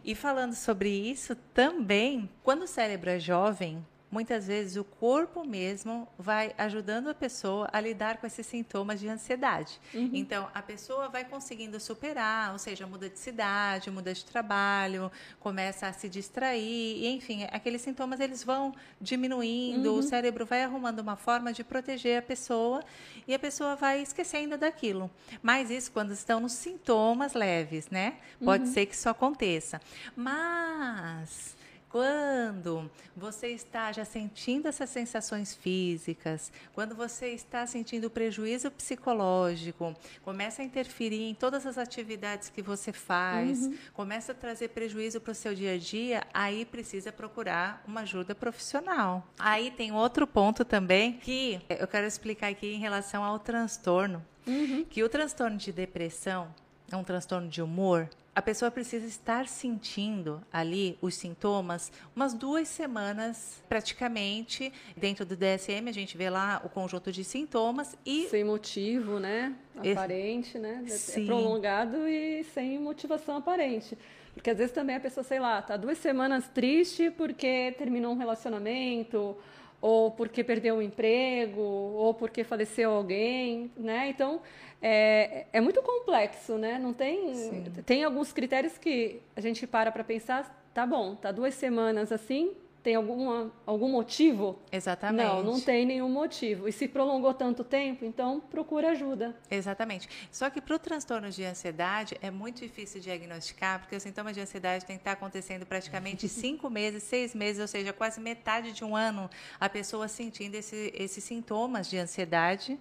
E 0.05 0.15
falando 0.15 0.55
sobre 0.55 0.89
isso 0.89 1.37
também, 1.55 2.29
quando 2.43 2.63
o 2.63 2.67
cérebro 2.67 3.11
é 3.11 3.19
jovem, 3.19 3.85
muitas 4.17 4.47
vezes 4.47 4.79
o 4.79 4.85
corpo 4.85 5.45
mesmo 5.45 6.09
vai 6.19 6.55
ajudando 6.57 7.09
a 7.09 7.15
pessoa 7.15 7.69
a 7.71 7.79
lidar 7.79 8.17
com 8.17 8.27
esses 8.27 8.47
sintomas 8.47 8.99
de 8.99 9.07
ansiedade. 9.07 9.79
Uhum. 9.93 10.09
Então, 10.15 10.49
a 10.55 10.63
pessoa 10.63 11.11
vai 11.11 11.23
conseguindo 11.23 11.79
superar, 11.79 12.51
ou 12.53 12.59
seja, 12.59 12.87
muda 12.87 13.11
de 13.11 13.19
cidade, 13.19 13.91
muda 13.91 14.15
de 14.15 14.25
trabalho, 14.25 15.13
começa 15.39 15.87
a 15.87 15.93
se 15.93 16.09
distrair, 16.09 16.97
e, 17.05 17.07
enfim, 17.09 17.45
aqueles 17.53 17.83
sintomas 17.83 18.19
eles 18.19 18.43
vão 18.43 18.75
diminuindo, 18.99 19.93
uhum. 19.93 19.99
o 19.99 20.03
cérebro 20.03 20.47
vai 20.47 20.65
arrumando 20.65 21.01
uma 21.01 21.17
forma 21.17 21.53
de 21.53 21.63
proteger 21.63 22.21
a 22.21 22.23
pessoa 22.23 22.83
e 23.29 23.35
a 23.35 23.39
pessoa 23.39 23.77
vai 23.77 24.01
esquecendo 24.01 24.57
daquilo. 24.57 25.11
Mas 25.43 25.71
isso 25.71 25.93
quando 25.93 26.13
estão 26.13 26.41
nos 26.41 26.53
sintomas 26.53 27.35
leves, 27.35 27.91
né? 27.91 28.15
Pode 28.43 28.65
uhum. 28.65 28.73
ser 28.73 28.87
que 28.87 28.95
isso 28.95 29.11
aconteça. 29.11 29.79
Mas 30.17 31.55
quando 31.97 32.91
você 33.17 33.49
está 33.49 33.91
já 33.91 34.05
sentindo 34.05 34.69
essas 34.69 34.91
sensações 34.91 35.55
físicas, 35.55 36.53
quando 36.75 36.95
você 36.95 37.29
está 37.29 37.67
sentindo 37.67 38.11
prejuízo 38.11 38.71
psicológico, 38.71 39.97
começa 40.23 40.61
a 40.61 40.65
interferir 40.67 41.23
em 41.23 41.35
todas 41.35 41.65
as 41.65 41.79
atividades 41.79 42.51
que 42.51 42.61
você 42.61 42.93
faz, 42.93 43.63
uhum. 43.63 43.79
começa 43.95 44.33
a 44.33 44.35
trazer 44.35 44.69
prejuízo 44.69 45.23
para 45.23 45.33
o 45.33 45.35
seu 45.35 45.55
dia 45.55 45.73
a 45.73 45.79
dia, 45.79 46.23
aí 46.35 46.67
precisa 46.67 47.11
procurar 47.11 47.83
uma 47.89 48.03
ajuda 48.03 48.35
profissional. 48.35 49.27
Aí 49.39 49.71
tem 49.71 49.91
outro 49.91 50.27
ponto 50.27 50.67
também 50.67 51.15
que 51.15 51.63
eu 51.71 51.89
quero 51.89 52.07
explicar 52.07 52.49
aqui 52.49 52.75
em 52.75 52.79
relação 52.79 53.25
ao 53.25 53.39
transtorno, 53.39 54.23
uhum. 54.47 54.85
que 54.85 55.03
o 55.03 55.09
transtorno 55.09 55.57
de 55.57 55.73
depressão 55.73 56.55
é 56.91 56.97
um 56.97 57.05
transtorno 57.05 57.49
de 57.49 57.63
humor 57.63 58.09
a 58.37 58.43
pessoa 58.43 58.71
precisa 58.71 59.07
estar 59.07 59.49
sentindo 59.49 60.43
ali 60.53 60.99
os 61.01 61.15
sintomas 61.15 61.91
umas 62.15 62.35
duas 62.35 62.69
semanas, 62.69 63.65
praticamente. 63.67 64.71
Dentro 64.95 65.25
do 65.25 65.35
DSM, 65.35 65.89
a 65.89 65.93
gente 65.93 66.19
vê 66.19 66.29
lá 66.29 66.61
o 66.63 66.69
conjunto 66.69 67.11
de 67.11 67.25
sintomas 67.25 67.97
e. 68.05 68.29
Sem 68.29 68.45
motivo, 68.45 69.19
né? 69.19 69.57
Aparente, 69.75 70.59
né? 70.59 70.85
É 70.85 70.91
Sim. 70.91 71.23
É 71.23 71.27
prolongado 71.29 72.07
e 72.07 72.45
sem 72.53 72.79
motivação 72.79 73.39
aparente. 73.39 73.97
Porque 74.35 74.51
às 74.51 74.59
vezes 74.59 74.75
também 74.75 74.97
a 74.97 75.01
pessoa, 75.01 75.25
sei 75.25 75.41
lá, 75.41 75.63
tá 75.63 75.79
duas 75.79 75.97
semanas 75.97 76.47
triste 76.47 77.11
porque 77.11 77.75
terminou 77.79 78.13
um 78.13 78.19
relacionamento 78.19 79.35
ou 79.81 80.11
porque 80.11 80.43
perdeu 80.43 80.77
um 80.77 80.83
emprego, 80.83 81.61
ou 81.61 82.15
porque 82.15 82.43
faleceu 82.45 82.91
alguém, 82.91 83.71
né? 83.77 84.09
Então, 84.09 84.41
é, 84.81 85.47
é 85.53 85.61
muito 85.61 85.83
complexo, 85.83 86.57
né? 86.59 86.79
Não 86.79 86.93
tem... 86.93 87.35
Sim. 87.35 87.65
Tem 87.85 88.05
alguns 88.05 88.33
critérios 88.33 88.79
que 88.79 89.21
a 89.35 89.41
gente 89.41 89.67
para 89.67 89.93
para 89.93 90.05
pensar, 90.05 90.69
tá 90.73 90.87
bom, 90.87 91.15
tá 91.15 91.31
duas 91.33 91.55
semanas 91.55 92.13
assim, 92.13 92.53
tem 92.87 92.95
alguma, 92.95 93.51
algum 93.67 93.89
motivo? 93.89 94.61
Exatamente. 94.71 95.27
Não, 95.27 95.43
não 95.43 95.61
tem 95.61 95.85
nenhum 95.85 96.09
motivo. 96.09 96.69
E 96.69 96.73
se 96.73 96.87
prolongou 96.87 97.35
tanto 97.35 97.65
tempo, 97.65 98.05
então 98.05 98.39
procura 98.39 98.91
ajuda. 98.91 99.35
Exatamente. 99.51 100.09
Só 100.31 100.49
que 100.49 100.61
para 100.61 100.77
o 100.77 100.79
transtorno 100.79 101.29
de 101.29 101.43
ansiedade 101.43 102.17
é 102.23 102.31
muito 102.31 102.61
difícil 102.61 103.01
diagnosticar, 103.01 103.81
porque 103.81 103.97
os 103.97 104.03
sintomas 104.05 104.37
de 104.37 104.41
ansiedade 104.41 104.85
têm 104.85 104.95
que 104.95 105.01
estar 105.01 105.11
acontecendo 105.11 105.67
praticamente 105.67 106.29
cinco 106.31 106.71
meses, 106.71 107.03
seis 107.03 107.35
meses, 107.35 107.61
ou 107.61 107.67
seja, 107.67 107.93
quase 107.93 108.21
metade 108.21 108.71
de 108.71 108.85
um 108.85 108.95
ano 108.95 109.29
a 109.59 109.69
pessoa 109.69 110.07
sentindo 110.07 110.55
esse, 110.55 110.93
esses 110.97 111.25
sintomas 111.25 111.91
de 111.91 111.99
ansiedade. 111.99 112.79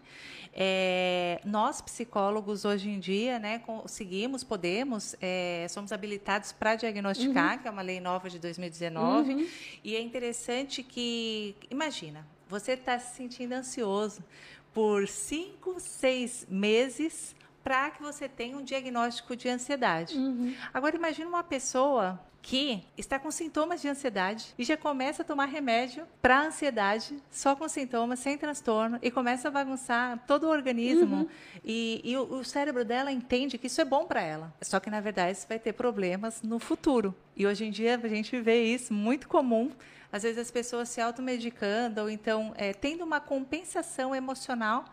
É, 0.54 1.42
nós, 1.44 1.82
psicólogos, 1.82 2.64
hoje 2.64 2.90
em 2.90 3.00
dia, 3.00 3.40
né, 3.40 3.58
conseguimos, 3.58 4.44
podemos, 4.44 5.16
é, 5.20 5.66
somos 5.68 5.92
habilitados 5.92 6.52
para 6.52 6.76
diagnosticar, 6.76 7.54
uhum. 7.54 7.62
que 7.64 7.68
é 7.68 7.72
uma 7.72 7.82
lei 7.82 8.00
nova 8.00 8.30
de 8.30 8.38
2019, 8.38 9.34
uhum. 9.34 9.48
É 9.96 10.02
interessante 10.02 10.84
que, 10.84 11.56
imagina, 11.70 12.28
você 12.48 12.74
está 12.74 13.00
se 13.00 13.16
sentindo 13.16 13.54
ansioso 13.54 14.24
por 14.74 15.08
cinco, 15.08 15.80
seis 15.80 16.46
meses 16.50 17.36
para 17.66 17.90
que 17.90 18.04
você 18.04 18.30
tenha 18.30 18.56
um 18.56 18.64
diagnóstico 18.64 19.36
de 19.36 19.50
ansiedade. 19.50 20.16
Uhum. 20.16 20.54
Agora, 20.72 20.96
imagine 20.96 21.28
uma 21.28 21.44
pessoa 21.44 22.22
que 22.40 22.84
está 22.96 23.18
com 23.18 23.32
sintomas 23.32 23.82
de 23.82 23.88
ansiedade 23.88 24.54
e 24.56 24.64
já 24.64 24.78
começa 24.78 25.24
a 25.24 25.26
tomar 25.26 25.46
remédio 25.46 26.06
para 26.22 26.44
ansiedade, 26.44 27.18
só 27.32 27.56
com 27.56 27.68
sintomas, 27.68 28.20
sem 28.20 28.38
transtorno, 28.38 29.00
e 29.02 29.10
começa 29.10 29.48
a 29.48 29.52
bagunçar 29.52 30.24
todo 30.28 30.44
o 30.44 30.52
organismo. 30.52 31.22
Uhum. 31.22 31.28
E, 31.64 32.02
e 32.04 32.16
o, 32.16 32.36
o, 32.36 32.46
cérebro 32.46 32.86
dela 32.86 33.12
entende 33.12 33.58
que 33.58 33.66
isso 33.66 33.82
é 33.82 33.86
bom 33.86 34.06
para 34.06 34.22
ela. 34.22 34.54
Só 34.62 34.80
que, 34.80 34.92
na 34.92 35.02
verdade, 35.02 35.36
isso 35.36 35.48
vai 35.48 35.58
ter 35.58 35.74
problemas 35.74 36.44
no 36.44 36.60
futuro. 36.60 37.16
E 37.36 37.48
hoje 37.48 37.66
em 37.66 37.72
dia 37.72 37.96
a 37.96 38.08
gente 38.08 38.40
vê 38.40 38.64
isso 38.64 38.94
muito 38.94 39.28
comum. 39.28 39.72
Às 40.12 40.22
vezes 40.22 40.38
as 40.38 40.52
pessoas 40.52 40.88
se 40.88 41.02
automedicando 41.02 42.00
ou 42.02 42.12
então 42.12 42.54
é, 42.58 42.74
tendo 42.74 43.04
uma 43.04 43.20
compensação 43.20 44.14
emocional 44.14 44.86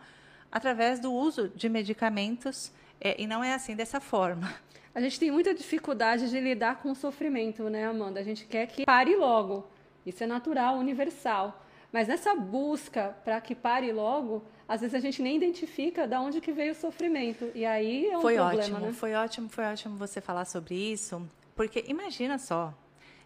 através 0.53 0.99
do 0.99 1.11
uso 1.11 1.49
de 1.49 1.67
medicamentos. 1.67 2.71
É, 3.01 3.21
e 3.21 3.27
não 3.27 3.43
é 3.43 3.53
assim 3.53 3.75
dessa 3.75 3.99
forma 3.99 4.53
a 4.95 5.01
gente 5.01 5.19
tem 5.19 5.31
muita 5.31 5.53
dificuldade 5.53 6.29
de 6.29 6.39
lidar 6.39 6.81
com 6.81 6.91
o 6.91 6.95
sofrimento, 6.95 7.67
né, 7.69 7.87
Amanda? 7.87 8.19
A 8.19 8.23
gente 8.23 8.45
quer 8.45 8.67
que 8.67 8.85
pare 8.85 9.15
logo. 9.15 9.67
Isso 10.05 10.23
é 10.23 10.27
natural, 10.27 10.77
universal. 10.77 11.65
Mas 11.91 12.07
nessa 12.07 12.35
busca 12.35 13.15
para 13.23 13.39
que 13.41 13.55
pare 13.55 13.91
logo, 13.91 14.43
às 14.67 14.81
vezes 14.81 14.95
a 14.95 14.99
gente 14.99 15.21
nem 15.21 15.35
identifica 15.35 16.07
de 16.07 16.15
onde 16.15 16.41
que 16.41 16.51
veio 16.51 16.73
o 16.73 16.75
sofrimento. 16.75 17.51
E 17.55 17.65
aí 17.65 18.07
é 18.07 18.17
um 18.17 18.21
foi 18.21 18.35
problema, 18.35 18.61
ótimo, 18.61 18.79
né? 18.79 18.93
Foi 18.93 19.13
ótimo, 19.13 19.49
foi 19.49 19.65
ótimo 19.65 19.97
você 19.97 20.21
falar 20.21 20.45
sobre 20.45 20.75
isso, 20.75 21.27
porque 21.55 21.83
imagina 21.87 22.37
só, 22.37 22.73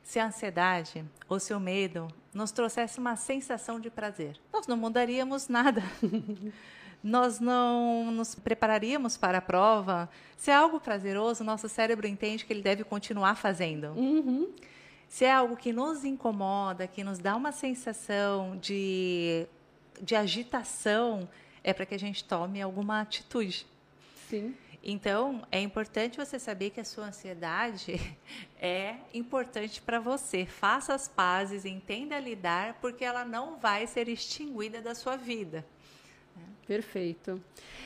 se 0.04 0.20
a 0.20 0.28
ansiedade 0.28 1.04
ou 1.28 1.40
se 1.40 1.54
o 1.54 1.60
medo 1.60 2.08
nos 2.34 2.52
trouxesse 2.52 3.00
uma 3.00 3.16
sensação 3.16 3.80
de 3.80 3.90
prazer, 3.90 4.38
nós 4.54 4.68
não 4.68 4.78
mudaríamos 4.78 5.48
nada. 5.50 5.82
nós 7.04 7.40
não 7.40 8.12
nos 8.12 8.36
prepararíamos 8.36 9.18
para 9.18 9.38
a 9.38 9.42
prova. 9.42 10.10
Se 10.36 10.52
é 10.52 10.56
algo 10.56 10.80
prazeroso, 10.80 11.44
nosso 11.44 11.70
cérebro 11.70 12.08
entende 12.08 12.46
que 12.46 12.54
ele 12.54 12.62
deve 12.62 12.84
continuar 12.84 13.36
fazendo. 13.36 13.90
Uhum. 13.92 14.54
Se 15.08 15.26
é 15.26 15.32
algo 15.32 15.56
que 15.56 15.72
nos 15.72 16.04
incomoda, 16.04 16.88
que 16.88 17.04
nos 17.04 17.18
dá 17.20 17.36
uma 17.36 17.52
sensação 17.52 18.58
de, 18.58 19.48
de 20.02 20.16
agitação, 20.16 21.28
é 21.64 21.74
para 21.74 21.86
que 21.86 21.96
a 21.96 22.00
gente 22.00 22.24
tome 22.24 22.62
alguma 22.62 23.02
atitude. 23.02 23.66
Sim. 24.30 24.54
Então, 24.84 25.46
é 25.52 25.60
importante 25.60 26.18
você 26.18 26.40
saber 26.40 26.70
que 26.70 26.80
a 26.80 26.86
sua 26.86 27.08
ansiedade 27.08 28.00
é 28.60 28.96
importante 29.14 29.82
para 29.82 30.00
você. 30.00 30.46
Faça 30.46 30.94
as 30.94 31.08
pazes, 31.08 31.66
entenda 31.66 32.20
lidar, 32.20 32.76
porque 32.76 33.04
ela 33.04 33.26
não 33.26 33.58
vai 33.58 33.88
ser 33.88 34.08
extinguida 34.08 34.82
da 34.82 34.96
sua 34.96 35.18
vida. 35.18 35.66
Perfeito. 36.66 37.42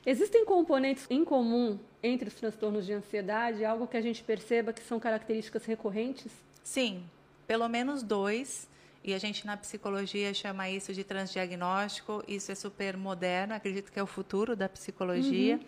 Existem 0.05 0.43
componentes 0.43 1.05
em 1.09 1.23
comum 1.23 1.79
entre 2.01 2.27
os 2.27 2.33
transtornos 2.33 2.85
de 2.85 2.93
ansiedade? 2.93 3.63
Algo 3.63 3.85
que 3.85 3.95
a 3.95 4.01
gente 4.01 4.23
perceba 4.23 4.73
que 4.73 4.81
são 4.81 4.99
características 4.99 5.65
recorrentes? 5.65 6.31
Sim, 6.63 7.03
pelo 7.45 7.67
menos 7.67 8.01
dois. 8.01 8.67
E 9.03 9.13
a 9.13 9.17
gente 9.17 9.45
na 9.45 9.57
psicologia 9.57 10.33
chama 10.33 10.69
isso 10.69 10.93
de 10.93 11.03
transdiagnóstico. 11.03 12.23
Isso 12.27 12.51
é 12.51 12.55
super 12.55 12.97
moderno, 12.97 13.53
acredito 13.53 13.91
que 13.91 13.99
é 13.99 14.03
o 14.03 14.07
futuro 14.07 14.55
da 14.55 14.69
psicologia. 14.69 15.55
Uhum. 15.55 15.61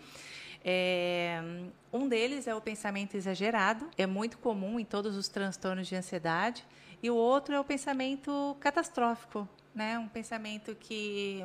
É, 0.64 1.42
um 1.92 2.08
deles 2.08 2.46
é 2.46 2.54
o 2.54 2.60
pensamento 2.60 3.14
exagerado, 3.16 3.86
é 3.98 4.06
muito 4.06 4.38
comum 4.38 4.80
em 4.80 4.84
todos 4.84 5.14
os 5.16 5.28
transtornos 5.28 5.86
de 5.86 5.94
ansiedade. 5.94 6.64
E 7.02 7.10
o 7.10 7.14
outro 7.14 7.54
é 7.54 7.60
o 7.60 7.64
pensamento 7.64 8.56
catastrófico, 8.60 9.46
né? 9.74 9.98
Um 9.98 10.08
pensamento 10.08 10.74
que 10.74 11.44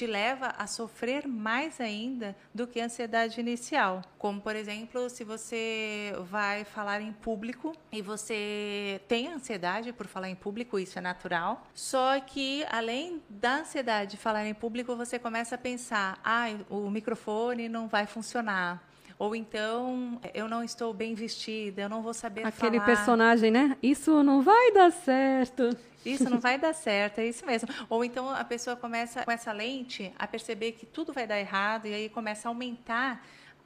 te 0.00 0.06
leva 0.06 0.54
a 0.56 0.66
sofrer 0.66 1.28
mais 1.28 1.78
ainda 1.78 2.34
do 2.54 2.66
que 2.66 2.80
a 2.80 2.86
ansiedade 2.86 3.38
inicial. 3.38 4.00
Como, 4.16 4.40
por 4.40 4.56
exemplo, 4.56 5.10
se 5.10 5.24
você 5.24 6.14
vai 6.30 6.64
falar 6.64 7.02
em 7.02 7.12
público 7.12 7.76
e 7.92 8.00
você 8.00 8.98
tem 9.06 9.28
ansiedade 9.28 9.92
por 9.92 10.06
falar 10.06 10.30
em 10.30 10.34
público, 10.34 10.78
isso 10.78 10.98
é 10.98 11.02
natural. 11.02 11.66
Só 11.74 12.18
que, 12.18 12.64
além 12.70 13.22
da 13.28 13.56
ansiedade 13.56 14.12
de 14.12 14.16
falar 14.16 14.46
em 14.46 14.54
público, 14.54 14.96
você 14.96 15.18
começa 15.18 15.56
a 15.56 15.58
pensar: 15.58 16.18
ah, 16.24 16.46
o 16.70 16.88
microfone 16.90 17.68
não 17.68 17.86
vai 17.86 18.06
funcionar 18.06 18.82
ou 19.20 19.36
então, 19.36 20.18
eu 20.32 20.48
não 20.48 20.64
estou 20.64 20.94
bem 20.94 21.14
vestida, 21.14 21.82
eu 21.82 21.90
não 21.90 22.00
vou 22.00 22.14
saber 22.14 22.46
Aquele 22.46 22.80
falar. 22.80 22.86
personagem, 22.86 23.50
né? 23.50 23.76
Isso 23.82 24.22
não 24.22 24.40
vai 24.40 24.72
dar 24.72 24.90
certo. 24.90 25.76
Isso 26.04 26.28
não 26.28 26.40
vai 26.40 26.58
dar 26.58 26.72
certo, 26.72 27.18
é 27.18 27.26
isso 27.26 27.44
mesmo. 27.44 27.68
Ou 27.88 28.04
então 28.04 28.30
a 28.30 28.44
pessoa 28.44 28.76
começa 28.76 29.24
com 29.24 29.30
essa 29.30 29.52
lente 29.52 30.12
a 30.18 30.26
perceber 30.26 30.72
que 30.72 30.86
tudo 30.86 31.12
vai 31.12 31.26
dar 31.26 31.38
errado 31.38 31.86
e 31.86 31.94
aí 31.94 32.08
começa 32.08 32.48
a 32.48 32.50
aumentar 32.50 33.22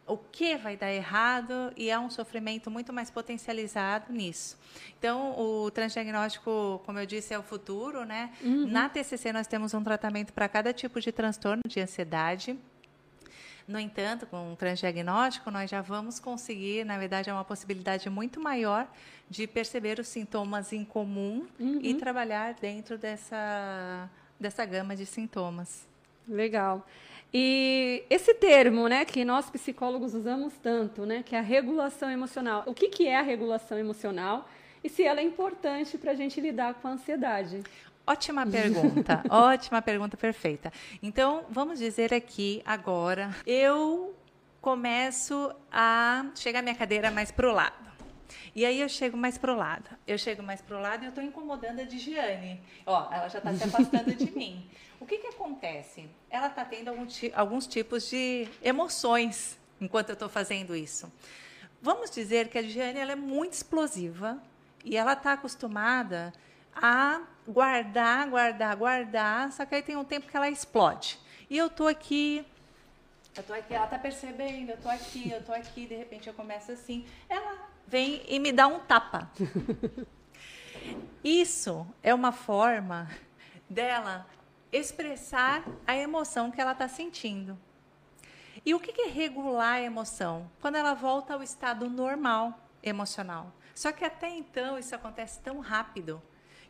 o 0.07 0.19
que 0.19 0.57
vai 0.57 0.77
dar 0.77 0.93
errado 0.93 1.73
e 1.77 1.89
é 1.89 1.99
um 1.99 2.11
sofrimento 2.11 2.71
muito 2.71 2.93
mais 2.93 3.11
potencializado 3.11 4.13
nisso. 4.13 4.59
Então, 4.99 5.39
o 5.39 5.71
transdiagnóstico, 5.71 6.83
como 6.85 6.99
eu 6.99 7.07
disse, 7.07 7.33
é 7.33 7.39
o 7.39 7.43
futuro, 7.43 8.05
né? 8.05 8.31
Uhum. 8.43 8.67
Na 8.67 8.89
TCC 8.89 9.33
nós 9.33 9.47
temos 9.47 9.73
um 9.73 9.83
tratamento 9.83 10.33
para 10.33 10.49
cada 10.49 10.73
tipo 10.73 11.01
de 11.01 11.11
transtorno 11.11 11.63
de 11.67 11.81
ansiedade. 11.81 12.59
No 13.67 13.79
entanto, 13.79 14.27
com 14.27 14.53
um 14.53 14.55
transdiagnóstico, 14.55 15.51
nós 15.51 15.71
já 15.71 15.81
vamos 15.81 16.21
conseguir, 16.21 16.85
na 16.85 16.99
verdade, 16.99 17.31
é 17.31 17.33
uma 17.33 17.45
possibilidade 17.45 18.11
muito 18.11 18.39
maior 18.39 18.87
de 19.29 19.47
perceber 19.47 19.99
os 19.99 20.09
sintomas 20.09 20.73
em 20.73 20.85
comum 20.85 21.47
uhum. 21.59 21.81
e 21.83 21.95
trabalhar 21.95 22.55
dentro 22.55 22.99
dessa, 22.99 24.09
dessa 24.39 24.65
gama 24.65 24.95
de 24.95 25.07
sintomas. 25.07 25.87
Legal. 26.29 26.87
E 27.33 28.05
esse 28.09 28.33
termo, 28.35 28.87
né, 28.87 29.05
que 29.05 29.25
nós 29.25 29.51
psicólogos 29.51 30.15
usamos 30.15 30.55
tanto, 30.63 31.05
né, 31.05 31.23
que 31.25 31.35
é 31.35 31.39
a 31.41 31.43
regulação 31.43 32.09
emocional. 32.09 32.63
O 32.67 32.73
que, 32.73 32.89
que 32.89 33.09
é 33.09 33.17
a 33.17 33.23
regulação 33.23 33.77
emocional 33.77 34.49
e 34.85 34.89
se 34.89 35.03
ela 35.03 35.21
é 35.21 35.25
importante 35.25 35.99
para 35.99 36.13
a 36.13 36.15
gente 36.15 36.41
lidar 36.41 36.75
com 36.75 36.87
a 36.87 36.93
ansiedade? 36.93 37.63
Ótima 38.07 38.47
pergunta, 38.47 39.25
ótima 39.29 39.83
pergunta, 39.83 40.17
perfeita. 40.17 40.73
Então, 41.03 41.45
vamos 41.51 41.81
dizer 41.81 42.15
aqui 42.15 42.63
agora, 42.65 43.35
eu 43.45 44.15
começo 44.61 45.53
a 45.73 46.27
chegar 46.37 46.63
minha 46.63 46.75
cadeira 46.75 47.11
mais 47.11 47.33
para 47.33 47.49
o 47.49 47.53
lado. 47.53 47.94
E 48.55 48.65
aí 48.65 48.81
eu 48.81 48.89
chego 48.89 49.17
mais 49.17 49.37
pro 49.39 49.55
lado. 49.55 49.89
Eu 50.07 50.19
chego 50.19 50.43
mais 50.43 50.61
pro 50.61 50.81
lado 50.81 51.03
e 51.03 51.07
eu 51.07 51.11
estou 51.11 51.23
incomodando 51.23 51.81
a 51.81 51.85
Digiane. 51.85 52.61
Ó, 52.87 53.13
ela 53.13 53.29
já 53.29 53.39
está 53.39 53.55
se 53.55 53.65
afastando 53.65 54.15
de 54.15 54.31
mim. 54.37 54.69
O 55.01 55.07
que 55.07 55.19
que 55.19 55.27
acontece? 55.27 56.09
Ela 56.31 56.47
está 56.47 56.65
tendo 56.65 56.89
algum, 56.89 57.07
alguns 57.35 57.67
tipos 57.67 58.09
de 58.09 58.49
emoções 58.63 59.59
enquanto 59.81 60.11
eu 60.11 60.15
estou 60.15 60.29
fazendo 60.29 60.75
isso. 60.75 61.13
Vamos 61.83 62.11
dizer 62.11 62.49
que 62.49 62.57
a 62.57 62.63
Digiane 62.63 62.99
ela 62.99 63.13
é 63.13 63.17
muito 63.17 63.53
explosiva 63.53 64.43
e 64.85 64.97
ela 64.97 65.13
está 65.13 65.35
acostumada 65.35 66.33
a 66.75 67.23
guardar, 67.47 68.29
guardar, 68.29 68.77
guardar, 68.77 69.53
só 69.53 69.67
que 69.67 69.75
aí 69.75 69.83
tem 69.83 69.97
um 69.97 70.05
tempo 70.05 70.27
que 70.27 70.37
ela 70.37 70.49
explode. 70.49 71.19
E 71.51 71.59
eu 71.59 71.69
tô 71.69 71.87
aqui, 71.87 72.45
eu 73.37 73.43
tô 73.43 73.53
aqui, 73.53 73.75
ela 73.75 73.87
tá 73.87 73.99
percebendo, 73.99 74.71
eu 74.71 74.77
tô 74.77 74.89
aqui, 74.89 75.31
eu 75.31 75.43
tô 75.43 75.53
aqui, 75.53 75.87
de 75.87 75.95
repente 75.97 76.29
eu 76.29 76.35
começo 76.35 76.71
assim, 76.71 77.05
ela 77.29 77.69
vem 77.87 78.23
e 78.29 78.39
me 78.39 78.53
dá 78.53 78.67
um 78.67 78.81
tapa. 78.81 79.31
Isso 81.23 81.87
é 82.03 82.15
uma 82.15 82.33
forma 82.33 83.09
dela 83.69 84.27
expressar 84.73 85.65
a 85.87 85.97
emoção 85.97 86.51
que 86.51 86.61
ela 86.61 86.73
está 86.73 86.89
sentindo. 86.89 87.59
E 88.65 88.75
o 88.75 88.81
que 88.81 89.01
é 89.01 89.09
regular 89.09 89.75
a 89.75 89.83
emoção? 89.83 90.51
Quando 90.61 90.77
ela 90.77 90.95
volta 90.95 91.35
ao 91.35 91.43
estado 91.43 91.89
normal 91.89 92.59
emocional. 92.83 93.53
Só 93.75 93.91
que 93.91 94.05
até 94.05 94.29
então 94.29 94.79
isso 94.79 94.95
acontece 94.95 95.41
tão 95.41 95.59
rápido 95.61 96.23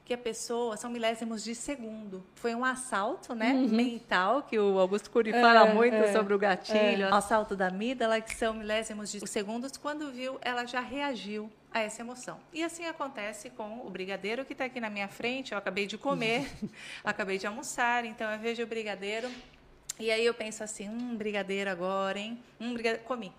que 0.04 0.12
a 0.12 0.18
pessoa 0.18 0.76
são 0.76 0.90
milésimos 0.90 1.42
de 1.42 1.54
segundo. 1.54 2.24
Foi 2.34 2.54
um 2.54 2.64
assalto, 2.64 3.34
né, 3.34 3.52
uhum. 3.52 3.68
mental 3.68 4.42
que 4.42 4.58
o 4.58 4.78
Augusto 4.78 5.10
Cury 5.10 5.30
é, 5.30 5.40
fala 5.40 5.66
muito 5.66 5.94
é, 5.94 6.12
sobre 6.12 6.34
o 6.34 6.38
gatilho, 6.38 7.04
é. 7.04 7.10
o 7.10 7.14
assalto 7.14 7.56
da 7.56 7.68
amígdala, 7.68 8.20
que 8.20 8.34
são 8.34 8.52
milésimos 8.52 9.10
de 9.10 9.26
segundos. 9.26 9.76
Quando 9.76 10.12
viu, 10.12 10.38
ela 10.42 10.66
já 10.66 10.80
reagiu 10.80 11.50
a 11.72 11.80
essa 11.80 12.02
emoção. 12.02 12.38
E 12.52 12.62
assim 12.62 12.84
acontece 12.84 13.48
com 13.50 13.86
o 13.86 13.90
brigadeiro 13.90 14.44
que 14.44 14.52
está 14.52 14.66
aqui 14.66 14.78
na 14.78 14.90
minha 14.90 15.08
frente. 15.08 15.52
Eu 15.52 15.58
acabei 15.58 15.86
de 15.86 15.96
comer, 15.96 16.48
acabei 17.02 17.38
de 17.38 17.46
almoçar, 17.46 18.04
então 18.04 18.30
eu 18.30 18.38
vejo 18.38 18.62
o 18.62 18.66
brigadeiro 18.66 19.30
e 19.98 20.10
aí 20.10 20.26
eu 20.26 20.34
penso 20.34 20.64
assim, 20.64 20.88
um 20.88 21.16
brigadeiro 21.16 21.70
agora, 21.70 22.18
hein? 22.18 22.42
Um 22.60 22.74
brigadeiro, 22.74 23.04
comi. 23.04 23.32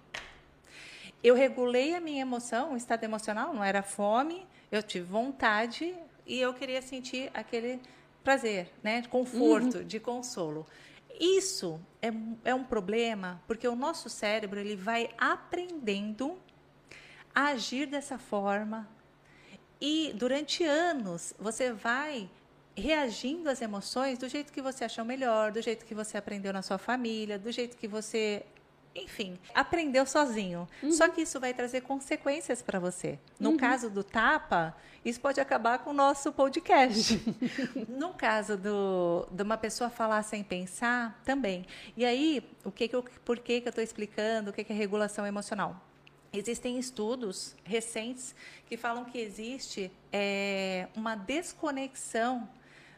Eu 1.22 1.36
regulei 1.36 1.94
a 1.94 2.00
minha 2.00 2.22
emoção, 2.22 2.74
o 2.74 2.78
estado 2.78 3.04
emocional, 3.04 3.54
não 3.54 3.64
era 3.64 3.84
fome, 3.84 4.48
eu 4.72 4.82
tive 4.82 5.06
vontade, 5.06 5.94
e 6.26 6.40
eu 6.40 6.54
queria 6.54 6.82
sentir 6.82 7.30
aquele 7.34 7.80
prazer, 8.24 8.72
né, 8.84 9.02
de 9.02 9.08
conforto, 9.08 9.78
uhum. 9.78 9.84
de 9.84 10.00
consolo. 10.00 10.66
Isso 11.20 11.80
é, 12.02 12.12
é 12.44 12.54
um 12.54 12.64
problema 12.64 13.42
porque 13.48 13.68
o 13.68 13.76
nosso 13.76 14.10
cérebro 14.10 14.60
ele 14.60 14.76
vai 14.76 15.10
aprendendo 15.18 16.38
a 17.34 17.48
agir 17.48 17.86
dessa 17.88 18.18
forma 18.18 18.88
e 19.80 20.12
durante 20.16 20.64
anos 20.64 21.34
você 21.40 21.72
vai 21.72 22.30
reagindo 22.76 23.50
às 23.50 23.62
emoções 23.62 24.18
do 24.18 24.28
jeito 24.28 24.52
que 24.52 24.62
você 24.62 24.84
achou 24.84 25.06
melhor, 25.06 25.52
do 25.52 25.62
jeito 25.62 25.86
que 25.86 25.96
você 25.96 26.18
aprendeu 26.18 26.52
na 26.52 26.62
sua 26.62 26.78
família, 26.78 27.40
do 27.40 27.52
jeito 27.52 27.78
que 27.78 27.88
você 27.88 28.46
enfim, 28.96 29.38
aprendeu 29.54 30.06
sozinho. 30.06 30.68
Uhum. 30.82 30.92
Só 30.92 31.10
que 31.10 31.22
isso 31.22 31.40
vai 31.40 31.54
trazer 31.54 31.82
consequências 31.82 32.62
para 32.62 32.80
você. 32.80 33.20
No 33.40 33.52
uhum. 33.52 33.58
caso 33.58 33.90
do 33.90 34.04
tapa, 34.04 34.76
isso 35.04 35.20
pode 35.20 35.40
acabar 35.42 35.80
com 35.80 35.90
o 35.90 35.94
nosso 35.94 36.32
podcast. 36.32 37.22
no 37.90 38.14
caso 38.14 38.58
do, 38.58 39.28
de 39.30 39.44
uma 39.44 39.58
pessoa 39.58 39.90
falar 39.90 40.24
sem 40.24 40.44
pensar, 40.44 41.22
também. 41.26 41.66
E 41.98 42.06
aí, 42.06 42.42
o 42.64 42.72
que, 42.72 42.88
que 42.88 42.96
eu, 42.96 43.04
por 43.24 43.38
que, 43.40 43.62
que 43.62 43.68
eu 43.68 43.72
estou 43.72 43.84
explicando 43.84 44.50
o 44.50 44.54
que, 44.54 44.64
que 44.64 44.72
é 44.72 44.76
regulação 44.76 45.26
emocional? 45.26 45.80
Existem 46.34 46.78
estudos 46.78 47.56
recentes 47.64 48.36
que 48.66 48.76
falam 48.76 49.06
que 49.06 49.18
existe 49.18 49.92
é, 50.12 50.88
uma 50.96 51.16
desconexão 51.16 52.50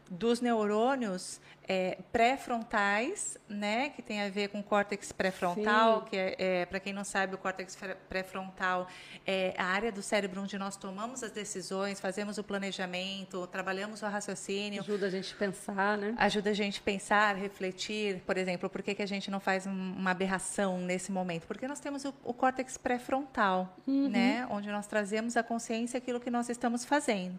dos 0.09 0.41
neurônios 0.41 1.39
é, 1.67 1.97
pré-frontais, 2.13 3.37
né, 3.49 3.89
que 3.89 4.01
tem 4.01 4.21
a 4.21 4.29
ver 4.29 4.47
com 4.47 4.59
o 4.59 4.63
córtex 4.63 5.11
pré-frontal, 5.11 6.03
que 6.03 6.15
é, 6.15 6.35
é 6.37 6.65
para 6.65 6.79
quem 6.79 6.93
não 6.93 7.03
sabe, 7.03 7.35
o 7.35 7.37
córtex 7.37 7.77
pré-frontal 8.07 8.87
é 9.25 9.53
a 9.57 9.65
área 9.65 9.91
do 9.91 10.01
cérebro 10.01 10.41
onde 10.41 10.57
nós 10.57 10.77
tomamos 10.77 11.23
as 11.23 11.31
decisões, 11.31 11.99
fazemos 11.99 12.37
o 12.37 12.43
planejamento, 12.43 13.45
trabalhamos 13.47 14.01
o 14.01 14.05
raciocínio. 14.05 14.81
Ajuda 14.81 15.07
a 15.07 15.09
gente 15.09 15.33
a 15.33 15.37
pensar, 15.37 15.97
né? 15.97 16.15
Ajuda 16.17 16.51
a 16.51 16.53
gente 16.53 16.79
a 16.79 16.83
pensar, 16.83 17.35
refletir, 17.35 18.21
por 18.25 18.37
exemplo, 18.37 18.69
por 18.69 18.81
que, 18.81 18.95
que 18.95 19.03
a 19.03 19.07
gente 19.07 19.29
não 19.29 19.41
faz 19.41 19.65
uma 19.65 20.11
aberração 20.11 20.77
nesse 20.77 21.11
momento? 21.11 21.45
Porque 21.47 21.67
nós 21.67 21.81
temos 21.81 22.05
o, 22.05 22.13
o 22.23 22.33
córtex 22.33 22.77
pré-frontal, 22.77 23.77
uhum. 23.85 24.07
né, 24.07 24.47
onde 24.49 24.71
nós 24.71 24.87
trazemos 24.87 25.35
a 25.35 25.43
consciência 25.43 25.97
aquilo 25.97 26.19
que 26.19 26.31
nós 26.31 26.47
estamos 26.47 26.85
fazendo 26.85 27.37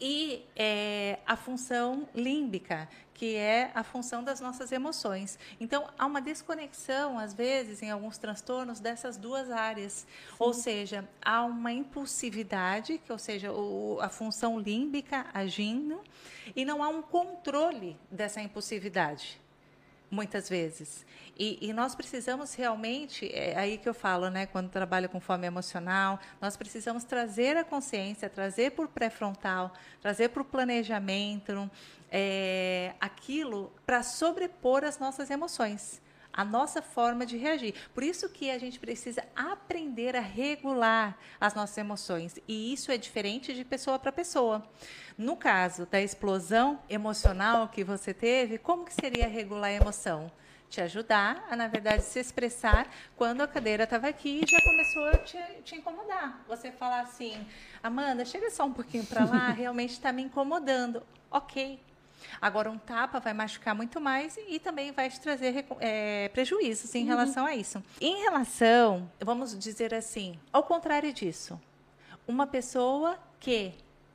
e 0.00 0.44
é, 0.54 1.18
a 1.26 1.36
função 1.36 2.08
límbica, 2.14 2.88
que 3.14 3.34
é 3.34 3.72
a 3.74 3.82
função 3.82 4.22
das 4.22 4.40
nossas 4.40 4.70
emoções. 4.70 5.38
Então, 5.58 5.88
há 5.98 6.06
uma 6.06 6.20
desconexão, 6.20 7.18
às 7.18 7.34
vezes, 7.34 7.82
em 7.82 7.90
alguns 7.90 8.16
transtornos, 8.16 8.78
dessas 8.78 9.16
duas 9.16 9.50
áreas. 9.50 9.92
Sim. 9.92 10.36
Ou 10.38 10.54
seja, 10.54 11.08
há 11.20 11.44
uma 11.44 11.72
impulsividade, 11.72 12.98
que, 12.98 13.10
ou 13.10 13.18
seja, 13.18 13.52
o, 13.52 13.98
a 14.00 14.08
função 14.08 14.60
límbica 14.60 15.26
agindo, 15.34 16.00
e 16.54 16.64
não 16.64 16.82
há 16.82 16.88
um 16.88 17.02
controle 17.02 17.96
dessa 18.10 18.40
impulsividade. 18.40 19.40
Muitas 20.10 20.48
vezes. 20.48 21.06
E, 21.38 21.58
e, 21.60 21.72
nós 21.72 21.94
precisamos 21.94 22.54
realmente, 22.54 23.30
é 23.32 23.56
aí 23.56 23.78
que 23.78 23.88
eu 23.88 23.94
falo, 23.94 24.28
né, 24.28 24.46
quando 24.46 24.70
trabalho 24.70 25.08
com 25.08 25.20
fome 25.20 25.46
emocional, 25.46 26.18
nós 26.40 26.56
precisamos 26.56 27.04
trazer 27.04 27.56
a 27.56 27.64
consciência, 27.64 28.28
trazer 28.28 28.72
o 28.76 28.88
pré-frontal, 28.88 29.72
trazer 30.00 30.30
para 30.30 30.42
o 30.42 30.44
planejamento 30.44 31.70
é, 32.10 32.94
aquilo 33.00 33.72
para 33.86 34.02
sobrepor 34.02 34.84
as 34.84 34.98
nossas 34.98 35.30
emoções 35.30 36.00
a 36.32 36.44
nossa 36.44 36.80
forma 36.80 37.26
de 37.26 37.36
reagir. 37.36 37.74
Por 37.92 38.02
isso 38.02 38.28
que 38.28 38.50
a 38.50 38.58
gente 38.58 38.78
precisa 38.78 39.24
aprender 39.34 40.14
a 40.16 40.20
regular 40.20 41.18
as 41.40 41.54
nossas 41.54 41.78
emoções. 41.78 42.38
E 42.46 42.72
isso 42.72 42.92
é 42.92 42.96
diferente 42.96 43.54
de 43.54 43.64
pessoa 43.64 43.98
para 43.98 44.12
pessoa. 44.12 44.64
No 45.16 45.36
caso 45.36 45.86
da 45.86 46.00
explosão 46.00 46.80
emocional 46.88 47.68
que 47.68 47.82
você 47.82 48.14
teve, 48.14 48.58
como 48.58 48.84
que 48.84 48.94
seria 48.94 49.26
regular 49.26 49.70
a 49.70 49.72
emoção? 49.72 50.30
Te 50.68 50.82
ajudar 50.82 51.46
a, 51.50 51.56
na 51.56 51.66
verdade, 51.66 52.02
se 52.02 52.20
expressar 52.20 52.86
quando 53.16 53.40
a 53.40 53.48
cadeira 53.48 53.84
estava 53.84 54.06
aqui 54.06 54.42
e 54.44 54.46
já 54.46 54.60
começou 54.62 55.06
a 55.06 55.16
te, 55.24 55.62
te 55.64 55.76
incomodar. 55.76 56.44
Você 56.46 56.70
falar 56.70 57.00
assim, 57.00 57.46
Amanda, 57.82 58.24
chega 58.24 58.50
só 58.50 58.64
um 58.64 58.72
pouquinho 58.72 59.04
para 59.06 59.24
lá, 59.24 59.48
realmente 59.56 59.92
está 59.92 60.12
me 60.12 60.22
incomodando. 60.22 61.02
Ok, 61.30 61.80
Agora, 62.40 62.70
um 62.70 62.78
tapa 62.78 63.20
vai 63.20 63.32
machucar 63.32 63.74
muito 63.74 64.00
mais 64.00 64.38
e 64.48 64.58
também 64.58 64.92
vai 64.92 65.08
te 65.08 65.20
trazer 65.20 65.64
é, 65.80 66.28
prejuízos 66.28 66.94
em 66.94 67.02
uhum. 67.02 67.08
relação 67.08 67.46
a 67.46 67.54
isso. 67.54 67.82
Em 68.00 68.22
relação, 68.22 69.10
vamos 69.20 69.56
dizer 69.58 69.94
assim, 69.94 70.38
ao 70.52 70.62
contrário 70.62 71.12
disso, 71.12 71.60
uma 72.26 72.46
pessoa 72.46 73.18
que 73.40 73.72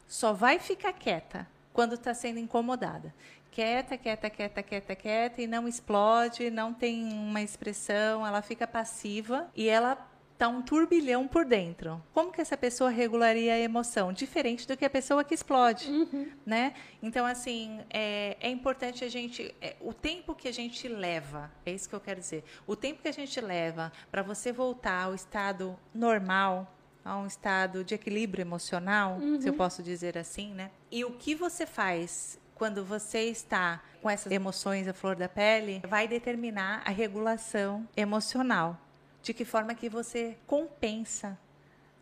só 0.07 0.33
vai 0.33 0.59
ficar 0.59 0.93
quieta 0.93 1.47
quando 1.73 1.95
está 1.95 2.13
sendo 2.13 2.39
incomodada. 2.39 3.13
Quieta, 3.51 3.97
quieta, 3.97 4.29
quieta, 4.29 4.63
quieta, 4.63 4.95
quieta, 4.95 5.41
e 5.41 5.47
não 5.47 5.67
explode, 5.67 6.49
não 6.49 6.73
tem 6.73 7.03
uma 7.13 7.41
expressão, 7.41 8.25
ela 8.25 8.41
fica 8.41 8.65
passiva 8.65 9.47
e 9.55 9.69
ela 9.69 9.95
está 10.43 10.47
um 10.49 10.61
turbilhão 10.61 11.25
por 11.25 11.45
dentro. 11.45 12.03
Como 12.13 12.31
que 12.31 12.41
essa 12.41 12.57
pessoa 12.57 12.89
regularia 12.89 13.53
a 13.53 13.59
emoção? 13.59 14.11
Diferente 14.11 14.67
do 14.67 14.75
que 14.75 14.83
a 14.83 14.89
pessoa 14.89 15.23
que 15.23 15.33
explode, 15.33 15.89
uhum. 15.89 16.29
né? 16.45 16.73
Então, 17.01 17.25
assim, 17.25 17.79
é, 17.89 18.35
é 18.41 18.49
importante 18.49 19.05
a 19.05 19.09
gente... 19.09 19.55
É, 19.61 19.77
o 19.79 19.93
tempo 19.93 20.35
que 20.35 20.49
a 20.49 20.51
gente 20.51 20.87
leva, 20.89 21.49
é 21.65 21.71
isso 21.71 21.87
que 21.87 21.95
eu 21.95 21.99
quero 22.01 22.19
dizer, 22.19 22.43
o 22.67 22.75
tempo 22.75 23.01
que 23.01 23.07
a 23.07 23.13
gente 23.13 23.39
leva 23.39 23.91
para 24.11 24.21
você 24.21 24.51
voltar 24.51 25.05
ao 25.05 25.15
estado 25.15 25.79
normal, 25.93 26.75
a 27.05 27.17
um 27.17 27.25
estado 27.25 27.83
de 27.83 27.95
equilíbrio 27.95 28.41
emocional, 28.41 29.19
uhum. 29.21 29.39
se 29.39 29.47
eu 29.47 29.53
posso 29.53 29.81
dizer 29.81 30.17
assim, 30.17 30.53
né? 30.53 30.71
E 30.91 31.05
o 31.05 31.11
que 31.11 31.35
você 31.35 31.65
faz 31.65 32.37
quando 32.53 32.83
você 32.83 33.29
está 33.29 33.81
com 34.01 34.09
essas 34.09 34.31
emoções 34.31 34.87
à 34.87 34.93
flor 34.93 35.15
da 35.15 35.27
pele, 35.27 35.81
vai 35.87 36.07
determinar 36.07 36.81
a 36.85 36.91
regulação 36.91 37.87
emocional 37.95 38.79
de 39.23 39.33
que 39.33 39.45
forma 39.45 39.73
que 39.73 39.87
você 39.87 40.37
compensa 40.45 41.39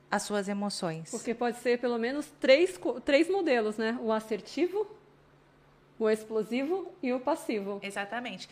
as 0.10 0.24
suas 0.24 0.50
emoções. 0.50 1.10
Porque 1.12 1.34
pode 1.34 1.58
ser 1.60 1.80
pelo 1.80 1.98
menos 1.98 2.26
três, 2.40 2.78
três 3.06 3.30
modelos, 3.30 3.78
né? 3.78 3.98
O 4.02 4.12
assertivo, 4.12 4.86
o 5.98 6.10
explosivo 6.10 6.92
e 7.02 7.14
o 7.14 7.20
passivo. 7.20 7.80
Exatamente. 7.82 8.50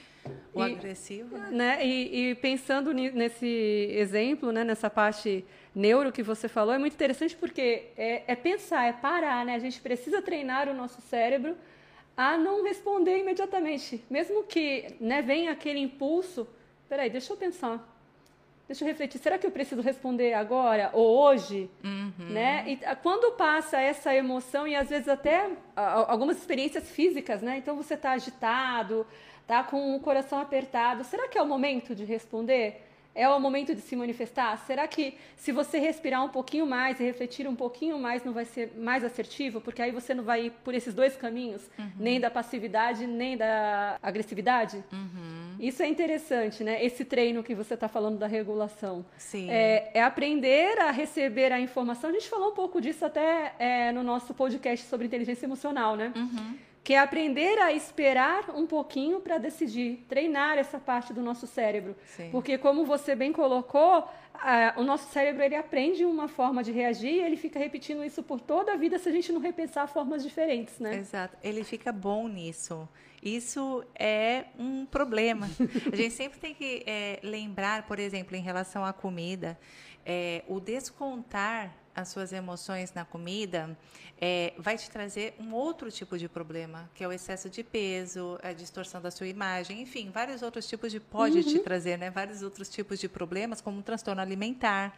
O 0.53 0.63
e, 0.63 0.71
agressivo. 0.71 1.35
Né? 1.35 1.49
né? 1.51 1.85
E, 1.85 2.29
e, 2.29 2.35
pensando 2.35 2.93
nesse 2.93 3.47
exemplo, 3.91 4.51
né? 4.51 4.63
nessa 4.63 4.89
parte 4.89 5.43
neuro 5.73 6.11
que 6.11 6.21
você 6.21 6.47
falou, 6.47 6.73
é 6.73 6.77
muito 6.77 6.93
interessante 6.93 7.35
porque 7.35 7.87
é, 7.97 8.23
é 8.27 8.35
pensar, 8.35 8.85
é 8.85 8.93
parar, 8.93 9.43
né? 9.45 9.55
A 9.55 9.59
gente 9.59 9.81
precisa 9.81 10.21
treinar 10.21 10.69
o 10.69 10.75
nosso 10.75 11.01
cérebro 11.01 11.57
a 12.15 12.37
não 12.37 12.63
responder 12.63 13.17
imediatamente. 13.17 14.03
Mesmo 14.09 14.43
que 14.43 14.95
né, 15.01 15.23
venha 15.23 15.51
aquele 15.51 15.79
impulso, 15.79 16.47
peraí, 16.87 17.09
deixa 17.09 17.33
eu 17.33 17.37
pensar 17.37 17.98
deixa 18.69 18.83
eu 18.83 18.87
refletir, 18.87 19.19
será 19.19 19.39
que 19.39 19.47
eu 19.47 19.51
preciso 19.51 19.81
responder 19.81 20.33
agora 20.33 20.91
ou 20.93 21.17
hoje? 21.23 21.71
Uhum. 21.83 22.29
Né? 22.29 22.63
E 22.67 22.85
ah, 22.85 22.95
quando 22.95 23.35
passa 23.35 23.81
essa 23.81 24.13
emoção 24.13 24.67
e 24.67 24.75
às 24.75 24.89
vezes 24.89 25.07
até 25.07 25.49
algumas 25.75 26.37
experiências 26.37 26.87
físicas, 26.91 27.41
né? 27.41 27.57
Então 27.57 27.75
você 27.75 27.95
está 27.95 28.11
agitado, 28.11 29.07
tá 29.47 29.63
com 29.63 29.95
o 29.95 29.99
coração 29.99 30.39
apertado, 30.39 31.03
será 31.03 31.27
que 31.27 31.35
é 31.35 31.41
o 31.41 31.47
momento 31.47 31.95
de 31.95 32.05
responder? 32.05 32.88
É 33.15 33.27
o 33.27 33.39
momento 33.39 33.73
de 33.75 33.81
se 33.81 33.95
manifestar? 33.95 34.57
Será 34.65 34.87
que 34.87 35.15
se 35.35 35.51
você 35.51 35.79
respirar 35.79 36.23
um 36.23 36.29
pouquinho 36.29 36.65
mais 36.65 36.99
e 36.99 37.03
refletir 37.03 37.47
um 37.47 37.55
pouquinho 37.55 37.97
mais, 37.99 38.23
não 38.23 38.33
vai 38.33 38.45
ser 38.45 38.73
mais 38.77 39.03
assertivo? 39.03 39.59
Porque 39.59 39.81
aí 39.81 39.91
você 39.91 40.13
não 40.13 40.23
vai 40.23 40.45
ir 40.45 40.51
por 40.63 40.73
esses 40.73 40.93
dois 40.93 41.15
caminhos, 41.15 41.69
uhum. 41.77 41.91
nem 41.97 42.19
da 42.19 42.29
passividade, 42.29 43.05
nem 43.07 43.35
da 43.35 43.97
agressividade? 44.01 44.83
Uhum. 44.91 45.55
Isso 45.59 45.83
é 45.83 45.87
interessante, 45.87 46.63
né? 46.63 46.83
Esse 46.83 47.03
treino 47.03 47.43
que 47.43 47.53
você 47.53 47.73
está 47.73 47.87
falando 47.87 48.17
da 48.17 48.27
regulação. 48.27 49.05
Sim. 49.17 49.49
É, 49.49 49.91
é, 49.95 50.03
aprender 50.03 50.79
a 50.79 50.91
receber 50.91 51.51
a 51.51 51.59
informação. 51.59 52.09
A 52.09 52.13
gente 52.13 52.29
falou 52.29 52.51
um 52.51 52.55
pouco 52.55 52.79
disso 52.79 53.03
até 53.03 53.53
é, 53.59 53.91
no 53.91 54.03
nosso 54.03 54.33
podcast 54.33 54.85
sobre 54.85 55.07
inteligência 55.07 55.45
emocional, 55.45 55.95
né? 55.95 56.13
Uhum 56.15 56.68
que 56.89 56.95
é 56.95 56.97
aprender 56.97 57.59
a 57.59 57.71
esperar 57.71 58.49
um 58.49 58.65
pouquinho 58.65 59.19
para 59.19 59.37
decidir, 59.37 60.03
treinar 60.09 60.57
essa 60.57 60.79
parte 60.79 61.13
do 61.13 61.21
nosso 61.21 61.45
cérebro. 61.45 61.95
Sim. 62.17 62.31
Porque, 62.31 62.57
como 62.57 62.83
você 62.83 63.13
bem 63.13 63.31
colocou, 63.31 64.09
a, 64.33 64.73
o 64.75 64.83
nosso 64.83 65.13
cérebro 65.13 65.43
ele 65.43 65.55
aprende 65.55 66.03
uma 66.03 66.27
forma 66.27 66.63
de 66.63 66.71
reagir 66.71 67.13
e 67.13 67.19
ele 67.19 67.37
fica 67.37 67.59
repetindo 67.59 68.03
isso 68.03 68.23
por 68.23 68.41
toda 68.41 68.73
a 68.73 68.75
vida 68.75 68.97
se 68.97 69.07
a 69.07 69.11
gente 69.11 69.31
não 69.31 69.39
repensar 69.39 69.87
formas 69.87 70.23
diferentes, 70.23 70.79
né? 70.79 70.95
Exato. 70.95 71.37
Ele 71.43 71.63
fica 71.63 71.91
bom 71.91 72.27
nisso. 72.27 72.89
Isso 73.21 73.85
é 73.93 74.45
um 74.57 74.83
problema. 74.87 75.47
a 75.93 75.95
gente 75.95 76.15
sempre 76.15 76.39
tem 76.39 76.55
que 76.55 76.81
é, 76.87 77.19
lembrar, 77.21 77.85
por 77.85 77.99
exemplo, 77.99 78.35
em 78.35 78.41
relação 78.41 78.83
à 78.83 78.91
comida, 78.91 79.59
é, 80.03 80.43
o 80.47 80.59
descontar 80.59 81.71
as 81.95 82.09
suas 82.09 82.31
emoções 82.31 82.93
na 82.93 83.05
comida 83.05 83.77
é, 84.19 84.53
vai 84.57 84.77
te 84.77 84.89
trazer 84.89 85.35
um 85.39 85.53
outro 85.53 85.91
tipo 85.91 86.17
de 86.17 86.27
problema, 86.27 86.89
que 86.93 87.03
é 87.03 87.07
o 87.07 87.11
excesso 87.11 87.49
de 87.49 87.63
peso, 87.63 88.39
a 88.43 88.51
distorção 88.51 89.01
da 89.01 89.11
sua 89.11 89.27
imagem, 89.27 89.81
enfim, 89.81 90.09
vários 90.11 90.41
outros 90.41 90.67
tipos 90.67 90.91
de 90.91 90.99
pode 90.99 91.37
uhum. 91.37 91.43
te 91.43 91.59
trazer, 91.59 91.97
né? 91.97 92.09
Vários 92.09 92.41
outros 92.41 92.69
tipos 92.69 92.99
de 92.99 93.07
problemas, 93.07 93.61
como 93.61 93.79
um 93.79 93.81
transtorno 93.81 94.21
alimentar. 94.21 94.97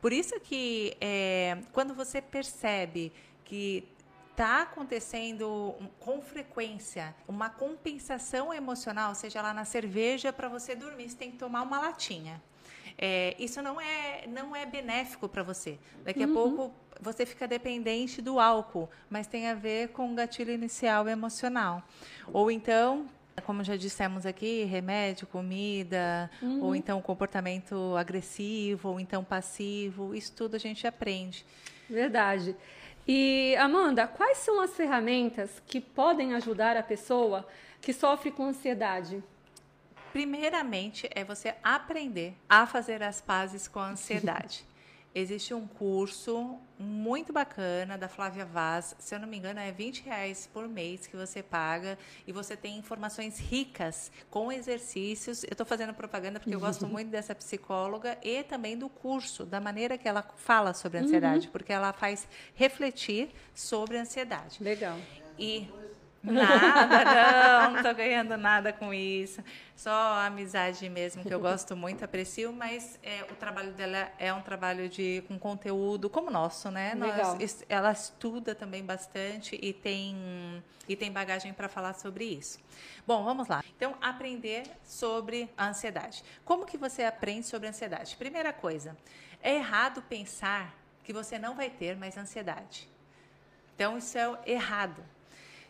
Por 0.00 0.12
isso 0.12 0.38
que 0.40 0.96
é, 1.00 1.58
quando 1.72 1.94
você 1.94 2.22
percebe 2.22 3.12
que 3.44 3.86
está 4.30 4.62
acontecendo 4.62 5.74
com 5.98 6.22
frequência 6.22 7.14
uma 7.28 7.50
compensação 7.50 8.54
emocional, 8.54 9.14
seja 9.14 9.42
lá 9.42 9.52
na 9.52 9.66
cerveja 9.66 10.32
para 10.32 10.48
você 10.48 10.74
dormir, 10.74 11.10
você 11.10 11.16
tem 11.16 11.30
que 11.30 11.36
tomar 11.36 11.62
uma 11.62 11.78
latinha. 11.78 12.40
É, 12.98 13.34
isso 13.38 13.60
não 13.62 13.80
é, 13.80 14.26
não 14.26 14.54
é 14.54 14.66
benéfico 14.66 15.28
para 15.28 15.42
você. 15.42 15.78
Daqui 16.04 16.24
uhum. 16.24 16.30
a 16.30 16.34
pouco 16.34 16.74
você 17.00 17.24
fica 17.24 17.48
dependente 17.48 18.20
do 18.20 18.38
álcool, 18.38 18.88
mas 19.08 19.26
tem 19.26 19.48
a 19.48 19.54
ver 19.54 19.88
com 19.88 20.12
o 20.12 20.14
gatilho 20.14 20.52
inicial 20.52 21.08
emocional. 21.08 21.82
Ou 22.32 22.50
então, 22.50 23.06
como 23.40 23.64
já 23.64 23.76
dissemos 23.76 24.26
aqui, 24.26 24.64
remédio, 24.64 25.26
comida, 25.26 26.30
uhum. 26.42 26.62
ou 26.62 26.76
então 26.76 27.00
comportamento 27.00 27.96
agressivo, 27.96 28.90
ou 28.90 29.00
então 29.00 29.24
passivo, 29.24 30.14
isso 30.14 30.32
tudo 30.36 30.56
a 30.56 30.58
gente 30.58 30.86
aprende. 30.86 31.44
Verdade. 31.88 32.54
E 33.08 33.56
Amanda, 33.56 34.06
quais 34.06 34.38
são 34.38 34.60
as 34.60 34.76
ferramentas 34.76 35.62
que 35.66 35.80
podem 35.80 36.34
ajudar 36.34 36.76
a 36.76 36.82
pessoa 36.82 37.46
que 37.80 37.92
sofre 37.92 38.30
com 38.30 38.44
ansiedade? 38.44 39.22
Primeiramente, 40.12 41.08
é 41.14 41.24
você 41.24 41.54
aprender 41.62 42.34
a 42.48 42.66
fazer 42.66 43.02
as 43.02 43.20
pazes 43.20 43.68
com 43.68 43.78
a 43.78 43.90
ansiedade. 43.90 44.64
Existe 45.12 45.52
um 45.52 45.66
curso 45.66 46.56
muito 46.78 47.32
bacana 47.32 47.98
da 47.98 48.08
Flávia 48.08 48.44
Vaz, 48.44 48.94
se 48.96 49.12
eu 49.12 49.18
não 49.18 49.26
me 49.26 49.36
engano, 49.36 49.58
é 49.58 49.72
20 49.72 50.04
reais 50.04 50.48
por 50.52 50.68
mês 50.68 51.04
que 51.04 51.16
você 51.16 51.42
paga 51.42 51.98
e 52.24 52.32
você 52.32 52.56
tem 52.56 52.78
informações 52.78 53.40
ricas 53.40 54.12
com 54.30 54.52
exercícios. 54.52 55.42
Eu 55.42 55.50
estou 55.50 55.66
fazendo 55.66 55.92
propaganda 55.92 56.38
porque 56.38 56.54
eu 56.54 56.60
gosto 56.60 56.86
muito 56.88 57.10
dessa 57.10 57.34
psicóloga 57.34 58.18
e 58.22 58.44
também 58.44 58.78
do 58.78 58.88
curso, 58.88 59.44
da 59.44 59.60
maneira 59.60 59.98
que 59.98 60.06
ela 60.06 60.22
fala 60.36 60.72
sobre 60.72 60.98
a 60.98 61.00
ansiedade, 61.02 61.46
uhum. 61.46 61.52
porque 61.52 61.72
ela 61.72 61.92
faz 61.92 62.28
refletir 62.54 63.30
sobre 63.52 63.98
a 63.98 64.02
ansiedade. 64.02 64.62
Legal. 64.62 64.96
E 65.36 65.68
Nada, 66.22 67.04
não, 67.04 67.70
não 67.70 67.76
estou 67.78 67.94
ganhando 67.94 68.36
nada 68.36 68.72
com 68.72 68.92
isso. 68.92 69.42
Só 69.74 69.90
a 69.90 70.26
amizade 70.26 70.86
mesmo, 70.90 71.24
que 71.24 71.32
eu 71.32 71.40
gosto 71.40 71.74
muito, 71.74 72.04
aprecio, 72.04 72.52
mas 72.52 72.98
é, 73.02 73.24
o 73.30 73.34
trabalho 73.34 73.72
dela 73.72 74.10
é 74.18 74.32
um 74.32 74.42
trabalho 74.42 74.86
de 74.88 75.24
com 75.26 75.38
conteúdo 75.38 76.10
como 76.10 76.28
o 76.28 76.30
nosso, 76.30 76.70
né? 76.70 76.92
Legal. 76.94 77.38
Nós, 77.38 77.64
ela 77.68 77.90
estuda 77.90 78.54
também 78.54 78.84
bastante 78.84 79.58
e 79.62 79.72
tem, 79.72 80.62
e 80.86 80.94
tem 80.94 81.10
bagagem 81.10 81.54
para 81.54 81.68
falar 81.68 81.94
sobre 81.94 82.24
isso. 82.24 82.58
Bom, 83.06 83.24
vamos 83.24 83.48
lá. 83.48 83.64
Então, 83.74 83.94
aprender 84.02 84.64
sobre 84.84 85.48
a 85.56 85.68
ansiedade. 85.68 86.22
Como 86.44 86.66
que 86.66 86.76
você 86.76 87.04
aprende 87.04 87.46
sobre 87.46 87.66
a 87.66 87.70
ansiedade? 87.70 88.14
Primeira 88.16 88.52
coisa, 88.52 88.94
é 89.42 89.54
errado 89.54 90.02
pensar 90.02 90.74
que 91.02 91.14
você 91.14 91.38
não 91.38 91.54
vai 91.54 91.70
ter 91.70 91.96
mais 91.96 92.18
ansiedade. 92.18 92.86
Então, 93.74 93.96
isso 93.96 94.18
é 94.18 94.38
errado. 94.44 95.02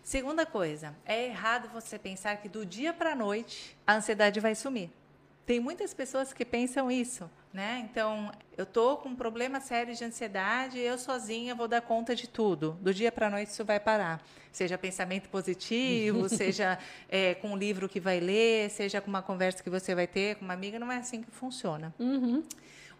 Segunda 0.03 0.47
coisa, 0.47 0.97
é 1.05 1.27
errado 1.27 1.69
você 1.73 1.99
pensar 1.99 2.37
que 2.39 2.49
do 2.49 2.65
dia 2.65 2.93
para 2.93 3.13
a 3.13 3.15
noite 3.15 3.77
a 3.87 3.95
ansiedade 3.95 4.41
vai 4.41 4.55
sumir. 4.55 4.91
Tem 5.47 5.59
muitas 5.59 5.93
pessoas 5.93 6.33
que 6.33 6.45
pensam 6.45 6.91
isso, 6.91 7.29
né? 7.53 7.87
Então, 7.91 8.31
eu 8.57 8.65
tô 8.65 8.97
com 8.99 9.09
um 9.09 9.17
problema 9.17 9.61
sério 9.61 9.95
de 9.95 10.05
ansiedade, 10.05 10.79
eu 10.79 10.97
sozinha 10.97 11.55
vou 11.55 11.67
dar 11.67 11.81
conta 11.81 12.15
de 12.15 12.29
tudo. 12.29 12.79
Do 12.81 12.95
dia 12.95 13.11
para 13.11 13.27
a 13.27 13.31
noite 13.31 13.51
isso 13.51 13.65
vai 13.65 13.81
parar. 13.81 14.23
Seja 14.53 14.79
pensamento 14.79 15.29
positivo, 15.29 16.29
seja 16.31 16.79
é, 17.09 17.35
com 17.35 17.51
um 17.51 17.57
livro 17.57 17.89
que 17.89 17.99
vai 17.99 18.21
ler, 18.21 18.71
seja 18.71 19.01
com 19.01 19.09
uma 19.09 19.23
conversa 19.23 19.63
que 19.63 19.71
você 19.71 19.95
vai 19.95 20.07
ter 20.07 20.37
com 20.37 20.45
uma 20.45 20.55
amiga, 20.55 20.79
não 20.79 20.91
é 20.91 20.99
assim 20.99 21.23
que 21.23 21.31
funciona. 21.31 21.93
Uhum. 21.99 22.45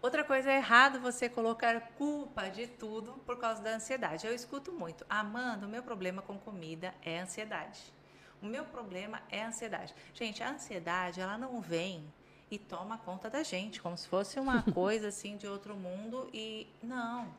Outra 0.01 0.23
coisa 0.23 0.51
é 0.51 0.57
errado 0.57 0.99
você 0.99 1.29
colocar 1.29 1.79
culpa 1.95 2.49
de 2.49 2.65
tudo 2.65 3.13
por 3.23 3.37
causa 3.37 3.61
da 3.61 3.75
ansiedade. 3.75 4.25
Eu 4.25 4.33
escuto 4.33 4.71
muito. 4.71 5.05
Amanda, 5.07 5.67
o 5.67 5.69
meu 5.69 5.83
problema 5.83 6.23
com 6.23 6.39
comida 6.39 6.91
é 7.03 7.19
ansiedade. 7.19 7.93
O 8.41 8.47
meu 8.47 8.65
problema 8.65 9.21
é 9.29 9.43
ansiedade. 9.43 9.93
Gente, 10.15 10.41
a 10.41 10.49
ansiedade, 10.49 11.21
ela 11.21 11.37
não 11.37 11.61
vem 11.61 12.11
e 12.49 12.57
toma 12.57 12.97
conta 12.97 13.29
da 13.29 13.43
gente, 13.43 13.79
como 13.79 13.95
se 13.95 14.07
fosse 14.07 14.39
uma 14.39 14.63
coisa 14.73 15.09
assim 15.09 15.37
de 15.37 15.45
outro 15.45 15.75
mundo 15.75 16.27
e 16.33 16.67
não. 16.81 17.31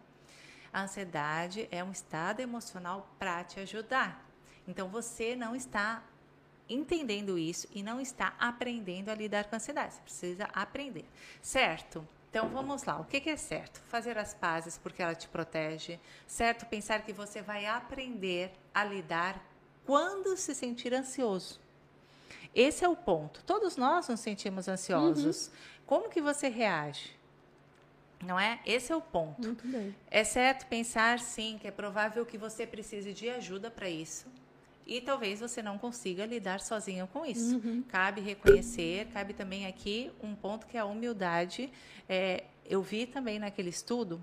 A 0.72 0.82
ansiedade 0.82 1.68
é 1.68 1.82
um 1.82 1.90
estado 1.90 2.38
emocional 2.38 3.12
para 3.18 3.42
te 3.42 3.58
ajudar. 3.58 4.24
Então 4.68 4.88
você 4.88 5.34
não 5.34 5.56
está 5.56 6.00
entendendo 6.68 7.36
isso 7.36 7.66
e 7.72 7.82
não 7.82 8.00
está 8.00 8.34
aprendendo 8.38 9.08
a 9.08 9.14
lidar 9.16 9.46
com 9.46 9.56
a 9.56 9.58
ansiedade. 9.58 9.94
Você 9.94 10.00
precisa 10.02 10.44
aprender, 10.54 11.04
certo? 11.42 12.06
Então 12.32 12.48
vamos 12.48 12.84
lá, 12.84 12.98
o 12.98 13.04
que, 13.04 13.28
é 13.28 13.36
certo? 13.36 13.78
Fazer 13.88 14.16
as 14.16 14.32
pazes 14.32 14.78
porque 14.78 15.02
ela 15.02 15.14
te 15.14 15.28
protege, 15.28 16.00
certo? 16.26 16.64
Pensar 16.64 17.02
que 17.02 17.12
você 17.12 17.42
vai 17.42 17.66
aprender 17.66 18.50
a 18.72 18.82
lidar 18.82 19.38
quando 19.84 20.34
se 20.38 20.54
sentir 20.54 20.94
ansioso. 20.94 21.60
Esse 22.54 22.86
é 22.86 22.88
o 22.88 22.96
ponto. 22.96 23.44
Todos 23.44 23.76
nós 23.76 24.08
nos 24.08 24.20
sentimos 24.20 24.66
ansiosos. 24.66 25.48
Uhum. 25.48 25.52
Como 25.86 26.08
que 26.08 26.22
você 26.22 26.48
reage? 26.48 27.14
Não 28.24 28.40
é? 28.40 28.60
Esse 28.64 28.92
é 28.92 28.96
o 28.96 29.02
ponto. 29.02 29.54
É 30.10 30.24
certo 30.24 30.66
pensar 30.68 31.18
sim 31.18 31.58
que 31.60 31.68
é 31.68 31.70
provável 31.70 32.24
que 32.24 32.38
você 32.38 32.66
precise 32.66 33.12
de 33.12 33.28
ajuda 33.28 33.70
para 33.70 33.90
isso 33.90 34.26
e 34.86 35.00
talvez 35.00 35.40
você 35.40 35.62
não 35.62 35.78
consiga 35.78 36.26
lidar 36.26 36.60
sozinho 36.60 37.06
com 37.06 37.24
isso. 37.24 37.56
Uhum. 37.56 37.82
Cabe 37.88 38.20
reconhecer, 38.20 39.06
cabe 39.12 39.32
também 39.32 39.66
aqui 39.66 40.10
um 40.22 40.34
ponto 40.34 40.66
que 40.66 40.76
é 40.76 40.80
a 40.80 40.84
humildade. 40.84 41.70
É, 42.08 42.44
eu 42.64 42.82
vi 42.82 43.06
também 43.06 43.38
naquele 43.38 43.70
estudo 43.70 44.20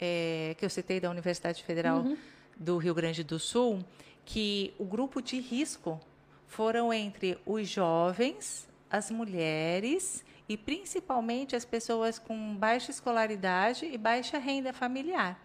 é, 0.00 0.54
que 0.58 0.64
eu 0.64 0.70
citei 0.70 0.98
da 0.98 1.10
Universidade 1.10 1.62
Federal 1.62 1.98
uhum. 1.98 2.16
do 2.56 2.78
Rio 2.78 2.94
Grande 2.94 3.22
do 3.22 3.38
Sul, 3.38 3.84
que 4.24 4.72
o 4.78 4.84
grupo 4.84 5.20
de 5.20 5.38
risco 5.38 6.00
foram 6.46 6.92
entre 6.92 7.38
os 7.44 7.68
jovens, 7.68 8.68
as 8.90 9.10
mulheres 9.10 10.24
e 10.48 10.56
principalmente 10.56 11.54
as 11.54 11.64
pessoas 11.64 12.18
com 12.18 12.56
baixa 12.56 12.90
escolaridade 12.90 13.86
e 13.86 13.96
baixa 13.96 14.38
renda 14.38 14.72
familiar. 14.72 15.40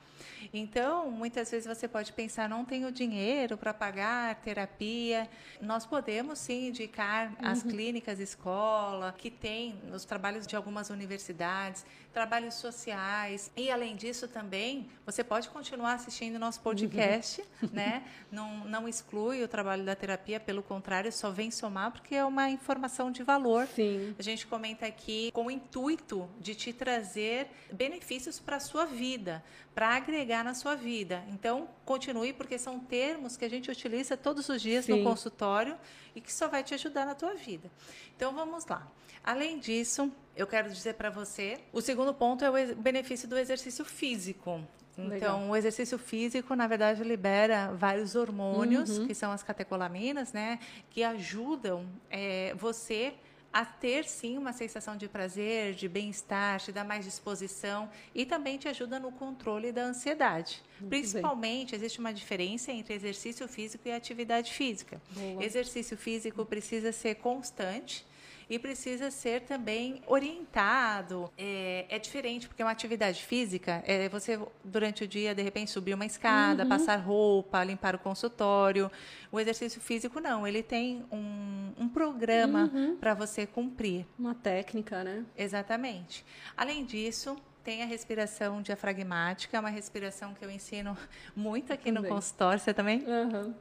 Então, 0.53 1.09
muitas 1.11 1.49
vezes 1.51 1.67
você 1.67 1.87
pode 1.87 2.13
pensar, 2.13 2.49
não 2.49 2.65
tenho 2.65 2.91
dinheiro 2.91 3.57
para 3.57 3.73
pagar 3.73 4.35
terapia. 4.35 5.29
Nós 5.61 5.85
podemos 5.85 6.39
sim 6.39 6.67
indicar 6.67 7.29
uhum. 7.29 7.35
as 7.41 7.63
clínicas 7.63 8.19
escola, 8.19 9.13
que 9.17 9.29
tem 9.29 9.79
nos 9.85 10.05
trabalhos 10.05 10.45
de 10.45 10.55
algumas 10.55 10.89
universidades, 10.89 11.85
trabalhos 12.13 12.55
sociais. 12.55 13.51
E 13.57 13.69
além 13.69 13.95
disso 13.95 14.27
também, 14.27 14.89
você 15.05 15.23
pode 15.23 15.49
continuar 15.49 15.93
assistindo 15.93 16.39
nosso 16.39 16.61
podcast, 16.61 17.41
uhum. 17.61 17.69
né? 17.73 18.03
Não, 18.31 18.65
não 18.65 18.87
exclui 18.87 19.43
o 19.43 19.47
trabalho 19.47 19.83
da 19.83 19.95
terapia, 19.95 20.39
pelo 20.39 20.63
contrário, 20.63 21.11
só 21.11 21.29
vem 21.29 21.51
somar 21.51 21.91
porque 21.91 22.15
é 22.15 22.25
uma 22.25 22.49
informação 22.49 23.11
de 23.11 23.23
valor. 23.23 23.67
Sim. 23.67 24.15
A 24.17 24.23
gente 24.23 24.47
comenta 24.47 24.85
aqui 24.85 25.31
com 25.31 25.47
o 25.47 25.51
intuito 25.51 26.29
de 26.39 26.55
te 26.55 26.71
trazer 26.71 27.47
benefícios 27.71 28.39
para 28.39 28.57
a 28.57 28.59
sua 28.59 28.85
vida, 28.85 29.43
para 29.75 29.89
agregar 29.89 30.41
na 30.41 30.53
sua 30.53 30.73
vida. 30.73 31.21
Então, 31.27 31.67
continue, 31.83 32.31
porque 32.31 32.57
são 32.57 32.79
termos 32.79 33.35
que 33.35 33.43
a 33.43 33.49
gente 33.49 33.69
utiliza 33.69 34.15
todos 34.15 34.47
os 34.47 34.61
dias 34.61 34.85
Sim. 34.85 34.93
no 34.93 35.03
consultório 35.03 35.75
e 36.15 36.21
que 36.21 36.31
só 36.31 36.47
vai 36.47 36.63
te 36.63 36.73
ajudar 36.73 37.05
na 37.05 37.13
tua 37.13 37.35
vida. 37.35 37.69
Então, 38.15 38.33
vamos 38.33 38.65
lá. 38.65 38.89
Além 39.21 39.59
disso, 39.59 40.09
eu 40.33 40.47
quero 40.47 40.69
dizer 40.69 40.93
para 40.93 41.09
você, 41.09 41.59
o 41.73 41.81
segundo 41.81 42.13
ponto 42.13 42.45
é 42.45 42.49
o 42.49 42.75
benefício 42.77 43.27
do 43.27 43.37
exercício 43.37 43.83
físico. 43.83 44.65
Então, 44.97 45.09
Legal. 45.09 45.41
o 45.49 45.55
exercício 45.57 45.97
físico, 45.97 46.55
na 46.55 46.67
verdade, 46.67 47.03
libera 47.03 47.73
vários 47.73 48.15
hormônios, 48.15 48.97
uhum. 48.97 49.07
que 49.07 49.13
são 49.13 49.29
as 49.29 49.43
catecolaminas, 49.43 50.31
né, 50.31 50.57
que 50.89 51.03
ajudam 51.03 51.85
é, 52.09 52.53
você 52.55 53.13
a 53.55 53.63
ter 53.63 54.03
sim 54.03 54.37
uma 54.37 54.51
sensação 54.51 54.97
de 54.97 55.07
prazer, 55.07 55.75
de 55.75 55.87
bem-estar, 55.87 56.59
te 56.59 56.73
dá 56.73 56.83
mais 56.83 57.05
disposição 57.05 57.89
e 58.13 58.25
também 58.25 58.57
te 58.57 58.67
ajuda 58.67 58.99
no 58.99 59.13
controle 59.13 59.71
da 59.71 59.81
ansiedade. 59.81 60.61
Muito 60.77 60.89
Principalmente, 60.89 61.71
bem. 61.71 61.79
existe 61.79 61.97
uma 61.97 62.13
diferença 62.13 62.73
entre 62.73 62.93
exercício 62.93 63.47
físico 63.47 63.87
e 63.87 63.93
atividade 63.93 64.51
física. 64.51 65.01
Boa. 65.11 65.41
Exercício 65.41 65.95
físico 65.95 66.45
precisa 66.45 66.91
ser 66.91 67.15
constante 67.15 68.05
e 68.49 68.59
precisa 68.59 69.11
ser 69.11 69.41
também 69.41 70.01
orientado. 70.07 71.31
É, 71.37 71.85
é 71.89 71.99
diferente, 71.99 72.47
porque 72.47 72.61
uma 72.61 72.71
atividade 72.71 73.23
física 73.23 73.83
é 73.85 74.07
você, 74.09 74.39
durante 74.63 75.03
o 75.03 75.07
dia, 75.07 75.33
de 75.33 75.41
repente, 75.41 75.71
subir 75.71 75.93
uma 75.93 76.05
escada, 76.05 76.63
uhum. 76.63 76.69
passar 76.69 76.97
roupa, 76.97 77.63
limpar 77.63 77.95
o 77.95 77.99
consultório. 77.99 78.91
O 79.31 79.39
exercício 79.39 79.81
físico, 79.81 80.19
não. 80.19 80.47
Ele 80.47 80.63
tem 80.63 81.05
um, 81.11 81.71
um 81.77 81.89
programa 81.89 82.71
uhum. 82.73 82.97
para 82.97 83.13
você 83.13 83.45
cumprir. 83.45 84.05
Uma 84.17 84.35
técnica, 84.35 85.03
né? 85.03 85.25
Exatamente. 85.37 86.25
Além 86.55 86.85
disso, 86.85 87.35
tem 87.63 87.81
a 87.81 87.85
respiração 87.85 88.61
diafragmática, 88.61 89.57
é 89.57 89.59
uma 89.59 89.69
respiração 89.69 90.33
que 90.35 90.45
eu 90.45 90.51
ensino 90.51 90.95
muito 91.35 91.73
aqui 91.73 91.91
no 91.91 92.03
consultório. 92.03 92.59
Você 92.59 92.73
também? 92.73 93.03
Uhum 93.05 93.53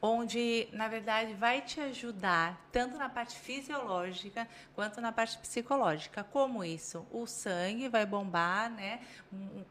onde, 0.00 0.68
na 0.72 0.88
verdade, 0.88 1.34
vai 1.34 1.60
te 1.60 1.80
ajudar 1.80 2.68
tanto 2.72 2.96
na 2.96 3.08
parte 3.08 3.38
fisiológica 3.38 4.48
quanto 4.74 5.00
na 5.00 5.12
parte 5.12 5.38
psicológica. 5.38 6.24
Como 6.24 6.64
isso? 6.64 7.06
O 7.10 7.26
sangue 7.26 7.88
vai 7.88 8.06
bombar, 8.06 8.70
né, 8.70 9.00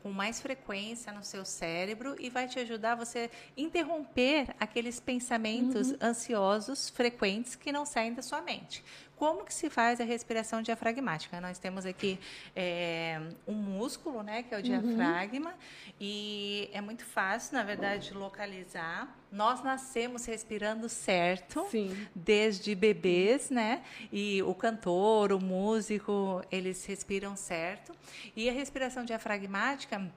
com 0.02 0.12
mais 0.12 0.41
frequência 0.41 1.12
no 1.12 1.24
seu 1.24 1.45
cérebro 1.45 2.16
e 2.20 2.30
vai 2.30 2.47
te 2.47 2.60
ajudar 2.60 2.93
a 2.93 2.95
você 2.95 3.30
interromper 3.56 4.56
aqueles 4.60 4.99
pensamentos 4.99 5.91
uhum. 5.91 5.97
ansiosos 6.02 6.89
frequentes 6.89 7.56
que 7.56 7.72
não 7.72 7.86
saem 7.86 8.14
da 8.14 8.22
sua 8.22 8.41
mente 8.41 8.84
como 9.22 9.45
que 9.45 9.53
se 9.53 9.69
faz 9.69 10.01
a 10.01 10.03
respiração 10.03 10.63
diafragmática? 10.63 11.39
Nós 11.39 11.59
temos 11.59 11.86
aqui 11.86 12.19
é, 12.55 13.22
um 13.47 13.53
músculo, 13.53 14.24
né, 14.24 14.41
que 14.41 14.51
é 14.51 14.57
o 14.57 14.61
uhum. 14.61 14.63
diafragma, 14.63 15.51
uhum. 15.51 15.93
e 15.99 16.67
é 16.74 16.82
muito 16.82 17.05
fácil, 17.05 17.55
na 17.55 17.61
verdade, 17.61 18.07
de 18.07 18.13
localizar. 18.15 19.15
Nós 19.32 19.63
nascemos 19.63 20.26
respirando 20.26 20.89
certo, 20.89 21.67
Sim. 21.69 21.95
desde 22.15 22.74
bebês, 22.74 23.51
né? 23.51 23.84
E 24.11 24.41
o 24.41 24.55
cantor, 24.55 25.32
o 25.32 25.39
músico, 25.39 26.43
eles 26.51 26.84
respiram 26.86 27.36
certo. 27.36 27.93
E 28.36 28.49
a 28.49 28.51
respiração 28.51 29.05
diafragmática 29.05 30.11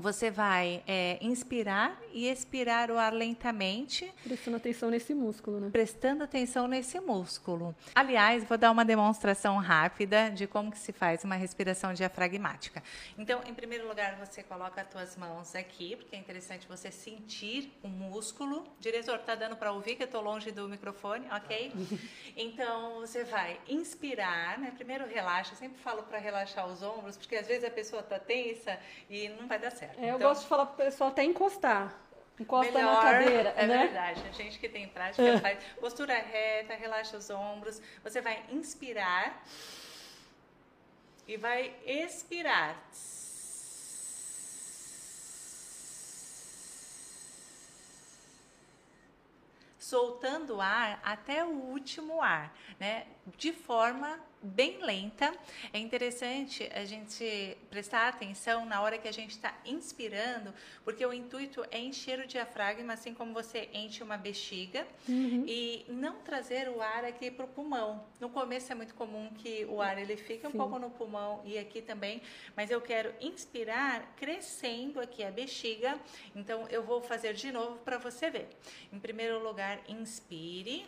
você 0.00 0.30
vai 0.30 0.82
é, 0.86 1.18
inspirar 1.20 2.00
e 2.12 2.26
expirar 2.26 2.90
o 2.90 2.98
ar 2.98 3.12
lentamente. 3.12 4.12
Prestando 4.24 4.56
atenção 4.56 4.90
nesse 4.90 5.14
músculo, 5.14 5.60
né? 5.60 5.70
Prestando 5.70 6.24
atenção 6.24 6.66
nesse 6.66 6.98
músculo. 6.98 7.74
Aliás, 7.94 8.44
vou 8.44 8.56
dar 8.56 8.70
uma 8.70 8.84
demonstração 8.84 9.58
rápida 9.58 10.30
de 10.30 10.46
como 10.46 10.70
que 10.70 10.78
se 10.78 10.92
faz 10.92 11.24
uma 11.24 11.34
respiração 11.34 11.92
diafragmática. 11.92 12.82
Então, 13.18 13.42
em 13.46 13.52
primeiro 13.52 13.86
lugar, 13.86 14.16
você 14.16 14.42
coloca 14.42 14.80
as 14.80 14.90
suas 14.90 15.16
mãos 15.16 15.54
aqui, 15.54 15.96
porque 15.96 16.16
é 16.16 16.18
interessante 16.18 16.66
você 16.66 16.90
sentir 16.90 17.70
o 17.82 17.88
músculo. 17.88 18.64
Diretor, 18.80 19.18
tá 19.18 19.34
dando 19.34 19.56
para 19.56 19.72
ouvir 19.72 19.96
que 19.96 20.02
eu 20.02 20.06
estou 20.06 20.22
longe 20.22 20.50
do 20.50 20.68
microfone, 20.68 21.26
ok? 21.30 21.72
Então, 22.34 23.00
você 23.00 23.24
vai 23.24 23.60
inspirar, 23.68 24.58
né? 24.58 24.72
Primeiro 24.74 25.06
relaxa. 25.06 25.52
Eu 25.52 25.56
sempre 25.56 25.78
falo 25.82 26.02
para 26.02 26.18
relaxar 26.18 26.66
os 26.66 26.82
ombros, 26.82 27.16
porque 27.16 27.36
às 27.36 27.46
vezes 27.46 27.62
a 27.62 27.70
pessoa 27.70 28.00
está 28.00 28.18
tensa 28.18 28.78
e 29.10 29.28
não 29.28 29.46
vai 29.46 29.58
dar 29.58 29.70
certo 29.70 29.81
certo. 29.82 29.98
É, 29.98 30.10
eu 30.10 30.16
então, 30.16 30.28
gosto 30.28 30.42
de 30.42 30.48
falar 30.48 30.66
para 30.66 30.74
o 30.74 30.76
pessoal 30.76 31.10
até 31.10 31.24
encostar. 31.24 31.98
Encosta 32.38 32.72
melhor, 32.72 32.94
na 32.94 33.12
cadeira. 33.12 33.54
É 33.56 33.66
né? 33.66 33.78
verdade. 33.86 34.22
A 34.28 34.32
gente 34.32 34.58
que 34.58 34.68
tem 34.68 34.88
prática 34.88 35.22
é. 35.22 35.38
faz 35.38 35.62
postura 35.80 36.14
reta, 36.14 36.74
relaxa 36.74 37.16
os 37.16 37.28
ombros. 37.30 37.80
Você 38.02 38.20
vai 38.20 38.42
inspirar 38.50 39.44
e 41.26 41.36
vai 41.36 41.74
expirar. 41.84 42.76
Soltando 49.78 50.56
o 50.56 50.60
ar 50.60 51.00
até 51.04 51.44
o 51.44 51.50
último 51.50 52.22
ar, 52.22 52.56
né? 52.80 53.06
De 53.36 53.52
forma 53.52 54.18
bem 54.42 54.84
lenta. 54.84 55.32
É 55.72 55.78
interessante 55.78 56.68
a 56.74 56.84
gente 56.84 57.56
prestar 57.70 58.08
atenção 58.08 58.64
na 58.64 58.82
hora 58.82 58.98
que 58.98 59.08
a 59.08 59.12
gente 59.12 59.30
está 59.30 59.54
inspirando, 59.64 60.52
porque 60.84 61.04
o 61.04 61.12
intuito 61.12 61.64
é 61.70 61.78
encher 61.78 62.18
o 62.18 62.26
diafragma, 62.26 62.92
assim 62.92 63.14
como 63.14 63.32
você 63.32 63.68
enche 63.72 64.02
uma 64.02 64.16
bexiga, 64.16 64.86
uhum. 65.08 65.44
e 65.46 65.84
não 65.88 66.20
trazer 66.20 66.68
o 66.68 66.80
ar 66.82 67.04
aqui 67.04 67.30
para 67.30 67.44
o 67.44 67.48
pulmão. 67.48 68.04
No 68.20 68.28
começo 68.28 68.72
é 68.72 68.74
muito 68.74 68.94
comum 68.94 69.30
que 69.34 69.64
o 69.66 69.80
ar 69.80 69.98
ele 69.98 70.16
fique 70.16 70.46
um 70.46 70.52
pouco 70.52 70.78
no 70.78 70.90
pulmão 70.90 71.40
e 71.44 71.58
aqui 71.58 71.80
também, 71.80 72.20
mas 72.56 72.70
eu 72.70 72.80
quero 72.80 73.14
inspirar 73.20 74.14
crescendo 74.16 75.00
aqui 75.00 75.22
a 75.24 75.30
bexiga. 75.30 75.98
Então 76.34 76.66
eu 76.68 76.82
vou 76.82 77.02
fazer 77.02 77.34
de 77.34 77.50
novo 77.52 77.78
para 77.78 77.98
você 77.98 78.30
ver. 78.30 78.48
Em 78.92 78.98
primeiro 78.98 79.42
lugar, 79.42 79.80
inspire. 79.88 80.84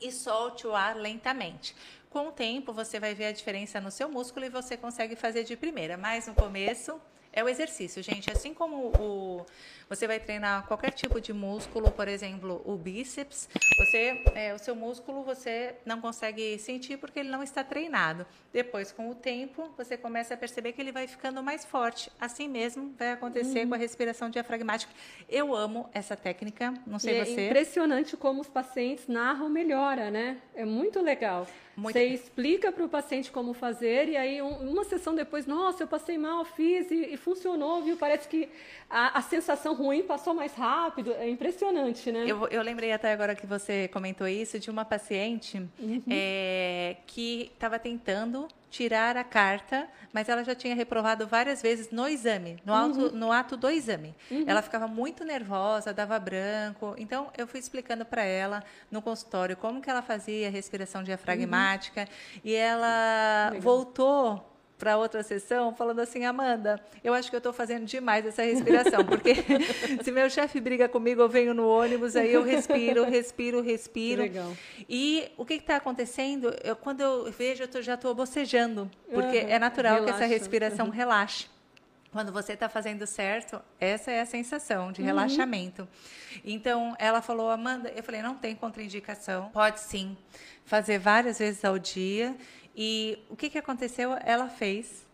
E 0.00 0.12
solte 0.12 0.66
o 0.66 0.74
ar 0.74 0.96
lentamente. 0.96 1.74
Com 2.10 2.28
o 2.28 2.32
tempo, 2.32 2.72
você 2.72 2.98
vai 2.98 3.14
ver 3.14 3.26
a 3.26 3.32
diferença 3.32 3.80
no 3.80 3.90
seu 3.90 4.08
músculo 4.08 4.46
e 4.46 4.48
você 4.48 4.76
consegue 4.76 5.14
fazer 5.14 5.44
de 5.44 5.56
primeira. 5.56 5.96
Mas 5.96 6.26
no 6.26 6.34
começo, 6.34 7.00
é 7.32 7.44
o 7.44 7.48
exercício, 7.48 8.02
gente. 8.02 8.30
Assim 8.30 8.54
como 8.54 8.92
o, 8.98 9.46
você 9.88 10.06
vai 10.06 10.20
treinar 10.20 10.66
qualquer 10.66 10.90
tipo 10.90 11.20
de 11.20 11.32
músculo, 11.32 11.90
por 11.90 12.08
exemplo, 12.08 12.62
o 12.64 12.76
bíceps, 12.76 13.48
você, 13.78 14.22
é, 14.34 14.54
o 14.54 14.58
seu 14.58 14.74
músculo 14.74 15.22
você 15.22 15.74
não 15.84 16.00
consegue 16.00 16.58
sentir 16.58 16.98
porque 16.98 17.20
ele 17.20 17.30
não 17.30 17.42
está 17.42 17.64
treinado. 17.64 18.26
Depois, 18.52 18.92
com 18.92 19.08
o 19.08 19.14
tempo, 19.14 19.72
você 19.76 19.96
começa 19.96 20.34
a 20.34 20.36
perceber 20.36 20.72
que 20.72 20.80
ele 20.80 20.92
vai 20.92 21.06
ficando 21.06 21.42
mais 21.42 21.64
forte. 21.64 22.10
Assim 22.20 22.48
mesmo 22.48 22.94
vai 22.98 23.12
acontecer 23.12 23.62
uhum. 23.62 23.68
com 23.68 23.74
a 23.74 23.78
respiração 23.78 24.30
diafragmática. 24.30 24.92
Eu 25.28 25.54
amo 25.54 25.88
essa 25.92 26.16
técnica, 26.16 26.74
não 26.86 26.98
sei 26.98 27.14
e 27.14 27.20
é 27.20 27.24
você. 27.24 27.40
É 27.40 27.46
impressionante 27.46 28.16
como 28.16 28.40
os 28.40 28.48
pacientes 28.48 29.06
narram 29.08 29.48
melhora, 29.48 30.10
né? 30.10 30.38
É 30.54 30.64
muito 30.64 31.00
legal. 31.00 31.46
Muito 31.78 31.94
você 31.94 32.06
explica 32.06 32.72
para 32.72 32.84
o 32.84 32.88
paciente 32.88 33.30
como 33.30 33.54
fazer 33.54 34.08
e 34.08 34.16
aí 34.16 34.42
um, 34.42 34.68
uma 34.68 34.82
sessão 34.82 35.14
depois, 35.14 35.46
nossa, 35.46 35.84
eu 35.84 35.86
passei 35.86 36.18
mal, 36.18 36.44
fiz 36.44 36.90
e, 36.90 37.14
e 37.14 37.16
funcionou, 37.16 37.80
viu? 37.82 37.96
Parece 37.96 38.26
que 38.26 38.48
a, 38.90 39.16
a, 39.16 39.22
sensação 39.22 39.76
ruim 39.78 40.02
passou 40.02 40.34
mais 40.34 40.52
rápido. 40.54 41.12
É 41.12 41.28
impressionante, 41.28 42.10
né? 42.10 42.24
Eu, 42.26 42.46
eu 42.48 42.62
lembrei 42.62 42.92
até 42.92 43.12
agora 43.12 43.34
que 43.34 43.46
você 43.46 43.88
comentou 43.88 44.26
isso 44.26 44.58
de 44.58 44.70
uma 44.70 44.84
paciente 44.84 45.58
uhum. 45.78 46.02
é, 46.10 46.96
que 47.06 47.50
estava 47.54 47.78
tentando 47.78 48.48
tirar 48.70 49.16
a 49.16 49.24
carta, 49.24 49.88
mas 50.12 50.28
ela 50.28 50.44
já 50.44 50.54
tinha 50.54 50.74
reprovado 50.74 51.26
várias 51.26 51.62
vezes 51.62 51.90
no 51.90 52.06
exame, 52.06 52.58
no, 52.64 52.74
auto, 52.74 53.00
uhum. 53.00 53.10
no 53.12 53.32
ato 53.32 53.56
do 53.56 53.70
exame. 53.70 54.14
Uhum. 54.30 54.44
Ela 54.46 54.60
ficava 54.60 54.86
muito 54.86 55.24
nervosa, 55.24 55.92
dava 55.92 56.18
branco. 56.18 56.94
Então, 56.98 57.30
eu 57.36 57.46
fui 57.46 57.60
explicando 57.60 58.04
para 58.04 58.22
ela 58.22 58.62
no 58.90 59.00
consultório 59.00 59.56
como 59.56 59.80
que 59.80 59.88
ela 59.88 60.02
fazia 60.02 60.48
a 60.48 60.50
respiração 60.50 61.02
diafragmática 61.02 62.02
uhum. 62.02 62.40
e 62.44 62.54
ela 62.54 63.50
Legal. 63.52 63.62
voltou 63.62 64.57
para 64.78 64.96
outra 64.96 65.22
sessão 65.22 65.74
falando 65.74 65.98
assim, 66.00 66.24
Amanda, 66.24 66.80
eu 67.02 67.12
acho 67.12 67.28
que 67.28 67.36
eu 67.36 67.38
estou 67.38 67.52
fazendo 67.52 67.84
demais 67.84 68.24
essa 68.24 68.42
respiração, 68.42 69.04
porque 69.04 69.34
se 70.02 70.10
meu 70.12 70.30
chefe 70.30 70.60
briga 70.60 70.88
comigo, 70.88 71.20
eu 71.20 71.28
venho 71.28 71.52
no 71.52 71.68
ônibus, 71.68 72.14
aí 72.14 72.32
eu 72.32 72.44
respiro, 72.44 73.04
respiro, 73.04 73.60
respiro. 73.60 74.22
Legal. 74.22 74.56
E 74.88 75.30
o 75.36 75.44
que 75.44 75.54
está 75.54 75.76
acontecendo? 75.76 76.54
Eu, 76.62 76.76
quando 76.76 77.00
eu 77.00 77.30
vejo, 77.32 77.64
eu 77.64 77.68
tô, 77.68 77.82
já 77.82 77.94
estou 77.94 78.14
bocejando, 78.14 78.88
porque 79.12 79.40
uhum. 79.40 79.48
é 79.48 79.58
natural 79.58 79.94
Relaxa. 79.94 80.18
que 80.18 80.24
essa 80.24 80.32
respiração 80.32 80.86
uhum. 80.86 80.92
relaxe. 80.92 81.46
Quando 82.10 82.32
você 82.32 82.54
está 82.54 82.70
fazendo 82.70 83.06
certo, 83.06 83.60
essa 83.78 84.10
é 84.10 84.20
a 84.20 84.26
sensação 84.26 84.90
de 84.90 85.00
uhum. 85.00 85.06
relaxamento. 85.06 85.86
Então, 86.44 86.96
ela 86.98 87.20
falou, 87.20 87.50
Amanda, 87.50 87.92
eu 87.94 88.02
falei, 88.02 88.22
não 88.22 88.34
tem 88.34 88.54
contraindicação, 88.54 89.50
pode 89.50 89.80
sim 89.80 90.16
fazer 90.64 90.98
várias 90.98 91.38
vezes 91.38 91.64
ao 91.64 91.78
dia 91.78 92.34
e 92.80 93.18
o 93.28 93.34
que, 93.34 93.50
que 93.50 93.58
aconteceu? 93.58 94.16
Ela 94.24 94.48
fez 94.48 95.04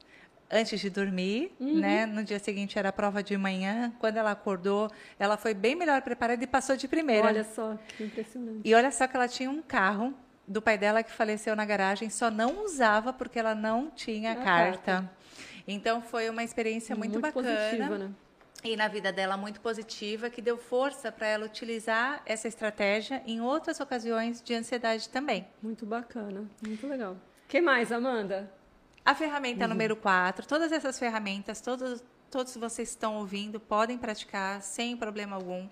antes 0.51 0.79
de 0.79 0.91
dormir, 0.91 1.51
uhum. 1.59 1.79
né? 1.79 2.05
No 2.05 2.23
dia 2.23 2.39
seguinte 2.39 2.79
era 2.79 2.91
a 2.91 2.93
prova 2.93 3.23
de 3.23 3.35
manhã. 3.39 3.91
Quando 3.99 4.19
ela 4.19 4.33
acordou, 4.33 4.91
ela 5.19 5.39
foi 5.39 5.55
bem 5.55 5.75
melhor 5.75 6.03
preparada 6.03 6.45
e 6.45 6.47
passou 6.47 6.77
de 6.77 6.87
primeira. 6.87 7.27
Olha 7.27 7.43
só, 7.43 7.79
que 7.97 8.05
impressionante. 8.05 8.61
E 8.63 8.75
olha 8.75 8.93
só 8.93 9.07
que 9.07 9.17
ela 9.17 9.27
tinha 9.27 9.51
um 9.51 9.63
carro 9.63 10.13
do 10.47 10.61
pai 10.61 10.77
dela 10.77 11.03
que 11.03 11.11
faleceu 11.11 11.57
na 11.57 11.65
garagem, 11.65 12.11
só 12.11 12.31
não 12.31 12.63
usava 12.63 13.15
porque 13.15 13.39
ela 13.39 13.55
não 13.55 13.91
tinha 13.91 14.33
a 14.33 14.37
carta. 14.37 14.79
carta. 14.83 15.11
Então 15.67 16.03
foi 16.03 16.29
uma 16.29 16.45
experiência 16.45 16.95
muito, 16.95 17.13
muito 17.13 17.23
bacana. 17.23 17.49
Positiva, 17.49 17.97
né? 17.97 18.11
E 18.63 18.77
na 18.77 18.89
vida 18.89 19.11
dela 19.11 19.39
muito 19.39 19.63
positiva, 19.63 20.29
que 20.29 20.43
deu 20.43 20.59
força 20.59 21.11
para 21.11 21.27
ela 21.27 21.47
utilizar 21.47 22.21
essa 22.27 22.47
estratégia 22.47 23.23
em 23.27 23.41
outras 23.41 23.81
ocasiões 23.81 24.43
de 24.43 24.55
ansiedade 24.55 25.09
também. 25.09 25.49
Muito 25.63 25.87
bacana, 25.87 26.45
muito 26.63 26.87
legal 26.87 27.17
que 27.49 27.61
mais, 27.61 27.93
Amanda? 27.93 28.53
A 29.05 29.15
ferramenta 29.15 29.65
uhum. 29.65 29.71
número 29.71 29.97
4. 29.97 30.47
Todas 30.47 30.73
essas 30.73 30.99
ferramentas, 30.99 31.61
todos, 31.61 32.03
todos 32.31 32.57
vocês 32.57 32.89
estão 32.89 33.17
ouvindo, 33.17 33.61
podem 33.61 33.99
praticar 33.99 34.63
sem 34.63 34.97
problema 34.97 35.37
algum. 35.37 35.69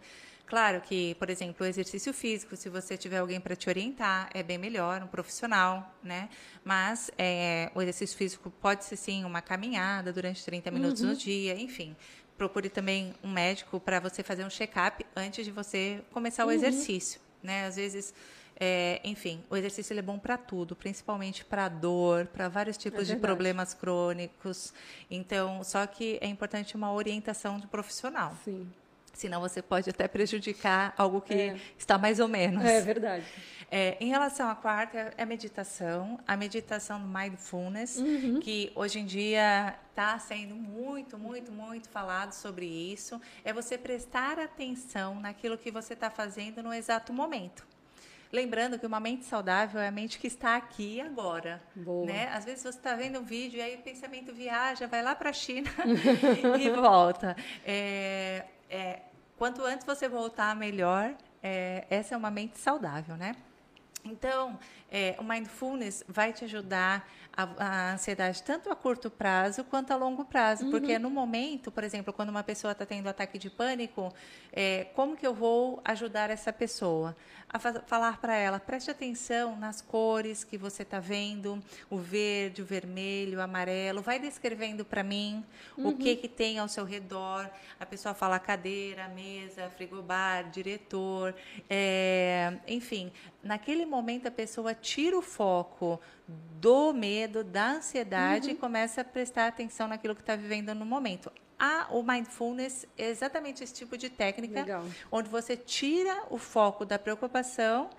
Claro 0.53 0.83
que, 0.83 1.15
por 1.15 1.31
exemplo, 1.31 1.65
o 1.65 1.69
exercício 1.69 2.13
físico, 2.13 2.55
se 2.57 2.69
você 2.69 2.95
tiver 2.95 3.17
alguém 3.17 3.41
para 3.41 3.57
te 3.57 3.71
orientar, 3.71 4.29
é 4.35 4.43
bem 4.43 4.59
melhor, 4.59 5.03
um 5.03 5.07
profissional, 5.07 5.95
né? 6.03 6.29
Mas 6.63 7.11
é, 7.17 7.71
o 7.75 7.81
exercício 7.81 8.15
físico 8.19 8.51
pode 8.61 8.85
ser 8.85 8.97
sim 8.97 9.25
uma 9.25 9.41
caminhada 9.41 10.13
durante 10.13 10.45
30 10.45 10.71
minutos 10.71 11.01
uhum. 11.01 11.09
no 11.09 11.17
dia, 11.17 11.59
enfim. 11.59 11.97
Procure 12.37 12.69
também 12.69 13.15
um 13.25 13.33
médico 13.33 13.81
para 13.81 13.99
você 13.99 14.23
fazer 14.23 14.45
um 14.45 14.51
check-up 14.51 15.07
antes 15.17 15.43
de 15.43 15.51
você 15.51 16.05
começar 16.11 16.45
o 16.45 16.49
uhum. 16.49 16.53
exercício, 16.53 17.19
né? 17.43 17.65
Às 17.65 17.77
vezes 17.77 18.13
é, 18.65 19.01
enfim, 19.03 19.43
o 19.51 19.57
exercício 19.57 19.99
é 19.99 20.01
bom 20.01 20.21
para 20.21 20.39
tudo, 20.39 20.77
principalmente 20.77 21.45
para 21.45 21.69
dor, 21.69 22.27
para 22.27 22.49
vários 22.49 22.77
tipos 22.77 23.11
é 23.11 23.15
de 23.15 23.21
problemas 23.21 23.75
crônicos. 23.75 24.73
Então, 25.11 25.65
só 25.65 25.85
que 25.85 26.17
é 26.21 26.29
importante 26.29 26.77
uma 26.77 26.93
orientação 26.93 27.59
de 27.59 27.67
profissional. 27.67 28.37
Sim. 28.45 28.71
Senão 29.13 29.41
você 29.41 29.61
pode 29.61 29.91
até 29.91 30.07
prejudicar 30.07 30.95
algo 30.97 31.21
que 31.21 31.35
é. 31.35 31.57
está 31.77 31.99
mais 31.99 32.21
ou 32.21 32.29
menos. 32.29 32.65
É 32.65 32.81
verdade. 32.81 33.27
É, 33.69 33.97
em 33.99 34.11
relação 34.11 34.49
à 34.49 34.55
quarta, 34.55 35.13
é 35.17 35.25
a 35.25 35.27
meditação, 35.27 36.21
a 36.25 36.37
meditação 36.37 37.01
do 37.01 37.09
mindfulness, 37.09 37.97
uhum. 37.97 38.39
que 38.39 38.71
hoje 38.77 39.01
em 39.01 39.05
dia 39.05 39.77
está 39.91 40.17
sendo 40.21 40.55
muito, 40.55 41.19
muito, 41.19 41.51
muito 41.51 41.89
falado 41.89 42.33
sobre 42.33 42.65
isso. 42.65 43.21
É 43.45 43.53
você 43.53 43.77
prestar 43.77 44.39
atenção 44.39 45.19
naquilo 45.19 45.59
que 45.59 45.73
você 45.73 45.95
está 45.95 46.09
fazendo 46.09 46.63
no 46.63 46.73
exato 46.73 47.13
momento. 47.13 47.72
Lembrando 48.33 48.79
que 48.79 48.87
uma 48.87 48.99
mente 48.99 49.27
saudável 49.27 49.79
é 49.79 49.89
a 49.89 49.91
mente 49.91 50.19
que 50.19 50.27
está 50.27 50.57
aqui 50.57 50.97
e 50.97 51.01
agora. 51.03 51.63
Boa. 51.77 52.07
Né? 52.07 52.31
Às 52.33 52.47
vezes 52.47 52.63
você 52.63 52.71
está 52.71 52.95
vendo 52.95 53.19
um 53.19 53.25
vídeo 53.25 53.59
e 53.59 53.61
aí 53.61 53.75
o 53.75 53.83
pensamento 53.83 54.33
viaja, 54.33 54.87
vai 54.87 55.03
lá 55.03 55.15
para 55.15 55.29
a 55.29 55.33
China 55.35 55.69
e 56.59 56.71
volta. 56.71 57.37
É, 57.63 58.47
é, 58.71 59.01
quanto 59.37 59.63
antes 59.63 59.85
você 59.85 60.09
voltar, 60.09 60.57
melhor. 60.57 61.15
É, 61.43 61.85
essa 61.91 62.15
é 62.15 62.17
uma 62.17 62.31
mente 62.31 62.59
saudável, 62.59 63.19
né? 63.19 63.37
Então, 64.03 64.59
é, 64.91 65.15
o 65.19 65.23
mindfulness 65.23 66.03
vai 66.09 66.33
te 66.33 66.45
ajudar 66.45 67.07
a, 67.35 67.43
a, 67.43 67.93
ansiedade 67.95 68.43
tanto 68.43 68.71
a 68.71 68.77
curto 68.77 69.11
prazo 69.11 69.65
quanto 69.65 69.93
a 69.93 69.97
longo 69.97 70.25
prazo, 70.25 70.65
uhum. 70.65 70.71
porque 70.71 70.99
no 70.99 71.11
momento, 71.11 71.71
por 71.71 71.83
exemplo, 71.85 72.13
quando 72.13 72.29
uma 72.29 72.43
pessoa 72.43 72.73
está 72.73 72.85
tendo 72.85 73.09
ataque 73.09 73.39
de 73.39 73.49
pânico, 73.49 74.13
é, 74.53 74.85
como 74.95 75.17
que 75.17 75.27
eu 75.27 75.35
vou 75.35 75.81
ajudar 75.85 76.31
essa 76.31 76.53
pessoa? 76.53 77.17
A 77.49 77.59
falar 77.59 78.19
para 78.19 78.35
ela, 78.35 78.59
preste 78.59 78.91
atenção 78.91 79.57
nas 79.57 79.83
cores 79.83 80.43
que 80.43 80.57
você 80.57 80.83
está 80.85 80.99
vendo, 80.99 81.63
o 81.91 81.99
verde, 81.99 82.63
o 82.63 82.65
vermelho, 82.65 83.39
o 83.39 83.43
amarelo, 83.43 84.01
vai 84.01 84.19
descrevendo 84.19 84.87
para 84.87 85.03
mim 85.03 85.45
uhum. 85.77 85.89
o 85.89 85.97
que 85.97 86.17
que 86.17 86.29
tem 86.29 86.59
ao 86.59 86.67
seu 86.67 86.85
redor. 86.85 87.51
A 87.79 87.85
pessoa 87.85 88.15
fala 88.15 88.39
cadeira, 88.39 89.07
mesa, 89.09 89.71
frigobar, 89.77 90.49
diretor, 90.51 91.35
é, 91.69 92.55
enfim, 92.67 93.13
naquele 93.43 93.85
momento 93.85 94.29
a 94.29 94.31
pessoa 94.31 94.75
tira 94.75 95.19
o 95.19 95.23
foco 95.23 96.01
do 96.29 96.93
medo, 96.93 97.43
da 97.43 97.73
ansiedade 97.73 98.49
uhum. 98.49 98.55
e 98.55 98.57
começa 98.57 99.01
a 99.01 99.05
prestar 99.05 99.49
atenção 99.49 99.89
naquilo 99.89 100.15
que 100.15 100.21
está 100.21 100.37
vivendo 100.37 100.75
no 100.75 100.87
momento. 100.87 101.31
A, 101.59 101.89
o 101.91 102.03
mindfulness 102.03 102.87
é 102.97 103.09
exatamente 103.09 103.63
esse 103.63 103.75
tipo 103.75 103.97
de 103.97 104.11
técnica, 104.11 104.61
Legal. 104.61 104.85
onde 105.11 105.29
você 105.29 105.57
tira 105.57 106.25
o 106.31 106.39
foco 106.39 106.85
da 106.85 106.99
preocupação 106.99 107.91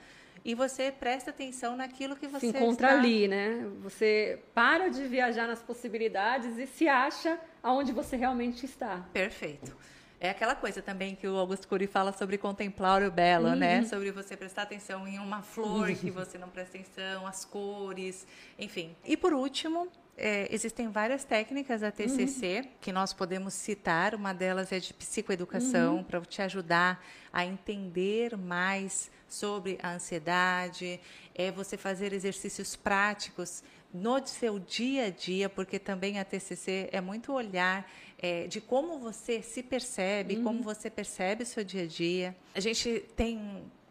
e 0.45 0.53
você 0.53 0.91
presta 0.91 1.29
atenção 1.29 1.77
naquilo 1.77 2.15
que 2.15 2.27
você 2.27 2.51
se 2.51 2.57
encontra 2.57 2.87
está... 2.87 2.99
ali, 2.99 3.27
né? 3.27 3.65
Você 3.81 4.39
para 4.53 4.89
de 4.89 5.07
viajar 5.07 5.47
nas 5.47 5.61
possibilidades 5.61 6.57
e 6.57 6.67
se 6.67 6.87
acha 6.87 7.39
aonde 7.61 7.93
você 7.93 8.17
realmente 8.17 8.65
está. 8.65 9.05
Perfeito. 9.13 9.75
É 10.23 10.29
aquela 10.29 10.55
coisa 10.55 10.81
também 10.81 11.15
que 11.15 11.27
o 11.27 11.35
Augusto 11.35 11.67
Cury 11.67 11.85
fala 11.85 12.13
sobre 12.13 12.37
contemplar 12.37 13.03
o 13.03 13.11
belo, 13.11 13.49
né? 13.49 13.75
uhum. 13.75 13.81
né? 13.81 13.85
Sobre 13.85 14.09
você 14.09 14.37
prestar 14.37 14.61
atenção 14.61 15.05
em 15.05 15.19
uma 15.19 15.41
flor 15.41 15.93
que 15.93 16.09
você 16.19 16.37
não 16.37 16.47
presta 16.47 16.77
atenção, 16.77 17.27
as 17.27 17.43
cores, 17.43 18.25
enfim. 18.57 18.95
E 19.03 19.17
por 19.17 19.33
último, 19.33 19.89
É, 20.15 20.47
existem 20.53 20.89
várias 20.89 21.23
técnicas 21.23 21.81
da 21.81 21.91
TCC 21.91 22.61
uhum. 22.61 22.69
que 22.79 22.91
nós 22.93 23.11
podemos 23.11 23.53
citar. 23.53 24.13
Uma 24.13 24.31
delas 24.31 24.71
é 24.71 24.79
de 24.79 24.93
psicoeducação, 24.93 25.97
uhum. 25.97 26.03
para 26.03 26.21
te 26.21 26.41
ajudar 26.41 27.03
a 27.33 27.43
entender 27.43 28.37
mais 28.37 29.11
sobre 29.27 29.77
a 29.81 29.89
ansiedade. 29.93 31.01
É 31.33 31.51
você 31.51 31.77
fazer 31.77 32.13
exercícios 32.13 32.75
práticos 32.75 33.63
no 33.91 34.25
seu 34.25 34.57
dia 34.59 35.07
a 35.07 35.09
dia, 35.09 35.49
porque 35.49 35.79
também 35.79 36.19
a 36.19 36.23
TCC 36.23 36.89
é 36.91 37.01
muito 37.01 37.33
olhar 37.33 37.85
é, 38.23 38.47
de 38.47 38.61
como 38.61 38.97
você 38.97 39.41
se 39.41 39.61
percebe, 39.61 40.37
uhum. 40.37 40.43
como 40.43 40.63
você 40.63 40.89
percebe 40.89 41.43
o 41.43 41.45
seu 41.45 41.61
dia 41.61 41.83
a 41.83 41.85
dia. 41.85 42.33
A 42.55 42.59
gente 42.61 43.01
tem 43.17 43.37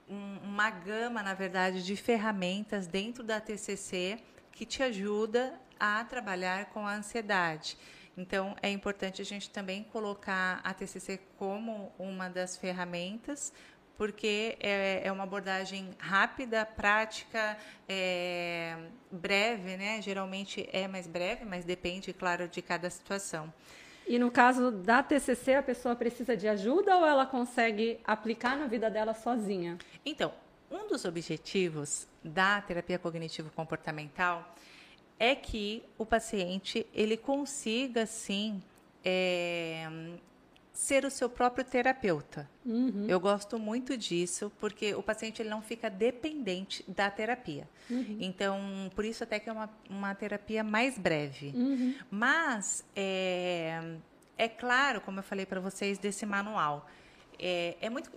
um, 0.09 0.39
uma 0.43 0.71
gama, 0.71 1.23
na 1.23 1.35
verdade, 1.35 1.85
de 1.85 1.95
ferramentas 1.97 2.87
dentro 2.87 3.23
da 3.23 3.39
TCC 3.39 4.19
que 4.51 4.65
te 4.65 4.83
ajuda 4.83 5.61
a 5.79 6.03
trabalhar 6.05 6.71
com 6.71 6.87
a 6.87 6.95
ansiedade. 6.95 7.77
Então, 8.17 8.57
é 8.63 8.71
importante 8.71 9.21
a 9.21 9.25
gente 9.25 9.51
também 9.51 9.85
colocar 9.85 10.63
a 10.65 10.73
TCC 10.73 11.21
como 11.37 11.93
uma 11.99 12.31
das 12.31 12.57
ferramentas, 12.57 13.53
porque 13.99 14.57
é, 14.61 15.03
é 15.05 15.13
uma 15.13 15.25
abordagem 15.25 15.91
rápida, 15.99 16.65
prática, 16.65 17.59
é, 17.87 18.79
breve, 19.11 19.77
né? 19.77 20.01
Geralmente 20.01 20.67
é 20.73 20.89
mais 20.89 21.07
breve, 21.07 21.45
mas 21.45 21.67
depende, 21.67 22.15
claro, 22.15 22.49
de 22.49 22.63
cada 22.63 22.89
situação. 22.89 23.53
E 24.07 24.19
no 24.19 24.31
caso 24.31 24.71
da 24.71 25.03
TCC, 25.03 25.55
a 25.55 25.63
pessoa 25.63 25.95
precisa 25.95 26.37
de 26.37 26.49
ajuda 26.49 26.97
ou 26.97 27.07
ela 27.07 27.25
consegue 27.25 27.99
aplicar 28.05 28.57
na 28.57 28.67
vida 28.67 28.91
dela 28.91 29.15
sozinha? 29.15 29.79
Então, 30.05 30.33
um 30.71 30.89
dos 30.89 31.05
objetivos 31.05 32.07
da 32.23 32.61
terapia 32.61 32.99
cognitivo-comportamental 32.99 34.55
é 35.19 35.35
que 35.35 35.83
o 35.97 36.05
paciente 36.05 36.87
ele 36.93 37.17
consiga 37.17 38.07
sim 38.07 38.63
é, 39.05 39.89
ser 40.73 41.05
o 41.05 41.11
seu 41.11 41.29
próprio 41.29 41.65
terapeuta. 41.65 42.49
Uhum. 42.65 43.07
Eu 43.07 43.21
gosto 43.21 43.59
muito 43.59 43.97
disso 43.97 44.51
porque 44.59 44.95
o 44.95 45.03
paciente 45.03 45.43
ele 45.43 45.51
não 45.51 45.61
fica 45.61 45.91
dependente 45.91 46.85
da 46.89 47.11
terapia. 47.11 47.69
Uhum. 47.91 48.17
Então, 48.21 48.91
por 48.95 49.05
isso 49.05 49.23
até 49.23 49.39
que 49.39 49.51
é 49.51 49.53
uma, 49.53 49.71
uma 49.89 50.15
terapia 50.15 50.65
mais 50.65 50.99
breve. 50.99 51.53
Uhum. 51.55 51.95
Mas 52.11 52.85
é, 52.97 53.97
é 54.39 54.49
claro, 54.49 55.01
como 55.03 55.19
eu 55.19 55.23
falei 55.23 55.45
para 55.45 55.61
vocês 55.61 55.99
desse 55.99 56.25
manual, 56.25 56.89
é, 57.39 57.77
é 57.81 57.91
muito 57.91 58.11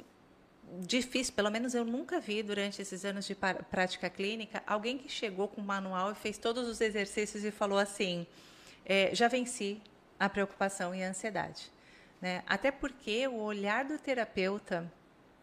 difícil, 0.79 1.33
pelo 1.33 1.51
menos 1.51 1.75
eu 1.75 1.83
nunca 1.83 2.19
vi 2.19 2.41
durante 2.41 2.81
esses 2.81 3.03
anos 3.05 3.25
de 3.25 3.35
prática 3.35 4.09
clínica, 4.09 4.63
alguém 4.65 4.97
que 4.97 5.09
chegou 5.09 5.47
com 5.47 5.61
o 5.61 5.63
manual 5.63 6.11
e 6.11 6.15
fez 6.15 6.37
todos 6.37 6.67
os 6.67 6.79
exercícios 6.79 7.43
e 7.43 7.51
falou 7.51 7.77
assim: 7.77 8.25
é, 8.85 9.13
já 9.13 9.27
venci 9.27 9.81
a 10.19 10.29
preocupação 10.29 10.95
e 10.95 11.03
a 11.03 11.09
ansiedade. 11.09 11.74
Né? 12.21 12.43
Até 12.47 12.71
porque 12.71 13.27
o 13.27 13.41
olhar 13.41 13.85
do 13.85 13.97
terapeuta 13.97 14.91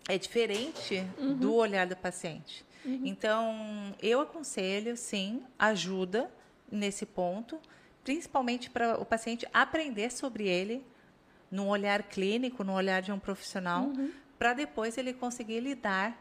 é 0.08 0.18
diferente 0.18 1.06
uhum. 1.18 1.34
do 1.34 1.54
olhar 1.54 1.86
do 1.86 1.96
paciente. 1.96 2.64
Uhum. 2.84 3.02
Então, 3.04 3.94
eu 4.02 4.20
aconselho, 4.20 4.96
sim, 4.96 5.42
ajuda 5.58 6.30
nesse 6.70 7.06
ponto, 7.06 7.60
principalmente 8.02 8.68
para 8.68 9.00
o 9.00 9.04
paciente 9.04 9.46
aprender 9.52 10.10
sobre 10.10 10.48
ele, 10.48 10.84
num 11.50 11.68
olhar 11.68 12.02
clínico, 12.02 12.64
no 12.64 12.72
olhar 12.72 13.02
de 13.02 13.12
um 13.12 13.18
profissional, 13.18 13.84
uhum 13.84 14.10
para 14.42 14.54
depois 14.54 14.98
ele 14.98 15.12
conseguir 15.12 15.60
lidar 15.60 16.20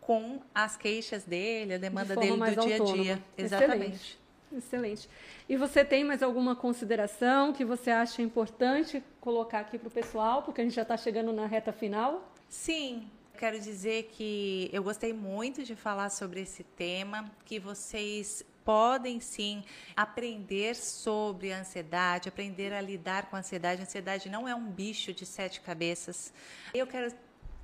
com 0.00 0.40
as 0.52 0.76
queixas 0.76 1.22
dele, 1.22 1.74
a 1.74 1.78
demanda 1.78 2.16
de 2.16 2.20
dele 2.22 2.56
do 2.56 2.60
dia 2.66 2.74
a 2.74 2.92
dia. 2.92 3.22
Exatamente. 3.38 3.84
Excelente. 3.84 4.18
Excelente. 4.52 5.08
E 5.48 5.56
você 5.56 5.84
tem 5.84 6.02
mais 6.02 6.24
alguma 6.24 6.56
consideração 6.56 7.52
que 7.52 7.64
você 7.64 7.88
acha 7.88 8.20
importante 8.20 9.00
colocar 9.20 9.60
aqui 9.60 9.78
para 9.78 9.88
o 9.88 9.90
pessoal, 9.90 10.42
porque 10.42 10.60
a 10.60 10.64
gente 10.64 10.74
já 10.74 10.82
está 10.82 10.96
chegando 10.96 11.32
na 11.32 11.46
reta 11.46 11.72
final? 11.72 12.32
Sim, 12.48 13.10
quero 13.38 13.60
dizer 13.60 14.10
que 14.12 14.70
eu 14.72 14.82
gostei 14.82 15.12
muito 15.12 15.62
de 15.62 15.76
falar 15.76 16.10
sobre 16.10 16.40
esse 16.40 16.64
tema, 16.64 17.30
que 17.44 17.58
vocês 17.58 18.44
podem 18.64 19.20
sim 19.20 19.64
aprender 19.96 20.74
sobre 20.76 21.52
a 21.52 21.60
ansiedade, 21.60 22.28
aprender 22.28 22.72
a 22.72 22.80
lidar 22.80 23.30
com 23.30 23.36
a 23.36 23.38
ansiedade. 23.40 23.80
A 23.80 23.84
ansiedade 23.84 24.28
não 24.28 24.46
é 24.46 24.54
um 24.54 24.70
bicho 24.70 25.12
de 25.12 25.26
sete 25.26 25.60
cabeças. 25.60 26.32
Eu 26.72 26.86
quero 26.86 27.14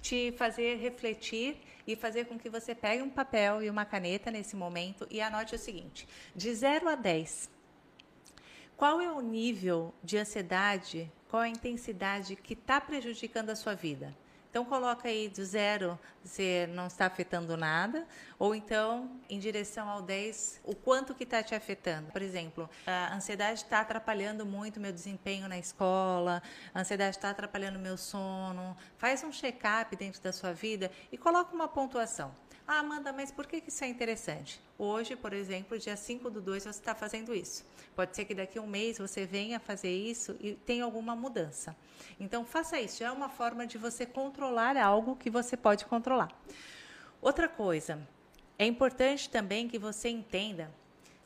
te 0.00 0.32
fazer 0.32 0.76
refletir 0.76 1.58
e 1.86 1.96
fazer 1.96 2.26
com 2.26 2.38
que 2.38 2.48
você 2.48 2.74
pegue 2.74 3.02
um 3.02 3.10
papel 3.10 3.62
e 3.62 3.70
uma 3.70 3.84
caneta 3.84 4.30
nesse 4.30 4.56
momento 4.56 5.06
e 5.10 5.20
anote 5.20 5.54
o 5.54 5.58
seguinte: 5.58 6.08
de 6.34 6.54
0 6.54 6.88
a 6.88 6.94
10, 6.94 7.50
qual 8.76 9.00
é 9.00 9.10
o 9.10 9.20
nível 9.20 9.94
de 10.02 10.18
ansiedade, 10.18 11.10
qual 11.28 11.42
a 11.42 11.48
intensidade 11.48 12.36
que 12.36 12.54
está 12.54 12.80
prejudicando 12.80 13.50
a 13.50 13.56
sua 13.56 13.74
vida? 13.74 14.14
Então 14.56 14.64
coloca 14.64 15.06
aí 15.06 15.28
do 15.28 15.44
zero, 15.44 15.98
você 16.24 16.66
não 16.72 16.86
está 16.86 17.04
afetando 17.04 17.58
nada, 17.58 18.06
ou 18.38 18.54
então 18.54 19.10
em 19.28 19.38
direção 19.38 19.86
ao 19.86 20.00
10, 20.00 20.62
o 20.64 20.74
quanto 20.74 21.14
que 21.14 21.24
está 21.24 21.42
te 21.42 21.54
afetando. 21.54 22.10
Por 22.10 22.22
exemplo, 22.22 22.70
a 22.86 23.14
ansiedade 23.14 23.64
está 23.64 23.80
atrapalhando 23.80 24.46
muito 24.46 24.80
meu 24.80 24.92
desempenho 24.92 25.46
na 25.46 25.58
escola, 25.58 26.42
a 26.72 26.80
ansiedade 26.80 27.18
está 27.18 27.28
atrapalhando 27.28 27.78
meu 27.78 27.98
sono. 27.98 28.74
Faz 28.96 29.22
um 29.22 29.30
check-up 29.30 29.94
dentro 29.94 30.22
da 30.22 30.32
sua 30.32 30.54
vida 30.54 30.90
e 31.12 31.18
coloca 31.18 31.54
uma 31.54 31.68
pontuação. 31.68 32.34
Ah, 32.68 32.80
Amanda, 32.80 33.12
mas 33.12 33.30
por 33.30 33.46
que 33.46 33.62
isso 33.64 33.84
é 33.84 33.86
interessante? 33.86 34.60
Hoje, 34.76 35.14
por 35.14 35.32
exemplo, 35.32 35.78
dia 35.78 35.96
5 35.96 36.28
do 36.28 36.40
2, 36.40 36.64
você 36.64 36.70
está 36.70 36.96
fazendo 36.96 37.32
isso. 37.32 37.64
Pode 37.94 38.16
ser 38.16 38.24
que 38.24 38.34
daqui 38.34 38.58
a 38.58 38.62
um 38.62 38.66
mês 38.66 38.98
você 38.98 39.24
venha 39.24 39.60
fazer 39.60 39.94
isso 39.94 40.36
e 40.40 40.54
tenha 40.54 40.82
alguma 40.82 41.14
mudança. 41.14 41.76
Então, 42.18 42.44
faça 42.44 42.80
isso. 42.80 43.04
É 43.04 43.10
uma 43.12 43.28
forma 43.28 43.68
de 43.68 43.78
você 43.78 44.04
controlar 44.04 44.76
algo 44.76 45.14
que 45.14 45.30
você 45.30 45.56
pode 45.56 45.84
controlar. 45.84 46.28
Outra 47.22 47.48
coisa, 47.48 48.04
é 48.58 48.66
importante 48.66 49.30
também 49.30 49.68
que 49.68 49.78
você 49.78 50.08
entenda 50.08 50.68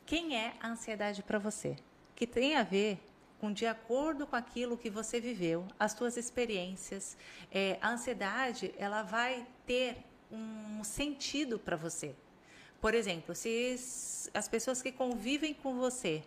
quem 0.05 0.37
é 0.37 0.53
a 0.61 0.67
ansiedade 0.67 1.23
para 1.23 1.39
você, 1.39 1.75
que 2.15 2.27
tem 2.27 2.55
a 2.55 2.61
ver 2.61 2.99
com 3.39 3.51
de 3.51 3.65
acordo 3.65 4.27
com 4.27 4.35
aquilo 4.35 4.77
que 4.77 4.91
você 4.91 5.19
viveu, 5.19 5.65
as 5.79 5.93
suas 5.93 6.17
experiências. 6.17 7.17
É, 7.51 7.79
a 7.81 7.89
ansiedade, 7.89 8.71
ela 8.77 9.01
vai 9.01 9.47
ter 9.65 10.10
um 10.31 10.83
sentido 10.83 11.59
para 11.59 11.75
você. 11.75 12.15
Por 12.79 12.93
exemplo, 12.93 13.35
se 13.35 13.75
as 14.33 14.47
pessoas 14.47 14.81
que 14.81 14.91
convivem 14.91 15.53
com 15.53 15.75
você 15.75 16.23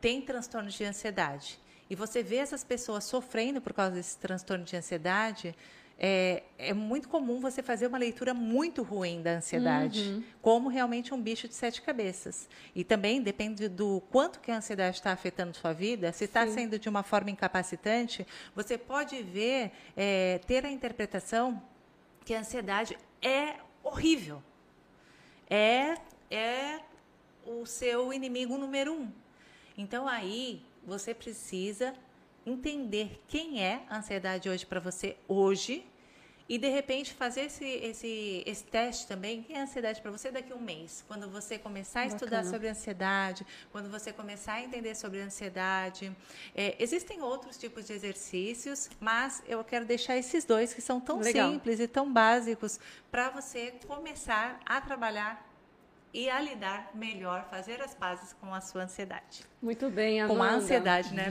têm 0.00 0.20
transtornos 0.20 0.74
de 0.74 0.84
ansiedade 0.84 1.58
e 1.88 1.94
você 1.94 2.22
vê 2.22 2.36
essas 2.36 2.62
pessoas 2.62 3.04
sofrendo 3.04 3.60
por 3.60 3.72
causa 3.72 3.92
desse 3.92 4.18
transtorno 4.18 4.64
de 4.64 4.76
ansiedade, 4.76 5.54
é, 5.98 6.42
é, 6.58 6.74
muito 6.74 7.08
comum 7.08 7.40
você 7.40 7.62
fazer 7.62 7.86
uma 7.86 7.96
leitura 7.96 8.34
muito 8.34 8.82
ruim 8.82 9.22
da 9.22 9.36
ansiedade, 9.36 10.00
uhum. 10.00 10.22
como 10.42 10.68
realmente 10.68 11.14
um 11.14 11.20
bicho 11.20 11.48
de 11.48 11.54
sete 11.54 11.80
cabeças. 11.80 12.48
E 12.74 12.84
também 12.84 13.22
depende 13.22 13.66
do 13.68 14.02
quanto 14.10 14.40
que 14.40 14.50
a 14.50 14.58
ansiedade 14.58 14.96
está 14.96 15.12
afetando 15.12 15.56
sua 15.56 15.72
vida. 15.72 16.12
Se 16.12 16.24
está 16.24 16.46
sendo 16.46 16.78
de 16.78 16.88
uma 16.88 17.02
forma 17.02 17.30
incapacitante, 17.30 18.26
você 18.54 18.76
pode 18.76 19.22
ver, 19.22 19.72
é, 19.96 20.38
ter 20.46 20.66
a 20.66 20.70
interpretação 20.70 21.62
que 22.26 22.34
a 22.34 22.40
ansiedade 22.40 22.98
é 23.22 23.56
horrível. 23.82 24.42
É, 25.48 25.94
é 26.30 26.80
o 27.44 27.64
seu 27.64 28.12
inimigo 28.12 28.58
número 28.58 28.92
um. 28.92 29.10
Então 29.76 30.08
aí 30.08 30.62
você 30.84 31.14
precisa 31.14 31.94
entender 32.44 33.20
quem 33.28 33.62
é 33.62 33.82
a 33.88 33.98
ansiedade 33.98 34.48
hoje 34.48 34.64
para 34.64 34.80
você 34.80 35.16
hoje 35.28 35.84
e 36.48 36.58
de 36.58 36.68
repente 36.68 37.12
fazer 37.12 37.42
esse, 37.42 37.64
esse, 37.64 38.42
esse 38.46 38.64
teste 38.64 39.06
também, 39.06 39.42
que 39.42 39.52
é 39.52 39.58
a 39.58 39.62
ansiedade 39.62 40.00
para 40.00 40.10
você 40.10 40.30
daqui 40.30 40.52
a 40.52 40.56
um 40.56 40.60
mês. 40.60 41.04
Quando 41.08 41.28
você 41.28 41.58
começar 41.58 42.00
a 42.00 42.02
Bacana. 42.04 42.16
estudar 42.16 42.44
sobre 42.44 42.68
ansiedade, 42.68 43.46
quando 43.72 43.90
você 43.90 44.12
começar 44.12 44.54
a 44.54 44.62
entender 44.62 44.94
sobre 44.94 45.20
ansiedade. 45.20 46.14
É, 46.54 46.76
existem 46.78 47.20
outros 47.20 47.56
tipos 47.56 47.86
de 47.86 47.92
exercícios, 47.92 48.88
mas 49.00 49.42
eu 49.48 49.62
quero 49.64 49.84
deixar 49.84 50.16
esses 50.16 50.44
dois 50.44 50.72
que 50.72 50.80
são 50.80 51.00
tão 51.00 51.18
Legal. 51.18 51.50
simples 51.50 51.80
e 51.80 51.88
tão 51.88 52.12
básicos 52.12 52.78
para 53.10 53.30
você 53.30 53.72
começar 53.86 54.60
a 54.64 54.80
trabalhar 54.80 55.46
e 56.16 56.30
a 56.30 56.40
lidar 56.40 56.90
melhor, 56.94 57.46
fazer 57.50 57.82
as 57.82 57.94
pazes 57.94 58.32
com 58.32 58.54
a 58.54 58.60
sua 58.62 58.84
ansiedade. 58.84 59.44
Muito 59.60 59.90
bem, 59.90 60.22
Amanda. 60.22 60.34
Com 60.34 60.42
a 60.42 60.50
ansiedade, 60.50 61.12
né? 61.12 61.26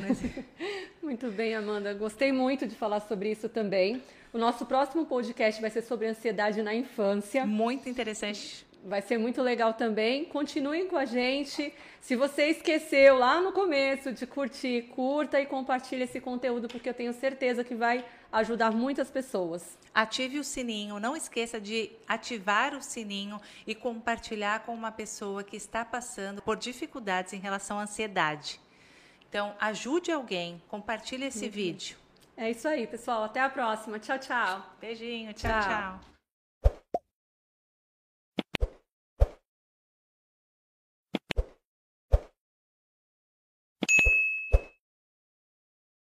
muito 1.02 1.32
bem, 1.32 1.56
Amanda. 1.56 1.92
Gostei 1.96 2.32
muito 2.32 2.68
de 2.68 2.76
falar 2.76 3.00
sobre 3.00 3.32
isso 3.32 3.50
também. 3.50 4.04
O 4.36 4.38
nosso 4.38 4.66
próximo 4.66 5.06
podcast 5.06 5.62
vai 5.62 5.70
ser 5.70 5.82
sobre 5.82 6.08
ansiedade 6.08 6.62
na 6.62 6.76
infância. 6.76 7.46
Muito 7.46 7.88
interessante. 7.88 8.68
vai 8.84 9.02
ser 9.02 9.18
muito 9.18 9.42
legal 9.42 9.74
também. 9.74 10.26
Continuem 10.26 10.90
com 10.90 10.98
a 10.98 11.06
gente. 11.06 11.74
Se 12.02 12.18
você 12.18 12.50
esqueceu 12.50 13.18
lá 13.18 13.40
no 13.40 13.54
começo 13.54 14.12
de 14.12 14.28
curtir, 14.28 14.90
curta 14.94 15.40
e 15.40 15.46
compartilhe 15.46 16.04
esse 16.04 16.20
conteúdo, 16.20 16.68
porque 16.68 16.90
eu 16.90 16.94
tenho 16.94 17.14
certeza 17.14 17.64
que 17.64 17.76
vai 17.76 18.04
ajudar 18.30 18.72
muitas 18.74 19.10
pessoas. 19.10 19.78
Ative 19.94 20.38
o 20.38 20.44
sininho, 20.44 21.00
não 21.00 21.16
esqueça 21.16 21.58
de 21.58 21.92
ativar 22.06 22.76
o 22.76 22.82
sininho 22.82 23.40
e 23.66 23.74
compartilhar 23.74 24.66
com 24.66 24.74
uma 24.74 24.92
pessoa 24.92 25.46
que 25.46 25.56
está 25.56 25.86
passando 25.86 26.42
por 26.42 26.58
dificuldades 26.58 27.32
em 27.32 27.40
relação 27.40 27.80
à 27.80 27.84
ansiedade. 27.84 28.60
Então, 29.30 29.56
ajude 29.62 30.12
alguém, 30.12 30.62
compartilhe 30.68 31.24
esse 31.24 31.46
uhum. 31.46 31.52
vídeo. 31.52 32.05
É 32.38 32.52
isso 32.52 32.68
aí, 32.68 32.86
pessoal. 32.86 33.24
Até 33.24 33.40
a 33.40 33.50
próxima. 33.50 34.00
Tchau, 34.00 34.20
tchau. 34.20 34.64
Beijinho. 34.80 35.34
tchau. 35.34 35.52
tchau. 35.52 35.62
tchau. 35.62 36.15